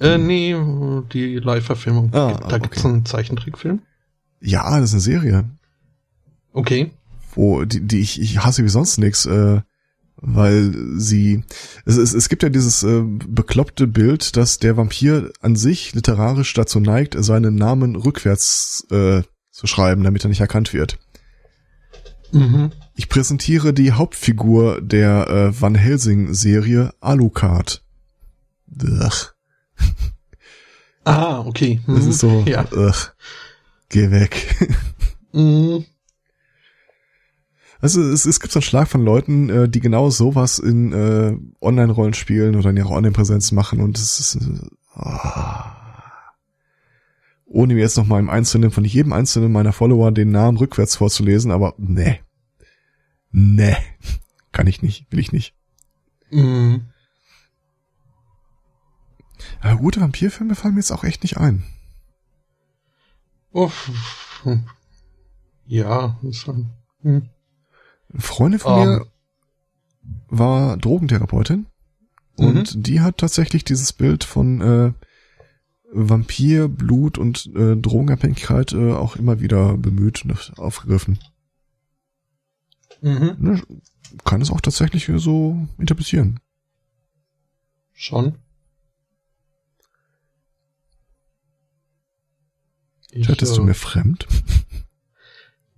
[0.01, 0.56] Äh, nee,
[1.12, 2.12] die Live-Verfilmung.
[2.12, 2.89] Ah, da gibt's okay.
[2.89, 3.82] einen Zeichentrickfilm.
[4.40, 5.44] Ja, das ist eine Serie,
[6.52, 6.90] Okay.
[7.36, 9.60] wo die, die ich, ich hasse wie sonst nix, äh,
[10.16, 11.44] weil sie
[11.84, 16.52] es, es, es gibt ja dieses äh, bekloppte Bild, dass der Vampir an sich literarisch
[16.55, 19.22] dazu neigt, seinen Namen rückwärts äh,
[19.52, 20.98] zu schreiben, damit er nicht erkannt wird.
[22.33, 22.73] Mhm.
[22.95, 27.83] Ich präsentiere die Hauptfigur der äh, Van Helsing-Serie Alucard.
[28.83, 29.35] Ugh.
[31.05, 31.81] Ah, okay.
[31.87, 31.95] Mhm.
[31.97, 32.65] Das ist so, Ja.
[32.73, 33.13] ugh.
[33.89, 34.69] geh weg.
[35.33, 35.85] Mhm.
[37.81, 41.37] Also es, es gibt so einen Schlag von Leuten, äh, die genau sowas in äh,
[41.61, 44.39] Online-Rollenspielen oder in ihrer Online-Präsenz machen und es ist
[44.95, 45.82] ah.
[47.53, 50.97] Ohne mir jetzt noch mal im Einzelnen von jedem einzelnen meiner Follower den Namen rückwärts
[50.97, 52.20] vorzulesen, aber nee.
[53.31, 53.77] Nee.
[54.53, 55.55] Kann ich nicht, will ich nicht.
[56.31, 56.87] Mhm.
[59.61, 61.65] Aber gute Vampirfilme fallen mir jetzt auch echt nicht ein.
[63.53, 63.91] Uff.
[65.66, 66.70] Ja, ist schon.
[67.03, 67.29] Hm.
[68.12, 68.89] Eine Freundin von Ähm.
[68.89, 69.07] mir
[70.29, 71.66] war Drogentherapeutin
[72.37, 74.93] und die hat tatsächlich dieses Bild von äh,
[75.93, 81.19] Vampir, Blut und äh, Drogenabhängigkeit äh, auch immer wieder bemüht und aufgegriffen.
[83.01, 83.36] mhm.
[83.39, 83.62] ne,
[84.24, 86.40] kann es auch tatsächlich so interpretieren.
[87.93, 88.35] Schon.
[93.10, 94.27] Ich, Chattest äh, du mir fremd?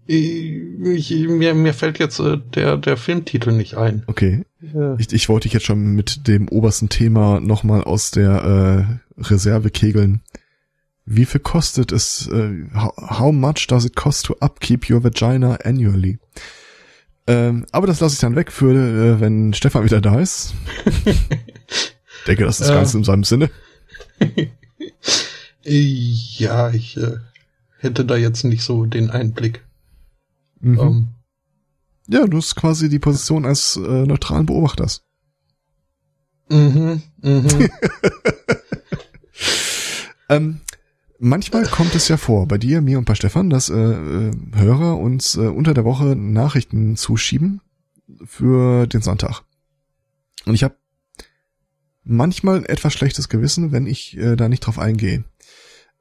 [0.07, 4.05] Ich, mir, mir fällt jetzt äh, der, der Filmtitel nicht ein.
[4.07, 4.45] Okay.
[4.73, 4.97] Ja.
[4.99, 9.71] Ich, ich wollte dich jetzt schon mit dem obersten Thema nochmal aus der äh, Reserve
[9.71, 10.23] kegeln.
[11.07, 16.19] Wie viel kostet es, äh, how, much does it cost to upkeep your vagina annually?
[17.27, 20.55] Ähm, aber das lasse ich dann weg für, äh, wenn Stefan wieder da ist.
[22.27, 23.51] denke, das ist äh, ganz in seinem Sinne.
[25.63, 27.17] ja, ich äh,
[27.79, 29.63] hätte da jetzt nicht so den Einblick.
[30.61, 30.79] Mhm.
[30.79, 31.15] Um.
[32.09, 35.03] Ja, du hast quasi die Position als äh, neutralen Beobachters.
[36.51, 37.69] Mhm, mhm.
[40.29, 40.61] ähm,
[41.19, 44.99] manchmal kommt es ja vor, bei dir, mir und bei Stefan, dass äh, äh, Hörer
[44.99, 47.63] uns äh, unter der Woche Nachrichten zuschieben
[48.27, 49.43] für den Sonntag.
[50.45, 50.77] Und ich habe
[52.05, 55.25] manchmal etwas schlechtes Gewissen, wenn ich äh, da nicht drauf eingehe.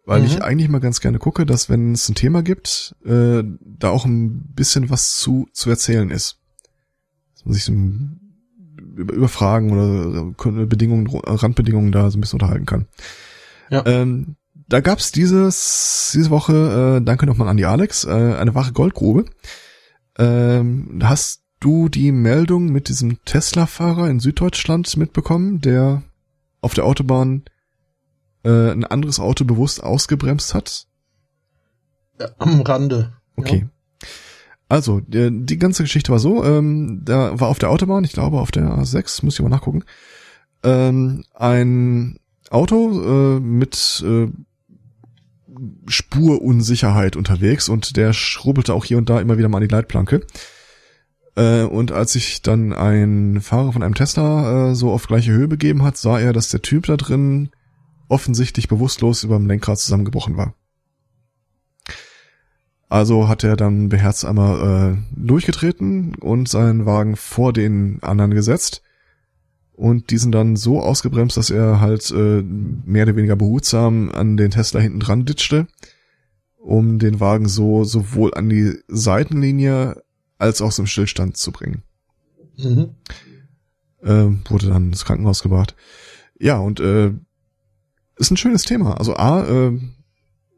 [0.06, 0.26] Weil mhm.
[0.26, 4.06] ich eigentlich mal ganz gerne gucke, dass wenn es ein Thema gibt, äh, da auch
[4.06, 6.40] ein bisschen was zu, zu erzählen ist.
[7.34, 12.66] Dass man sich so über, über Fragen oder Bedingungen, Randbedingungen da so ein bisschen unterhalten
[12.66, 12.88] kann.
[13.70, 13.86] Ja.
[13.86, 14.36] Ähm,
[14.68, 19.26] da gab's dieses, diese Woche, äh, danke nochmal an die Alex, äh, eine wahre Goldgrube.
[20.18, 26.04] Ähm, hast du die Meldung mit diesem Tesla-Fahrer in Süddeutschland mitbekommen, der
[26.62, 27.44] auf der Autobahn
[28.44, 30.88] äh, ein anderes Auto bewusst ausgebremst hat?
[32.20, 33.14] Ja, am Rande.
[33.36, 33.66] Okay.
[33.66, 34.08] Ja.
[34.70, 38.40] Also, die, die ganze Geschichte war so, ähm, da war auf der Autobahn, ich glaube
[38.40, 39.84] auf der A6, muss ich mal nachgucken,
[40.64, 44.28] ähm, ein Auto äh, mit äh,
[45.88, 50.26] Spurunsicherheit unterwegs und der schrubbelte auch hier und da immer wieder mal an die Leitplanke.
[51.36, 55.48] Äh, und als sich dann ein Fahrer von einem Tesla äh, so auf gleiche Höhe
[55.48, 57.50] begeben hat, sah er, dass der Typ da drin
[58.08, 60.54] offensichtlich bewusstlos über dem Lenkrad zusammengebrochen war.
[62.90, 68.84] Also hat er dann beherzt einmal äh, durchgetreten und seinen Wagen vor den anderen gesetzt
[69.74, 74.52] und diesen dann so ausgebremst, dass er halt äh, mehr oder weniger behutsam an den
[74.52, 75.68] Tesla hinten dran ditchte,
[76.58, 80.04] um den Wagen so sowohl an die Seitenlinie
[80.38, 81.82] als auch zum Stillstand zu bringen.
[82.58, 82.92] Mhm.
[84.04, 85.76] Äh, wurde dann ins Krankenhaus gebracht.
[86.38, 87.12] Ja, und äh,
[88.18, 88.98] ist ein schönes Thema.
[88.98, 89.80] Also A, äh,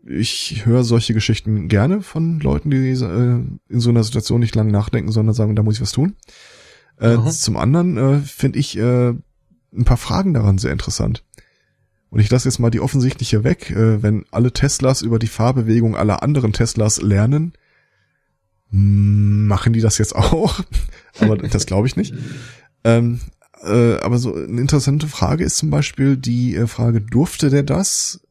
[0.08, 4.72] ich höre solche Geschichten gerne von Leuten, die äh, in so einer Situation nicht lange
[4.72, 6.16] nachdenken, sondern sagen, da muss ich was tun.
[6.98, 11.24] Äh, zum anderen äh, finde ich äh, ein paar Fragen daran sehr interessant.
[12.10, 15.98] Und ich lasse jetzt mal die offensichtliche weg, äh, wenn alle Teslas über die Fahrbewegung
[15.98, 17.54] aller anderen Teslas lernen,
[18.70, 20.62] machen die das jetzt auch?
[21.20, 22.14] aber das glaube ich nicht.
[22.84, 23.20] Ähm,
[23.64, 28.22] äh, aber so eine interessante Frage ist zum Beispiel die äh, Frage, durfte der das?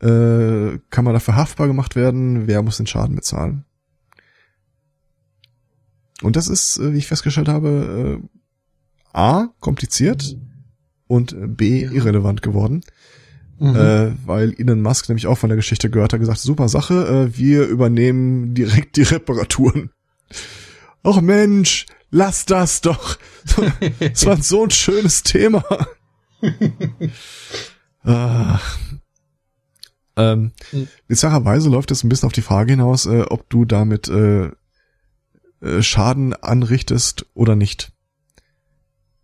[0.00, 2.46] Äh, kann man dafür haftbar gemacht werden?
[2.46, 3.64] Wer muss den Schaden bezahlen?
[6.22, 8.28] Und das ist, äh, wie ich festgestellt habe, äh,
[9.12, 10.36] A, kompliziert
[11.06, 12.82] und B, irrelevant geworden.
[13.58, 13.76] Mhm.
[13.76, 17.38] Äh, weil Elon Musk nämlich auch von der Geschichte gehört hat, gesagt, super Sache, äh,
[17.38, 19.90] wir übernehmen direkt die Reparaturen.
[21.06, 23.16] Och Mensch, lass das doch.
[24.00, 25.64] Das war so ein schönes Thema.
[28.02, 28.78] Ach.
[30.16, 30.88] Ähm, mhm.
[31.06, 34.50] Bizarrerweise läuft es ein bisschen auf die Frage hinaus, äh, ob du damit äh,
[35.60, 37.92] äh, Schaden anrichtest oder nicht.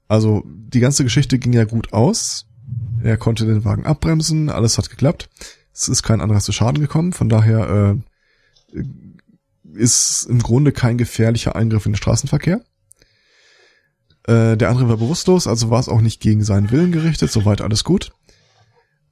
[0.07, 2.47] Also die ganze Geschichte ging ja gut aus.
[3.03, 5.29] Er konnte den Wagen abbremsen, alles hat geklappt.
[5.73, 7.97] Es ist kein anderer zu Schaden gekommen, von daher
[8.73, 8.83] äh,
[9.75, 12.63] ist im Grunde kein gefährlicher Eingriff in den Straßenverkehr.
[14.25, 17.61] Äh, der andere war bewusstlos, also war es auch nicht gegen seinen Willen gerichtet, soweit
[17.61, 18.13] alles gut.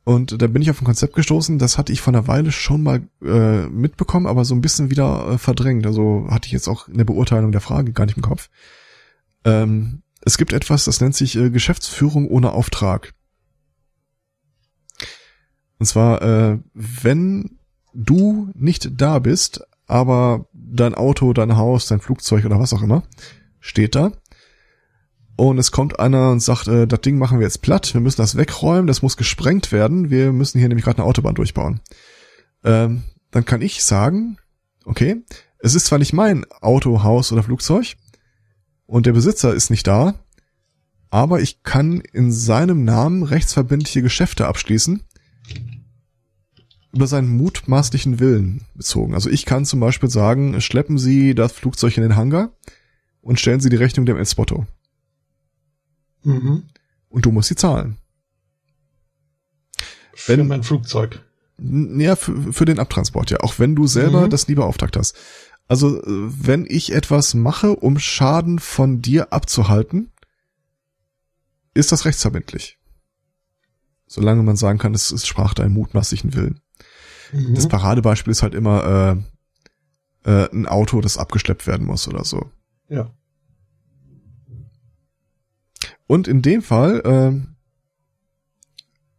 [0.04, 2.82] Und da bin ich auf ein Konzept gestoßen, das hatte ich vor einer Weile schon
[2.82, 5.86] mal äh, mitbekommen, aber so ein bisschen wieder äh, verdrängt.
[5.86, 8.48] Also hatte ich jetzt auch eine Beurteilung der Frage gar nicht im Kopf.
[9.44, 13.14] Ähm, es gibt etwas, das nennt sich äh, Geschäftsführung ohne Auftrag.
[15.78, 17.58] Und zwar, äh, wenn
[17.94, 23.02] du nicht da bist, aber dein Auto, dein Haus, dein Flugzeug oder was auch immer
[23.60, 24.12] steht da,
[25.40, 28.20] und es kommt einer und sagt, äh, das Ding machen wir jetzt platt, wir müssen
[28.20, 31.80] das wegräumen, das muss gesprengt werden, wir müssen hier nämlich gerade eine Autobahn durchbauen.
[32.62, 34.36] Ähm, dann kann ich sagen,
[34.84, 35.24] okay,
[35.58, 37.94] es ist zwar nicht mein Auto, Haus oder Flugzeug
[38.84, 40.14] und der Besitzer ist nicht da,
[41.08, 45.04] aber ich kann in seinem Namen rechtsverbindliche Geschäfte abschließen
[46.92, 49.14] über seinen mutmaßlichen Willen bezogen.
[49.14, 52.52] Also ich kann zum Beispiel sagen, schleppen Sie das Flugzeug in den Hangar,
[53.22, 54.66] und stellen sie die Rechnung dem El Spotto.
[56.24, 56.62] Mhm.
[57.10, 57.98] Und du musst sie zahlen.
[60.14, 61.22] Für Wenn- mein Flugzeug.
[61.58, 63.40] Ja, für, für den Abtransport, ja.
[63.40, 64.30] Auch wenn du selber Mhm.
[64.30, 65.14] das nie beauftragt hast.
[65.68, 70.10] Also, äh, wenn ich etwas mache, um Schaden von dir abzuhalten,
[71.74, 72.78] ist das rechtsverbindlich.
[74.06, 76.60] Solange man sagen kann, es, es sprach im mutmaßlichen Willen.
[77.32, 77.54] Mhm.
[77.54, 79.22] Das Paradebeispiel ist halt immer
[80.24, 82.50] äh, äh, ein Auto, das abgeschleppt werden muss oder so.
[82.88, 83.10] ja.
[86.06, 87.54] Und in dem Fall, ähm,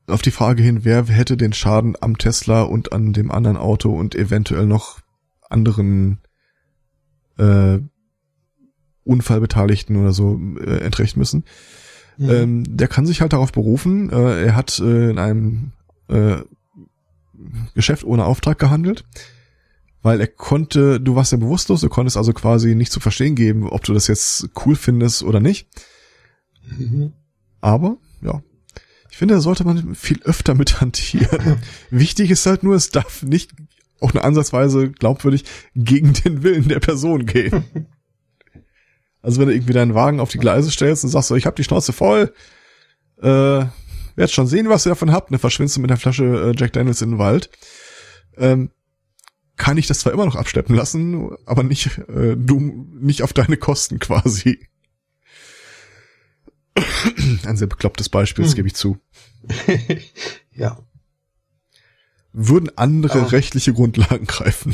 [0.08, 3.98] auf die Frage hin, wer hätte den Schaden am Tesla und an dem anderen Auto
[3.98, 5.00] und eventuell noch
[5.50, 6.20] anderen
[7.38, 7.80] äh,
[9.06, 11.46] Unfallbeteiligten oder so äh, entrechten müssen,
[12.18, 12.30] Mhm.
[12.30, 15.72] ähm, der kann sich halt darauf berufen, äh, er hat äh, in einem
[16.10, 16.40] äh,
[17.74, 19.06] Geschäft ohne Auftrag gehandelt,
[20.02, 23.68] weil er konnte, du warst ja bewusstlos, du konntest also quasi nicht zu verstehen geben,
[23.68, 25.68] ob du das jetzt cool findest oder nicht.
[26.78, 27.14] Mhm.
[27.60, 28.42] Aber, ja.
[29.10, 31.58] Ich finde, da sollte man viel öfter mit hantieren.
[31.90, 33.52] Wichtig ist halt nur, es darf nicht
[34.00, 35.46] auch eine Ansatzweise glaubwürdig
[35.76, 37.64] gegen den Willen der Person gehen.
[39.24, 41.56] Also wenn du irgendwie deinen Wagen auf die Gleise stellst und sagst so, ich hab
[41.56, 42.34] die Schnauze voll,
[43.22, 43.66] äh,
[44.22, 46.72] werd schon sehen, was ihr davon habt, dann verschwindest du mit der Flasche äh, Jack
[46.74, 47.50] Daniels in den Wald.
[48.38, 48.72] Ähm,
[49.58, 52.60] kann ich das zwar immer noch abschleppen lassen, aber nicht, äh, du,
[53.00, 54.68] nicht auf deine Kosten quasi.
[57.46, 58.56] Ein sehr beklopptes Beispiel, das Hm.
[58.56, 58.98] gebe ich zu.
[60.56, 60.80] ja.
[62.32, 64.74] Würden andere Aber- rechtliche Grundlagen greifen?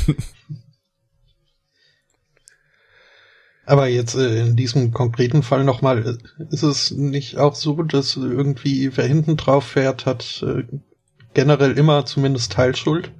[3.68, 8.16] Aber jetzt äh, in diesem konkreten Fall nochmal, äh, ist es nicht auch so, dass
[8.16, 10.62] irgendwie wer hinten drauf fährt, hat äh,
[11.34, 13.12] generell immer zumindest Teilschuld?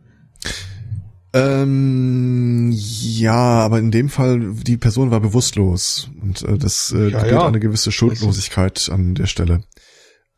[1.35, 7.27] ähm, ja, aber in dem Fall, die Person war bewusstlos und äh, das äh, Ja,
[7.27, 7.47] ja.
[7.47, 9.65] eine gewisse Schuldlosigkeit an der Stelle.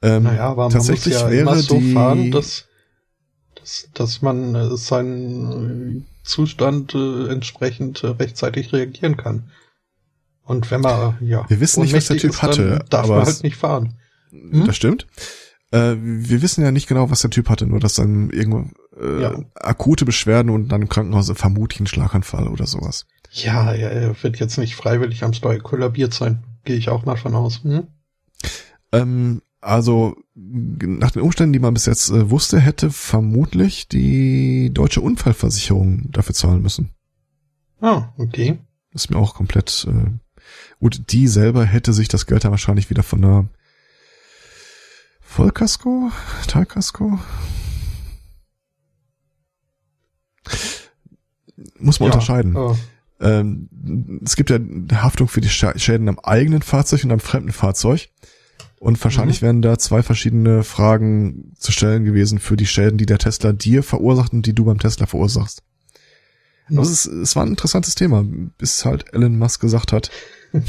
[0.03, 2.67] Ähm, Naja, aber man tatsächlich muss ja wäre immer so die, fahren, dass,
[3.55, 9.53] dass, dass man äh, seinen äh, Zustand äh, entsprechend äh, rechtzeitig reagieren kann.
[10.51, 13.27] Und wenn man, ja, Wir wissen nicht, was der Typ ist, hatte, darf aber man
[13.27, 13.95] halt nicht fahren.
[14.31, 14.67] Hm?
[14.67, 15.07] Das stimmt.
[15.71, 18.69] Äh, wir wissen ja nicht genau, was der Typ hatte, nur dass dann irgendwo
[19.01, 19.45] äh, Ja.
[19.55, 23.07] akute Beschwerden und dann im Krankenhaus vermutlich ein Schlaganfall oder sowas.
[23.31, 26.43] Ja, er, er wird jetzt nicht freiwillig am Steuer kollabiert sein.
[26.65, 27.63] Gehe ich auch mal von aus.
[27.63, 27.87] Hm?
[28.91, 35.01] Ähm, also nach den Umständen, die man bis jetzt äh, wusste, hätte vermutlich die deutsche
[35.01, 36.91] Unfallversicherung dafür zahlen müssen.
[37.81, 38.59] Ah, okay.
[38.93, 40.11] Das ist mir auch komplett äh,
[40.81, 41.13] gut.
[41.13, 43.49] Die selber hätte sich das Geld dann wahrscheinlich wieder von der
[45.21, 46.11] Vollkasko,
[46.49, 47.19] Teilkasko.
[51.79, 52.57] Muss man Ja, unterscheiden.
[52.57, 52.75] äh,
[53.23, 53.69] Ähm,
[54.25, 54.59] es gibt ja
[54.95, 58.09] Haftung für die Schäden am eigenen Fahrzeug und am fremden Fahrzeug.
[58.79, 63.19] Und wahrscheinlich wären da zwei verschiedene Fragen zu stellen gewesen für die Schäden, die der
[63.19, 65.63] Tesla dir verursacht und die du beim Tesla verursachst.
[66.71, 68.25] Aber es, ist, es war ein interessantes Thema,
[68.57, 70.11] bis halt Elon Musk gesagt hat,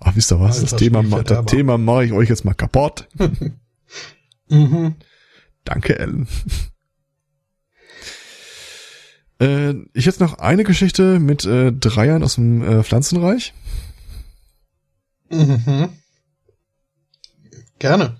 [0.00, 1.46] ach, wisst ihr was, Alter das Thema, ma- das.
[1.46, 3.08] Thema mache ich euch jetzt mal kaputt.
[4.48, 4.94] mhm.
[5.64, 6.26] Danke, Ellen.
[9.40, 13.52] äh, ich jetzt noch eine Geschichte mit äh, Dreiern aus dem äh, Pflanzenreich.
[15.30, 15.90] Mhm.
[17.78, 18.16] Gerne.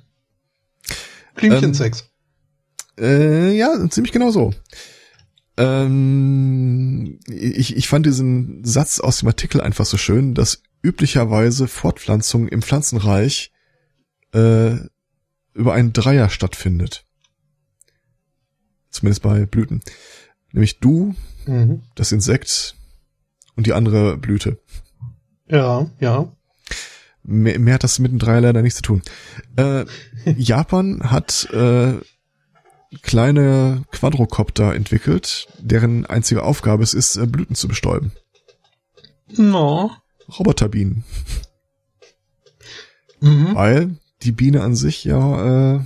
[1.35, 2.11] Blümchensex.
[2.99, 4.53] Äh, ja, ziemlich genau so.
[5.61, 12.49] Ähm, ich, ich fand diesen Satz aus dem Artikel einfach so schön, dass üblicherweise Fortpflanzung
[12.49, 13.53] im Pflanzenreich
[14.33, 14.77] äh,
[15.53, 17.05] über einen Dreier stattfindet.
[18.91, 19.83] Zumindest bei Blüten.
[20.53, 21.15] Nämlich du,
[21.47, 21.83] Mhm.
[21.95, 22.77] das Insekt
[23.57, 24.59] und die andere Blüte.
[25.49, 26.31] Ja, ja.
[27.23, 29.03] Mehr, mehr hat das mit dem Dreier leider nichts zu tun.
[29.57, 29.85] Äh,
[30.37, 31.95] Japan hat äh,
[33.03, 38.13] kleine Quadrocopter entwickelt, deren einzige Aufgabe es ist, äh, Blüten zu bestäuben.
[39.37, 39.93] No.
[40.39, 41.05] Roboterbienen.
[43.21, 43.55] Mhm.
[43.55, 45.81] Weil die Biene an sich ja, äh,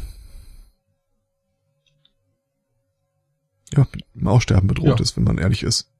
[3.74, 5.02] ja im Aussterben bedroht Ja.
[5.02, 5.90] ist, wenn man ehrlich ist.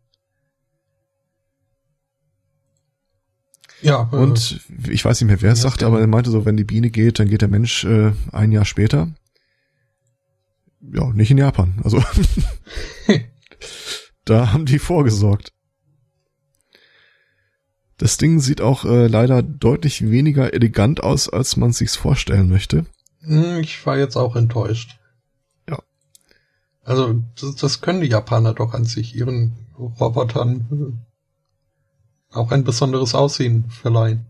[3.83, 5.89] Ja, äh, Und ich weiß nicht mehr, wer es ja, sagt, ja.
[5.89, 8.65] aber er meinte so, wenn die Biene geht, dann geht der Mensch äh, ein Jahr
[8.65, 9.09] später.
[10.93, 11.81] Ja, nicht in Japan.
[11.83, 12.03] Also
[14.25, 15.53] da haben die vorgesorgt.
[17.97, 22.87] Das Ding sieht auch äh, leider deutlich weniger elegant aus, als man sich's vorstellen möchte.
[23.21, 24.99] Hm, Ich war jetzt auch enttäuscht.
[25.69, 25.79] Ja.
[26.83, 31.05] Also, das, das können die Japaner doch an sich ihren Robotern.
[32.33, 34.27] auch ein besonderes Aussehen verleihen.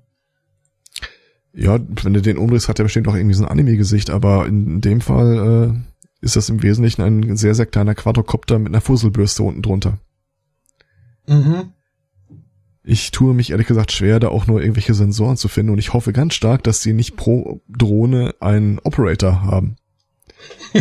[1.55, 4.81] Ja, wenn du den umdrehst, hat er bestimmt auch irgendwie so ein Anime-Gesicht, aber in
[4.83, 5.94] dem Fall äh,
[6.25, 9.99] ist das im Wesentlichen ein sehr, sehr kleiner Quadrocopter mit einer Fusselbürste unten drunter.
[11.27, 11.73] Mhm.
[12.83, 15.93] Ich tue mich ehrlich gesagt schwer, da auch nur irgendwelche Sensoren zu finden und ich
[15.93, 19.77] hoffe ganz stark, dass sie nicht pro Drohne einen Operator haben.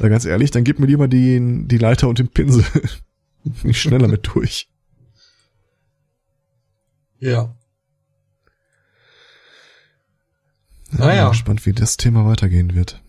[0.00, 2.64] Na, ganz ehrlich, dann gib mir lieber die, die Leiter und den Pinsel.
[3.62, 4.68] nicht schneller mit durch.
[7.20, 7.54] Ja.
[10.90, 11.24] Naja.
[11.24, 13.00] Bin gespannt, wie das Thema weitergehen wird.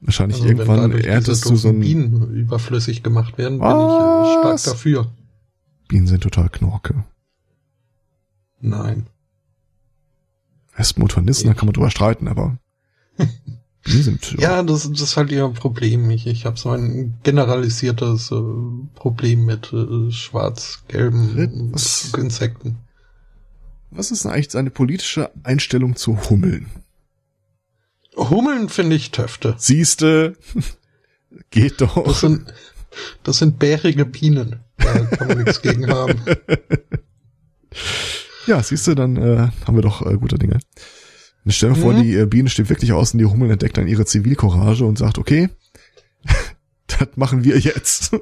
[0.00, 3.72] Wahrscheinlich also irgendwann erntest du so ein Bienen überflüssig gemacht werden, Was?
[3.72, 5.10] bin ich äh, stark dafür.
[5.88, 7.04] Bienen sind total Knorke.
[8.60, 9.06] Nein.
[10.76, 12.58] Wespen und Hornissen, da kann man drüber streiten, aber
[13.84, 16.10] Bienen sind ja, ja das, das ist halt ihr Problem.
[16.10, 18.36] Ich, ich habe so ein generalisiertes äh,
[18.94, 21.72] Problem mit äh, schwarz-gelben
[22.16, 22.78] Insekten.
[23.90, 26.66] Was ist denn eigentlich seine politische Einstellung zu Hummeln?
[28.16, 29.54] Hummeln finde ich Töfte.
[29.58, 30.36] Siehste,
[31.50, 32.02] geht doch.
[32.04, 32.52] Das sind,
[33.22, 34.60] das sind bärige Bienen.
[34.78, 36.20] Da kann man nichts gegen haben.
[38.46, 40.60] Ja, siehste, dann äh, haben wir doch äh, gute Dinge.
[41.44, 41.80] Und stell dir mhm.
[41.80, 45.18] vor, die äh, Biene steht wirklich außen, die Hummeln entdeckt dann ihre Zivilcourage und sagt,
[45.18, 45.48] okay,
[46.86, 48.16] das machen wir jetzt.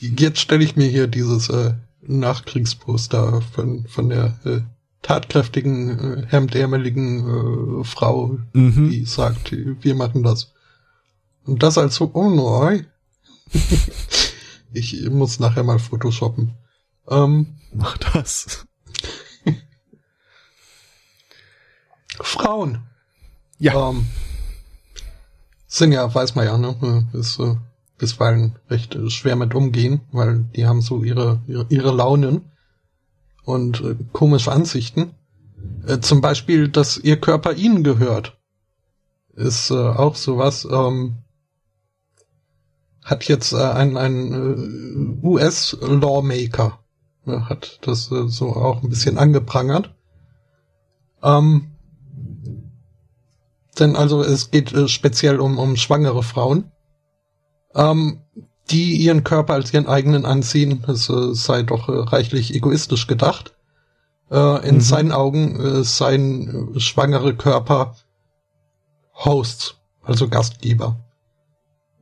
[0.00, 1.72] jetzt stelle ich mir hier dieses äh,
[2.02, 4.60] Nachkriegsposter von, von der äh,
[5.02, 8.90] tatkräftigen, äh, hemdärmeligen äh, Frau, mhm.
[8.90, 10.52] die sagt, wir machen das.
[11.44, 12.86] Und das als so, oh nein.
[14.72, 16.54] ich muss nachher mal photoshoppen.
[17.08, 18.66] Ähm, Mach das.
[22.20, 22.82] Frauen.
[23.58, 23.90] Ja.
[23.90, 24.06] Ähm,
[25.66, 27.54] sind ja, weiß man ja, ne, ist äh,
[27.98, 32.50] bisweilen recht äh, schwer mit umgehen, weil die haben so ihre, ihre, ihre Launen
[33.48, 35.14] und äh, komische Ansichten.
[35.86, 38.36] Äh, zum Beispiel, dass ihr Körper ihnen gehört.
[39.34, 40.68] Ist äh, auch sowas.
[40.70, 41.16] Ähm,
[43.02, 46.78] hat jetzt äh, ein, ein äh, US-Lawmaker,
[47.26, 49.94] äh, hat das äh, so auch ein bisschen angeprangert.
[51.22, 51.70] Ähm,
[53.78, 56.70] denn also es geht äh, speziell um, um schwangere Frauen,
[57.74, 58.20] ähm,
[58.70, 60.84] die ihren Körper als ihren eigenen ansehen.
[60.86, 63.54] Es äh, sei doch äh, reichlich egoistisch gedacht.
[64.30, 64.80] Äh, in mhm.
[64.80, 67.96] seinen Augen äh, seien äh, schwangere Körper
[69.14, 70.98] Hosts, also Gastgeber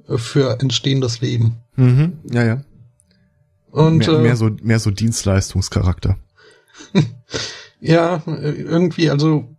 [0.09, 1.59] äh, für entstehendes Leben.
[1.77, 2.19] Mhm.
[2.31, 2.65] Ja, ja.
[3.71, 6.17] Und mehr, äh, mehr so mehr so Dienstleistungscharakter.
[7.81, 9.56] ja, irgendwie also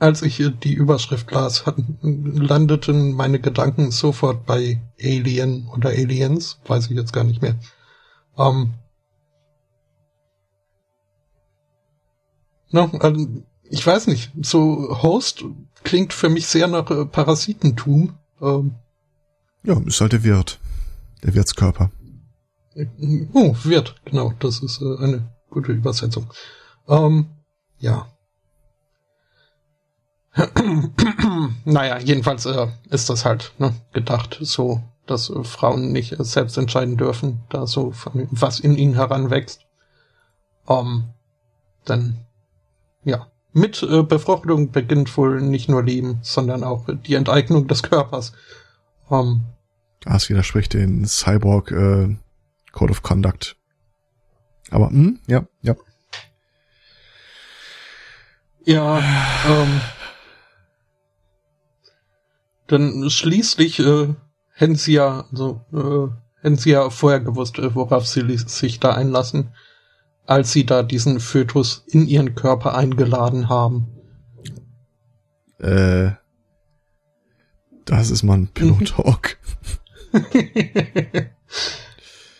[0.00, 1.64] als ich die Überschrift las,
[2.02, 7.56] landeten meine Gedanken sofort bei Alien oder Aliens, weiß ich jetzt gar nicht mehr.
[8.38, 8.74] Ähm,
[12.70, 13.26] no, also,
[13.64, 15.44] ich weiß nicht, so Host
[15.84, 18.18] klingt für mich sehr nach äh, Parasitentum.
[18.40, 18.76] Ähm,
[19.62, 20.60] ja, ist halt der Wirt.
[21.22, 21.90] Der Wirtskörper.
[23.34, 26.32] Oh, Wirt, genau, das ist äh, eine gute Übersetzung.
[26.88, 27.26] Ähm,
[27.78, 28.10] ja.
[31.64, 36.56] naja, jedenfalls äh, ist das halt ne, gedacht so, dass äh, Frauen nicht äh, selbst
[36.56, 39.66] entscheiden dürfen, da so von, was in ihnen heranwächst.
[40.68, 41.04] Ähm,
[41.84, 42.20] dann,
[43.04, 48.32] ja, mit äh, Befruchtung beginnt wohl nicht nur Leben, sondern auch die Enteignung des Körpers.
[49.10, 49.42] Ähm,
[50.02, 52.16] das widerspricht den Cyborg äh,
[52.72, 53.56] Code of Conduct.
[54.70, 55.74] Aber, mh, hm, ja, ja.
[58.64, 58.98] Ja,
[59.48, 59.80] ähm,
[62.70, 64.14] dann schließlich äh,
[64.52, 66.08] hätten sie ja, also, äh,
[66.42, 69.54] hätten sie ja vorher gewusst, äh, worauf sie sich da einlassen,
[70.26, 73.88] als sie da diesen Fötus in ihren Körper eingeladen haben.
[75.58, 76.12] Äh,
[77.84, 78.84] das ist mal ein Pillow mhm.
[78.84, 79.36] Talk.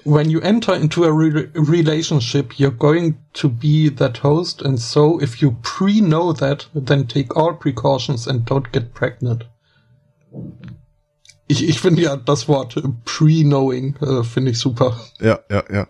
[0.05, 5.21] When you enter into a re relationship, you're going to be that host, and so
[5.21, 9.45] if you pre-know that, then take all precautions and don't get pregnant.
[11.47, 14.99] Ich, ich finde ja das Wort pre-knowing äh, finde ich super.
[15.19, 15.89] Ja, ja, ja.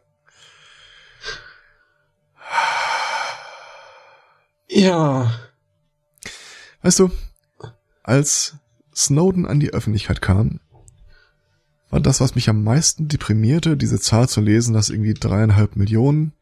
[4.68, 5.32] Ja.
[6.82, 7.10] Weißt du,
[8.02, 8.56] als
[8.94, 10.60] Snowden an die Öffentlichkeit kam,
[11.90, 16.32] war das, was mich am meisten deprimierte, diese Zahl zu lesen, dass irgendwie dreieinhalb Millionen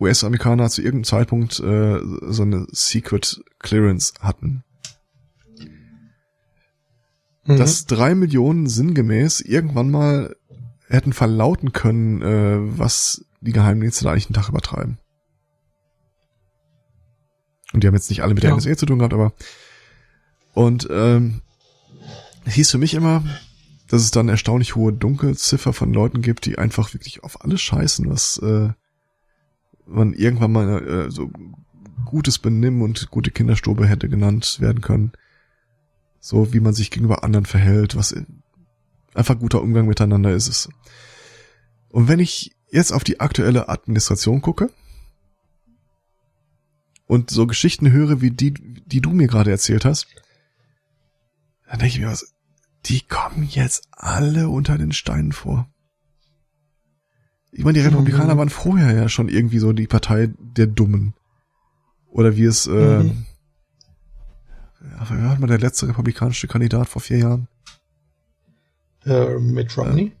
[0.00, 4.64] US-Amerikaner zu irgendeinem Zeitpunkt äh, so eine Secret Clearance hatten
[7.44, 7.56] mhm.
[7.56, 10.36] dass drei Millionen sinngemäß irgendwann mal
[10.88, 14.98] hätten verlauten können, äh, was die Geheimdienste da eigentlich einen Tag übertreiben.
[17.72, 18.56] Und die haben jetzt nicht alle mit der Ja.
[18.56, 19.32] NSA zu tun gehabt, aber
[20.54, 21.40] und ähm,
[22.44, 23.24] es hieß für mich immer,
[23.88, 28.08] dass es dann erstaunlich hohe Dunkelziffer von Leuten gibt, die einfach wirklich auf alles scheißen,
[28.10, 28.70] was äh,
[29.86, 31.30] man irgendwann mal äh, so
[32.04, 35.12] gutes Benimm und gute Kinderstube hätte genannt werden können.
[36.24, 38.14] So wie man sich gegenüber anderen verhält, was
[39.12, 40.68] einfach guter Umgang miteinander ist es.
[41.88, 44.70] Und wenn ich jetzt auf die aktuelle Administration gucke
[47.06, 50.06] und so Geschichten höre wie die, die du mir gerade erzählt hast,
[51.66, 52.32] dann denke ich mir was,
[52.86, 55.68] die kommen jetzt alle unter den Steinen vor.
[57.50, 58.38] Ich meine, die Republikaner Mhm.
[58.38, 61.14] waren vorher ja schon irgendwie so die Partei der Dummen.
[62.06, 63.26] Oder wie es, äh, Mhm.
[65.08, 67.48] Wer war mal der letzte republikanische Kandidat vor vier Jahren?
[69.04, 70.12] Äh, mit Romney?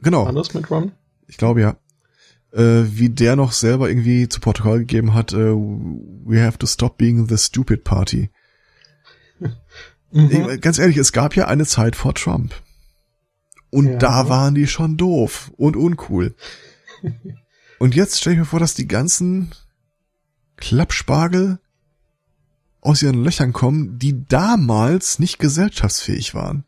[0.00, 0.24] Genau.
[0.24, 0.92] Anders mit Romney?
[1.26, 1.76] Ich glaube ja.
[2.52, 6.98] Äh, wie der noch selber irgendwie zu Portugal gegeben hat, äh, we have to stop
[6.98, 8.30] being the stupid party.
[10.12, 10.48] Mhm.
[10.50, 12.52] Ich, ganz ehrlich, es gab ja eine Zeit vor Trump.
[13.70, 13.96] Und Ja.
[13.98, 16.34] da waren die schon doof und uncool.
[17.78, 19.52] und jetzt stelle ich mir vor, dass die ganzen
[20.56, 21.60] Klappspargel
[22.80, 26.64] aus ihren Löchern kommen, die damals nicht gesellschaftsfähig waren.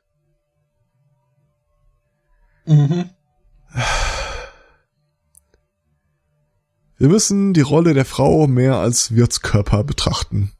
[2.67, 3.11] Mhm.
[6.99, 10.53] Wir müssen die Rolle der Frau mehr als Wirtskörper betrachten.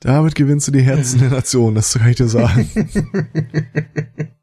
[0.00, 2.68] Damit gewinnst du die Herzen der Nation, das kann ich dir sagen.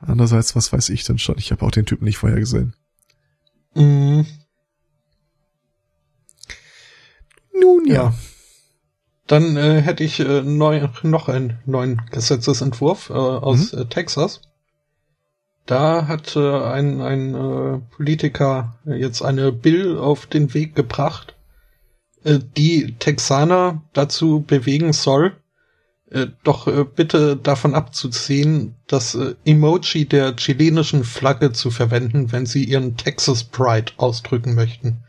[0.00, 1.38] Andererseits, was weiß ich denn schon?
[1.38, 2.74] Ich habe auch den Typen nicht vorher gesehen.
[3.74, 4.26] Mhm.
[7.60, 8.14] Nun Ja.
[9.26, 14.40] Dann äh, hätte ich äh, neu, noch einen neuen Gesetzesentwurf äh, aus äh, Texas.
[15.66, 21.34] Da hat äh, ein, ein äh, Politiker jetzt eine Bill auf den Weg gebracht,
[22.24, 25.36] die Texaner dazu bewegen soll,
[26.42, 26.66] doch
[26.96, 33.92] bitte davon abzuziehen, das Emoji der chilenischen Flagge zu verwenden, wenn sie ihren Texas Pride
[33.98, 35.04] ausdrücken möchten.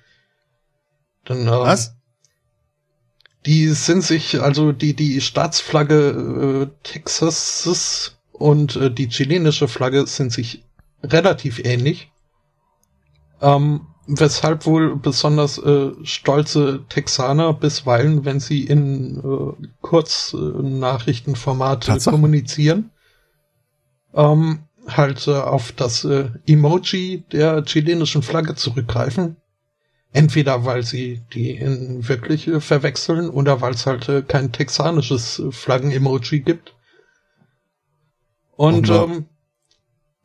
[1.26, 1.96] Dann, äh, Was?
[3.46, 10.32] Die sind sich, also die, die Staatsflagge äh, Texas und äh, die chilenische Flagge sind
[10.32, 10.64] sich
[11.04, 12.12] relativ ähnlich.
[13.42, 22.16] Ähm, weshalb wohl besonders äh, stolze Texaner bisweilen, wenn sie in äh, Kurznachrichtenformat äh, Tatsache.
[22.16, 22.90] kommunizieren,
[24.14, 29.38] ähm, halt äh, auf das äh, Emoji der chilenischen Flagge zurückgreifen.
[30.12, 35.40] Entweder weil sie die in wirklich äh, verwechseln oder weil es halt äh, kein texanisches
[35.40, 36.76] äh, Flaggen-Emoji gibt.
[38.56, 39.18] Und Offenbar.
[39.18, 39.26] ähm,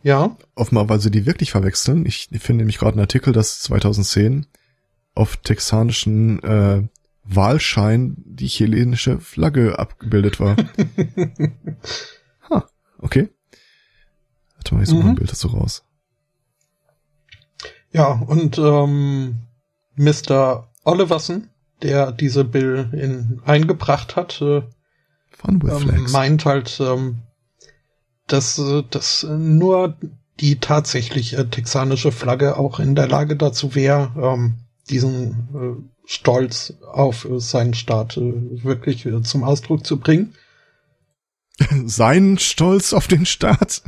[0.02, 2.04] ja, Offenbar, weil sie die wirklich verwechseln.
[2.06, 4.46] Ich finde nämlich gerade einen Artikel, dass 2010
[5.14, 6.82] auf texanischen äh,
[7.24, 10.56] Wahlschein die chilenische Flagge abgebildet war.
[12.50, 12.66] ha,
[12.98, 13.28] okay.
[14.56, 15.16] Warte mal, ich suche mal ein Mhm.
[15.16, 15.84] Bild dazu raus.
[17.92, 19.38] ja, und ähm,
[19.96, 20.68] Mr.
[20.84, 21.48] Oliverson,
[21.82, 24.62] der diese Bill in, eingebracht hat, äh,
[25.46, 27.18] ähm, meint halt, ähm,
[28.26, 29.96] dass, äh, dass nur
[30.40, 34.54] die tatsächlich äh, texanische Flagge auch in der Lage dazu wäre, ähm,
[34.90, 40.34] diesen äh, Stolz auf seinen Staat äh, wirklich zum Ausdruck zu bringen.
[41.86, 43.82] Sein Stolz auf den Staat.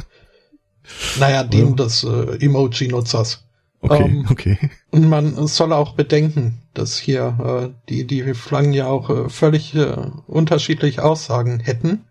[1.19, 1.75] Naja, dem Ja.
[1.75, 3.46] des Emoji-Nutzers.
[3.81, 4.59] Okay, Ähm, okay.
[4.91, 9.75] Und man soll auch bedenken, dass hier äh, die, die Flaggen ja auch äh, völlig
[9.75, 9.97] äh,
[10.27, 12.05] unterschiedlich Aussagen hätten.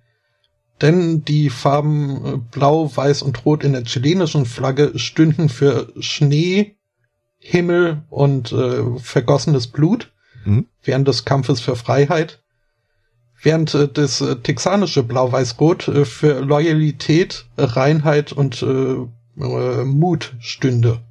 [0.81, 6.75] Denn die Farben äh, Blau, Weiß und Rot in der chilenischen Flagge stünden für Schnee,
[7.39, 10.11] Himmel und äh, vergossenes Blut
[10.45, 10.67] Mhm.
[10.83, 12.41] während des Kampfes für Freiheit.
[13.41, 18.95] Während äh, das äh, texanische Blau-Weiß-Rot äh, für Loyalität, Reinheit und äh,
[19.43, 21.01] äh, Mut stünde.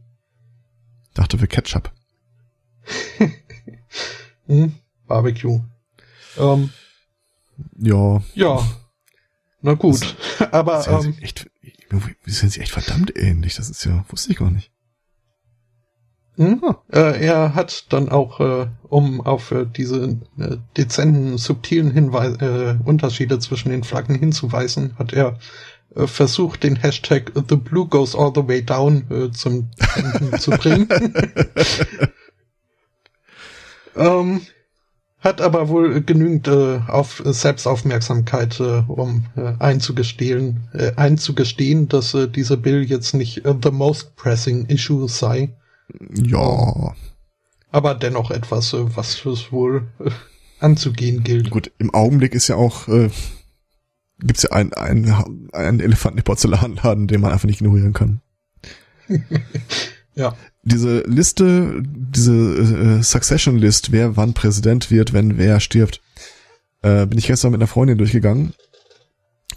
[1.15, 1.93] Dachte für Ketchup.
[4.47, 4.74] Hm,
[5.07, 5.61] Barbecue.
[6.39, 6.70] Ähm,
[7.78, 8.23] Ja.
[8.35, 8.62] ja.
[9.62, 10.16] Na gut.
[10.53, 11.51] Aber sind ähm, sie echt,
[11.89, 13.55] wir sind sie echt verdammt ähnlich.
[13.55, 14.70] Das ist ja, wusste ich gar nicht.
[16.36, 16.61] hm,
[16.93, 22.77] äh, er hat dann auch, äh, um auf äh, diese äh, dezenten, subtilen Hinweis äh,
[22.85, 25.39] Unterschiede zwischen den Flaggen hinzuweisen, hat er
[25.95, 29.71] versucht, den Hashtag The Blue Goes All the Way Down äh, zum
[30.39, 30.89] zu bringen.
[33.97, 34.41] ähm,
[35.25, 42.29] Hat aber wohl genügend äh, auf Selbstaufmerksamkeit, äh, um äh, einzugestehen, äh, einzugestehen, dass äh,
[42.29, 45.55] dieser Bill jetzt nicht äh, the most pressing issue sei.
[46.12, 46.95] Ja.
[47.71, 50.11] Aber dennoch etwas, äh, was es wohl äh,
[50.61, 51.49] anzugehen gilt.
[51.49, 53.09] Gut, im Augenblick ist ja auch, äh,
[54.20, 58.20] gibt's ja einen, einen, einen Elefanten im Porzellanladen, den man einfach nicht ignorieren kann.
[60.15, 60.36] ja.
[60.62, 66.01] Diese Liste, diese äh, Succession List, wer wann Präsident wird, wenn wer stirbt,
[66.82, 68.55] äh, bin ich gestern mit einer Freundin durchgegangen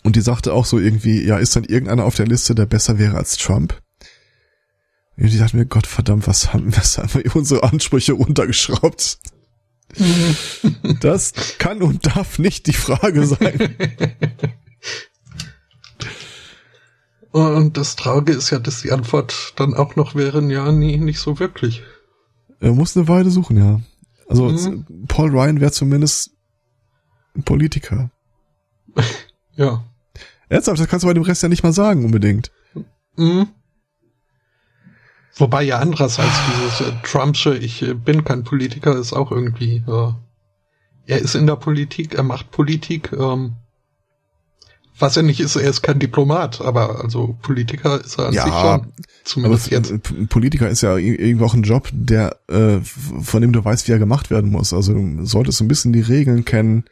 [0.04, 2.98] und die sagte auch so irgendwie, ja, ist dann irgendeiner auf der Liste, der besser
[3.00, 3.82] wäre als Trump?
[5.18, 9.20] Und die dachte mir, Gott verdammt, was haben, was haben wir unsere Ansprüche runtergeschraubt?
[11.02, 13.76] das kann und darf nicht die Frage sein.
[17.32, 21.20] Und das Traurige ist ja, dass die Antwort dann auch noch wäre, ja, nee, nicht
[21.20, 21.84] so wirklich.
[22.60, 23.82] Er muss eine Weile suchen, ja.
[24.28, 24.86] Also mhm.
[25.08, 26.32] Paul Ryan wäre zumindest
[27.36, 28.10] ein Politiker.
[29.56, 29.84] ja.
[30.50, 32.52] Ernsthaft, das kannst du bei dem Rest ja nicht mal sagen, unbedingt.
[33.18, 33.50] Mhm.
[35.38, 40.12] Wobei ja andererseits dieses äh, Trumpsche, ich äh, bin kein Politiker, ist auch irgendwie, äh,
[41.06, 43.54] er ist in der Politik, er macht Politik, ähm,
[45.00, 48.44] was er nicht ist, er ist kein Diplomat, aber also Politiker ist er an ja,
[48.44, 48.94] sich schon.
[49.24, 49.94] Zumindest jetzt.
[50.30, 54.00] Politiker ist ja irgendwo auch ein Job, der, äh, von dem du weißt, wie er
[54.00, 54.74] gemacht werden muss.
[54.74, 56.86] Also du solltest ein bisschen die Regeln kennen.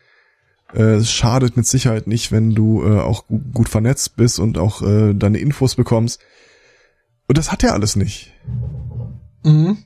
[0.73, 4.83] Äh, es schadet mit Sicherheit nicht, wenn du äh, auch gut vernetzt bist und auch
[4.83, 6.19] äh, deine Infos bekommst.
[7.27, 8.33] Und das hat er alles nicht.
[9.43, 9.77] Mhm.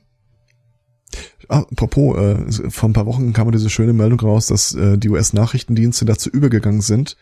[1.48, 5.08] Ah, apropos, äh, vor ein paar Wochen kam diese schöne Meldung raus, dass äh, die
[5.08, 7.16] US-Nachrichtendienste dazu übergegangen sind,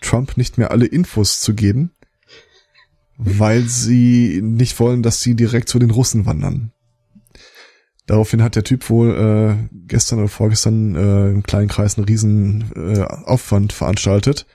[0.00, 1.90] Trump nicht mehr alle Infos zu geben,
[3.16, 6.72] weil sie nicht wollen, dass sie direkt zu den Russen wandern.
[8.06, 12.70] Daraufhin hat der Typ wohl äh, gestern oder vorgestern äh, im kleinen Kreis einen riesen
[12.76, 14.46] äh, Aufwand veranstaltet.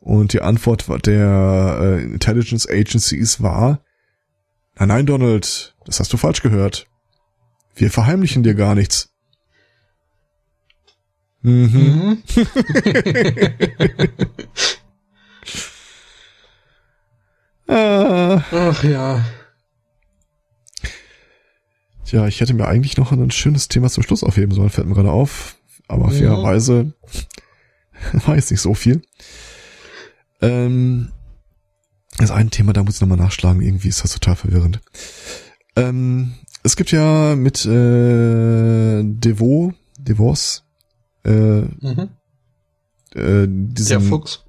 [0.00, 3.82] Und die Antwort der äh, Intelligence Agencies war,
[4.78, 6.86] nein, nein, Donald, das hast du falsch gehört.
[7.74, 9.10] Wir verheimlichen dir gar nichts.
[11.42, 11.62] Mhm.
[11.72, 12.22] mhm.
[17.70, 18.42] Ah.
[18.50, 19.22] Ach ja.
[22.06, 24.94] Tja, ich hätte mir eigentlich noch ein schönes Thema zum Schluss aufheben sollen, fällt mir
[24.94, 25.56] gerade auf.
[25.86, 26.18] Aber ja.
[26.18, 26.94] fairerweise
[28.12, 29.02] war jetzt nicht so viel.
[30.40, 31.12] Ähm,
[32.18, 34.80] das ein Thema, da muss ich nochmal nachschlagen, irgendwie ist das total verwirrend.
[35.76, 40.64] Ähm, es gibt ja mit äh, Devo, Devos,
[41.24, 42.10] äh, mhm.
[43.14, 44.44] äh, diesen, Der Fuchs.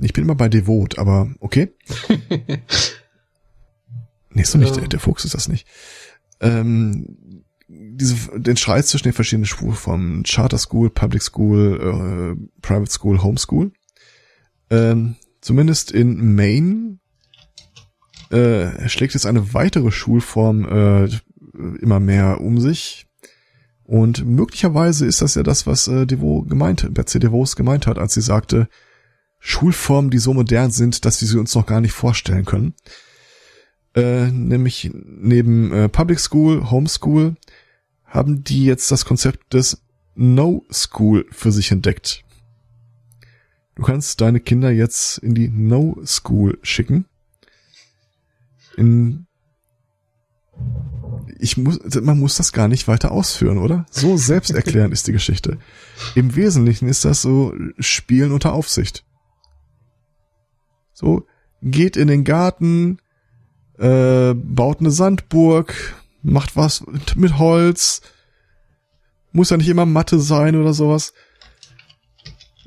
[0.00, 1.72] Ich bin immer bei Devot, aber okay.
[4.30, 5.66] nee, ist doch nicht, der, der Fuchs ist das nicht.
[6.40, 13.22] Ähm, diese, den Streit zwischen den verschiedenen Schulformen, Charter School, Public School, äh, Private School,
[13.22, 13.72] Homeschool.
[14.70, 16.98] Ähm, zumindest in Maine
[18.30, 21.08] äh, schlägt jetzt eine weitere Schulform äh,
[21.80, 23.06] immer mehr um sich.
[23.84, 28.14] Und möglicherweise ist das ja das, was äh, Devo gemeint, Betsy DeVos gemeint hat, als
[28.14, 28.68] sie sagte,
[29.40, 32.74] Schulformen, die so modern sind, dass wir sie uns noch gar nicht vorstellen können.
[33.94, 37.34] Äh, nämlich neben äh, Public School, Homeschool
[38.04, 39.82] haben die jetzt das Konzept des
[40.14, 42.22] No School für sich entdeckt.
[43.80, 47.06] Du kannst deine Kinder jetzt in die No School schicken.
[48.76, 49.26] In
[51.38, 53.86] ich muss, man muss das gar nicht weiter ausführen, oder?
[53.90, 55.56] So selbsterklärend ist die Geschichte.
[56.14, 59.02] Im Wesentlichen ist das so Spielen unter Aufsicht.
[60.92, 61.26] So,
[61.62, 62.98] geht in den Garten,
[63.78, 66.84] äh, baut eine Sandburg, macht was
[67.14, 68.02] mit Holz,
[69.32, 71.14] muss ja nicht immer Matte sein oder sowas.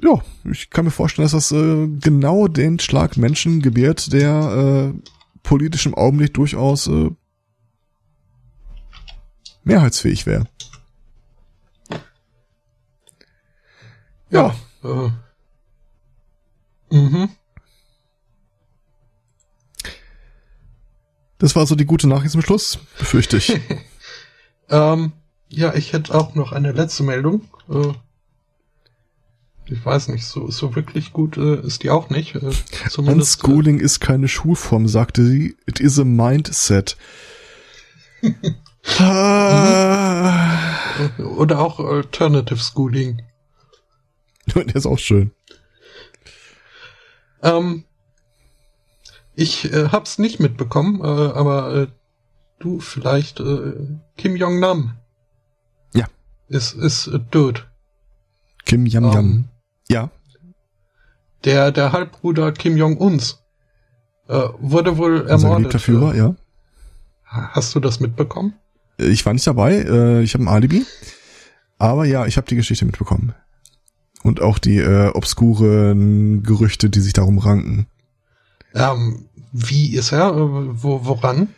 [0.04, 0.22] Ja,
[0.52, 5.10] ich kann mir vorstellen, dass das äh, genau den Schlag Menschen gebiert, der äh,
[5.44, 7.10] politisch im Augenblick durchaus äh,
[9.64, 10.46] mehrheitsfähig wäre.
[14.30, 14.54] Ja.
[14.84, 15.06] ja.
[15.06, 15.12] Äh.
[16.98, 17.30] Mhm.
[21.38, 23.58] Das war so die gute Nachricht zum Schluss, befürchte ich.
[24.70, 25.14] ähm,
[25.48, 27.48] ja, ich hätte auch noch eine letzte Meldung.
[27.70, 27.94] Äh,
[29.66, 32.36] ich weiß nicht, so, so wirklich gut äh, ist die auch nicht.
[32.36, 32.52] Äh,
[32.90, 35.56] zumindest, Unschooling äh, ist keine Schulform, sagte sie.
[35.66, 36.98] It is a mindset.
[39.00, 40.60] ah.
[41.38, 43.22] Oder auch Alternative Schooling.
[44.56, 45.32] Der ist auch schön.
[47.42, 47.86] Ähm,
[49.36, 51.88] ich äh, hab's nicht mitbekommen, äh, aber äh,
[52.60, 53.74] du vielleicht äh,
[54.18, 54.98] Kim Jong Nam.
[55.94, 56.08] Ja.
[56.48, 57.68] Ist ist äh, tot.
[58.66, 59.18] Kim Yam Yam.
[59.18, 59.50] Ähm,
[59.90, 60.10] Ja,
[61.44, 63.40] Der, der Halbbruder Kim Jong-uns
[64.28, 65.58] äh, wurde wohl unser ermordet.
[65.58, 66.36] geliebter Führer, ja.
[67.26, 68.54] Hast du das mitbekommen?
[68.98, 70.86] Ich war nicht dabei, äh, ich habe ein Alibi.
[71.80, 73.34] Aber ja, ich habe die Geschichte mitbekommen.
[74.24, 77.88] Und auch die äh, obskuren Gerüchte, die sich darum ranken.
[78.74, 80.30] Ähm, wie ist er?
[80.30, 80.34] Äh,
[80.82, 81.50] Wo, woran?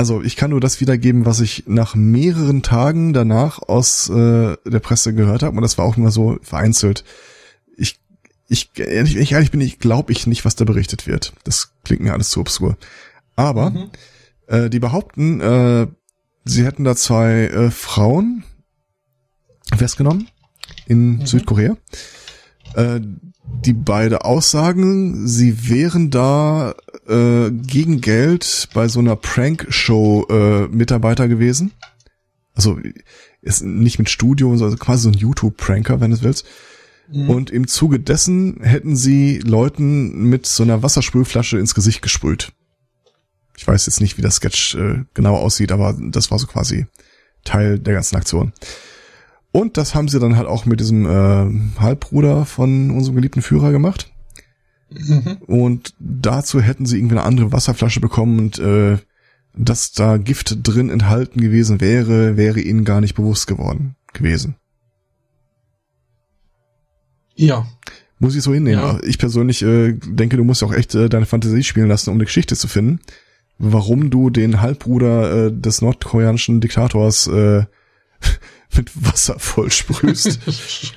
[0.00, 4.78] Also ich kann nur das wiedergeben, was ich nach mehreren Tagen danach aus äh, der
[4.80, 5.54] Presse gehört habe.
[5.58, 7.04] Und das war auch nur so vereinzelt.
[7.76, 8.00] Ich,
[8.48, 11.34] ich, ehrlich, ich ehrlich bin, ich glaube ich nicht, was da berichtet wird.
[11.44, 12.78] Das klingt mir alles zu obskur.
[13.36, 13.90] Aber Mhm.
[14.46, 15.86] äh, die behaupten, äh,
[16.46, 18.44] sie hätten da zwei äh, Frauen
[19.76, 20.28] festgenommen
[20.86, 21.26] in Mhm.
[21.26, 21.76] Südkorea,
[22.74, 23.00] äh,
[23.64, 26.74] die beide aussagen, sie wären da
[27.06, 31.72] äh, gegen Geld bei so einer Prank-Show äh, Mitarbeiter gewesen.
[32.54, 32.78] Also
[33.42, 36.46] ist nicht mit Studio, sondern quasi so ein YouTube-Pranker, wenn du es willst.
[37.10, 37.30] Mhm.
[37.30, 42.52] Und im Zuge dessen hätten sie Leuten mit so einer Wassersprühflasche ins Gesicht gesprüht.
[43.56, 46.86] Ich weiß jetzt nicht, wie das Sketch äh, genau aussieht, aber das war so quasi
[47.44, 48.52] Teil der ganzen Aktion.
[49.52, 53.72] Und das haben sie dann halt auch mit diesem äh, Halbbruder von unserem geliebten Führer
[53.72, 54.12] gemacht.
[54.90, 55.38] Mhm.
[55.46, 58.98] Und dazu hätten sie irgendwie eine andere Wasserflasche bekommen und äh,
[59.54, 64.56] dass da Gift drin enthalten gewesen wäre, wäre ihnen gar nicht bewusst geworden gewesen.
[67.34, 67.66] Ja.
[68.18, 68.80] Muss ich so hinnehmen.
[68.80, 69.00] Ja.
[69.02, 72.26] Ich persönlich äh, denke, du musst auch echt äh, deine Fantasie spielen lassen, um eine
[72.26, 73.00] Geschichte zu finden,
[73.58, 77.64] warum du den Halbbruder äh, des nordkoreanischen Diktators äh,
[78.76, 80.40] mit Wasser vollsprühst.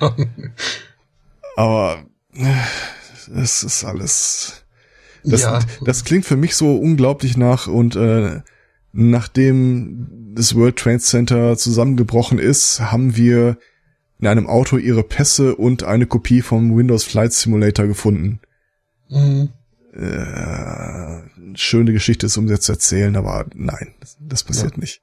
[1.56, 4.64] Aber äh, es ist alles.
[5.24, 5.60] Das, Ja.
[5.84, 8.42] das klingt für mich so unglaublich nach und äh,
[8.92, 13.56] nachdem das World Trade Center zusammengebrochen ist, haben wir
[14.20, 18.40] in einem Auto ihre Pässe und eine Kopie vom Windows Flight Simulator gefunden.
[19.08, 19.50] Mhm.
[19.92, 21.22] Äh,
[21.56, 24.78] schöne Geschichte ist, um sie zu erzählen, aber nein, das, das passiert Ja.
[24.80, 25.02] nicht.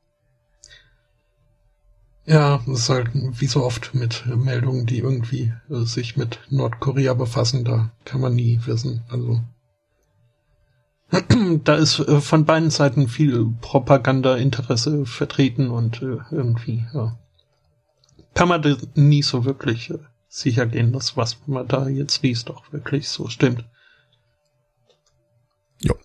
[2.31, 7.13] Ja, das ist halt wie so oft mit Meldungen, die irgendwie äh, sich mit Nordkorea
[7.13, 9.03] befassen, da kann man nie wissen.
[9.09, 9.41] Also
[11.65, 17.19] da ist äh, von beiden Seiten viel Propaganda-Interesse vertreten und äh, irgendwie ja,
[18.33, 19.99] kann man nie so wirklich äh,
[20.29, 23.65] sicher gehen, dass was man da jetzt liest auch wirklich so stimmt.
[25.81, 25.95] Ja.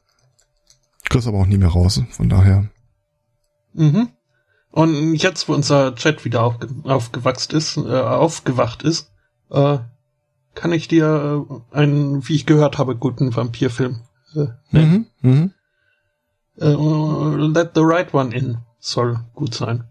[1.04, 2.68] Ich krieg's aber auch nie mehr raus, von daher.
[3.74, 4.08] Mhm.
[4.76, 9.10] Und jetzt, wo unser Chat wieder aufge aufgewachst ist, äh, aufgewacht ist,
[9.48, 9.78] äh,
[10.54, 14.02] kann ich dir äh, einen, wie ich gehört habe, guten Vampirfilm
[14.34, 15.06] äh, nennen.
[15.22, 15.52] Mhm, mhm.
[16.58, 19.84] Äh, Let the Right One In soll gut sein.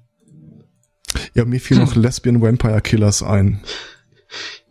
[1.33, 3.63] Ja, mir fiel noch Lesbian Vampire Killers ein.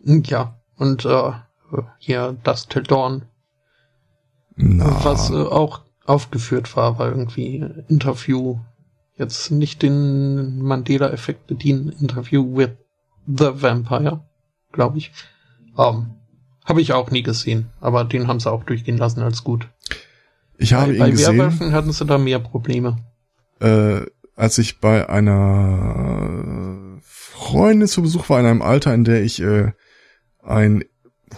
[0.01, 1.33] Ja, und äh,
[1.97, 3.25] hier das Till Dawn,
[4.55, 8.59] Na, was äh, auch aufgeführt war, war irgendwie Interview,
[9.17, 12.71] jetzt nicht den Mandela-Effekt bedienen, Interview with
[13.25, 14.21] the Vampire,
[14.71, 15.11] glaube ich.
[15.77, 16.15] Ähm,
[16.65, 19.67] habe ich auch nie gesehen, aber den haben sie auch durchgehen lassen als gut.
[20.57, 22.97] ich habe bei ihn bei gesehen, Werwölfen hatten sie da mehr Probleme.
[23.59, 24.01] äh,
[24.35, 29.71] als ich bei einer Freundin zu Besuch war in einem Alter, in der ich äh,
[30.43, 30.83] ein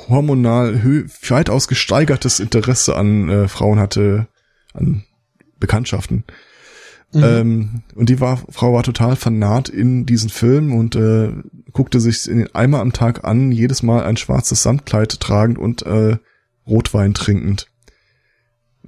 [0.09, 4.27] hormonal weitaus gesteigertes Interesse an äh, Frauen hatte,
[4.73, 5.03] an
[5.59, 6.23] Bekanntschaften.
[7.13, 7.23] Mhm.
[7.23, 11.31] Ähm, und die war, Frau war total fanat in diesen Film und äh,
[11.71, 16.17] guckte sich in einmal am Tag an, jedes Mal ein schwarzes Samtkleid tragend und äh,
[16.67, 17.67] Rotwein trinkend.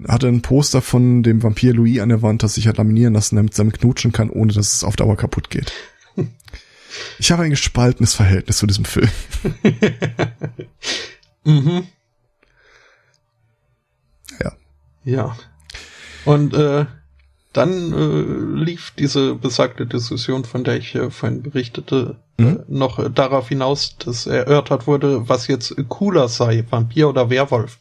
[0.07, 3.35] Hatte ein Poster von dem Vampir Louis an der Wand, das sich hat laminieren lassen,
[3.35, 5.71] damit es damit knutschen kann, ohne dass es auf Dauer kaputt geht.
[7.19, 9.09] Ich habe ein gespaltenes Verhältnis zu diesem Film.
[11.45, 11.87] Mhm.
[14.41, 14.51] Ja.
[15.03, 15.37] Ja.
[16.25, 16.85] Und äh,
[17.53, 22.47] dann äh, lief diese besagte Diskussion, von der ich äh, vorhin berichtete, Mhm.
[22.47, 27.79] äh, noch äh, darauf hinaus, dass erörtert wurde, was jetzt cooler sei, Vampir oder Werwolf.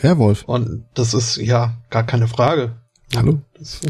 [0.00, 0.42] Werwolf.
[0.44, 2.76] Und das ist ja gar keine Frage.
[3.14, 3.40] Hallo?
[3.56, 3.80] Das,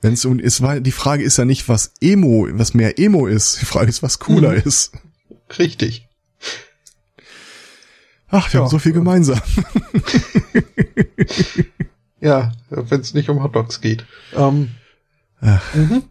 [0.00, 3.26] Wenn es um ist, weil die Frage ist ja nicht, was Emo, was mehr Emo
[3.28, 3.60] ist.
[3.60, 4.62] Die Frage ist, was cooler Mhm.
[4.64, 4.92] ist.
[5.58, 6.08] richtig.
[8.28, 8.64] Ach, wir Ja.
[8.64, 9.40] haben so viel gemeinsam.
[12.22, 14.06] Ja, wenn es nicht um Hotdogs geht.
[14.34, 14.70] Ähm,
[15.40, 15.74] Ach.
[15.74, 16.04] mhm.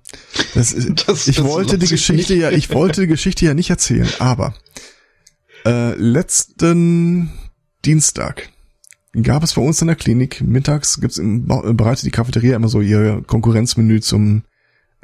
[0.53, 2.41] Das ist, Das- ich das wollte die Geschichte nicht.
[2.41, 4.53] ja, ich wollte die Geschichte ja nicht erzählen, aber
[5.65, 7.31] äh, letzten
[7.85, 8.49] Dienstag
[9.23, 12.67] gab es bei uns in der Klinik mittags gibt's im, äh, bereitet die Cafeteria immer
[12.69, 14.43] so ihr Konkurrenzmenü zum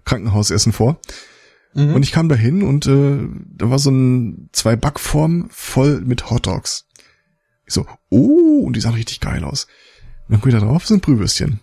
[0.06, 1.00] Krankenhausessen vor
[1.74, 1.94] Mhm.
[1.94, 3.20] Und ich kam da hin und äh,
[3.56, 6.86] da war so ein zwei Backformen voll mit Hotdogs.
[7.68, 9.68] Ich so, oh, und die sahen richtig geil aus.
[10.28, 11.62] Und dann guck ich da drauf, sind Brühwürstchen.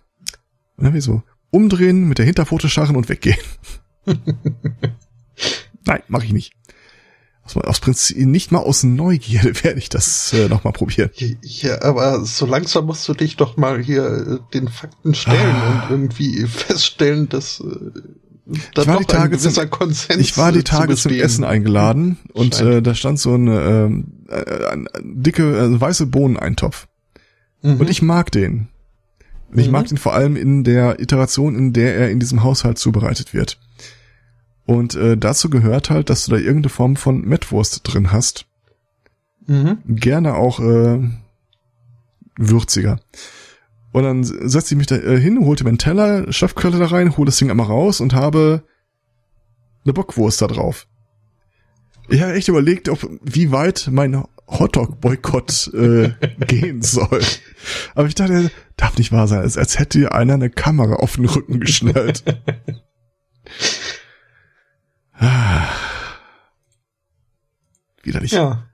[0.77, 3.39] Und dann wir so umdrehen, mit der Hinterpfote scharren und weggehen.
[5.85, 6.53] Nein, mache ich nicht.
[7.45, 11.11] Aus, aus Prinzip, nicht mal aus Neugierde werde ich das äh, nochmal probieren.
[11.43, 15.85] Ja, aber so langsam musst du dich doch mal hier äh, den Fakten stellen ah.
[15.85, 18.01] und irgendwie feststellen, dass äh,
[18.47, 22.83] ich war, die Tage zum, Konsens ich war die Tage zum Essen eingeladen und äh,
[22.83, 26.87] da stand so eine äh, äh, dicke äh, weiße Bohneneintopf.
[27.65, 27.81] Mhm.
[27.81, 28.69] Und ich mag den.
[29.51, 29.73] Und ich mhm.
[29.73, 33.59] mag den vor allem in der Iteration, in der er in diesem Haushalt zubereitet wird.
[34.67, 38.47] Und äh, dazu gehört halt, dass du da irgendeine Form von Mettwurst drin hast.
[39.47, 39.79] Mhm.
[39.87, 41.01] Gerne auch äh,
[42.37, 43.01] würziger.
[43.93, 47.17] Und dann setze ich mich da äh, hin, holte mir einen Teller, Schöpfkölle da rein,
[47.17, 48.63] hole das Ding einmal raus und habe
[49.85, 50.87] eine Bockwurst da drauf.
[52.09, 56.13] Ich habe echt überlegt, ob, wie weit mein Hotdog-Boykott äh,
[56.47, 57.23] gehen soll.
[57.95, 61.25] Aber ich dachte, darf nicht wahr sein, als, als hätte einer eine Kamera auf den
[61.27, 62.25] Rücken geschnallt.
[65.15, 65.69] ah.
[68.03, 68.33] Widerlich.
[68.33, 68.69] Ja.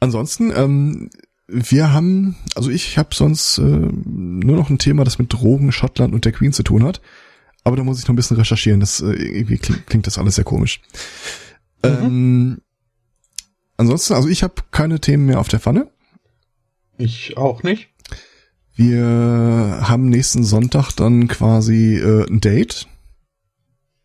[0.00, 1.10] Ansonsten, ähm,
[1.46, 6.14] wir haben, also ich habe sonst äh, nur noch ein Thema, das mit Drogen, Schottland
[6.14, 7.00] und der Queen zu tun hat.
[7.64, 8.80] Aber da muss ich noch ein bisschen recherchieren.
[8.80, 10.80] Das äh, irgendwie klingt, klingt das alles sehr komisch.
[11.82, 11.90] Mhm.
[11.90, 12.62] Ähm,
[13.76, 15.90] ansonsten, also ich habe keine Themen mehr auf der Pfanne.
[16.98, 17.88] Ich auch nicht.
[18.74, 19.04] Wir
[19.82, 22.86] haben nächsten Sonntag dann quasi äh, ein Date.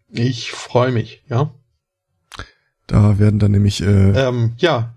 [0.09, 1.53] Ich freue mich, ja.
[2.87, 4.95] Da werden dann nämlich äh, ähm, ja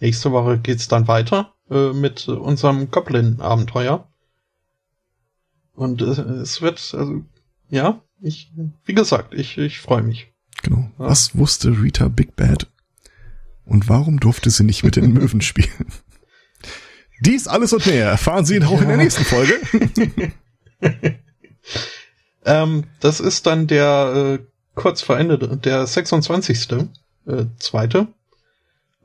[0.00, 4.08] Nächste Woche geht's dann weiter äh, mit unserem Goblin-Abenteuer.
[5.74, 7.22] Und äh, es wird, also,
[7.68, 8.50] ja, ich,
[8.84, 10.29] wie gesagt, ich, ich freue mich.
[10.62, 10.90] Genau.
[10.98, 11.08] Ja.
[11.08, 12.66] Was wusste Rita Big Bad?
[13.64, 15.92] Und warum durfte sie nicht mit den Möwen spielen?
[17.20, 18.82] Dies alles und mehr erfahren Sie auch ja.
[18.82, 19.54] in der nächsten Folge.
[22.46, 26.72] ähm, das ist dann der äh, kurz vor Ende, der 26.
[27.26, 28.08] Äh, zweite.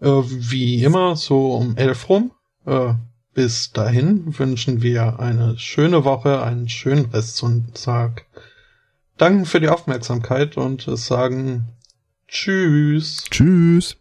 [0.02, 2.32] Äh, wie immer, so um elf rum.
[2.66, 2.94] Äh,
[3.34, 8.25] bis dahin wünschen wir eine schöne Woche, einen schönen Restsonntag.
[9.18, 11.70] Danken für die Aufmerksamkeit und sagen
[12.28, 13.24] Tschüss.
[13.30, 13.98] Tschüss.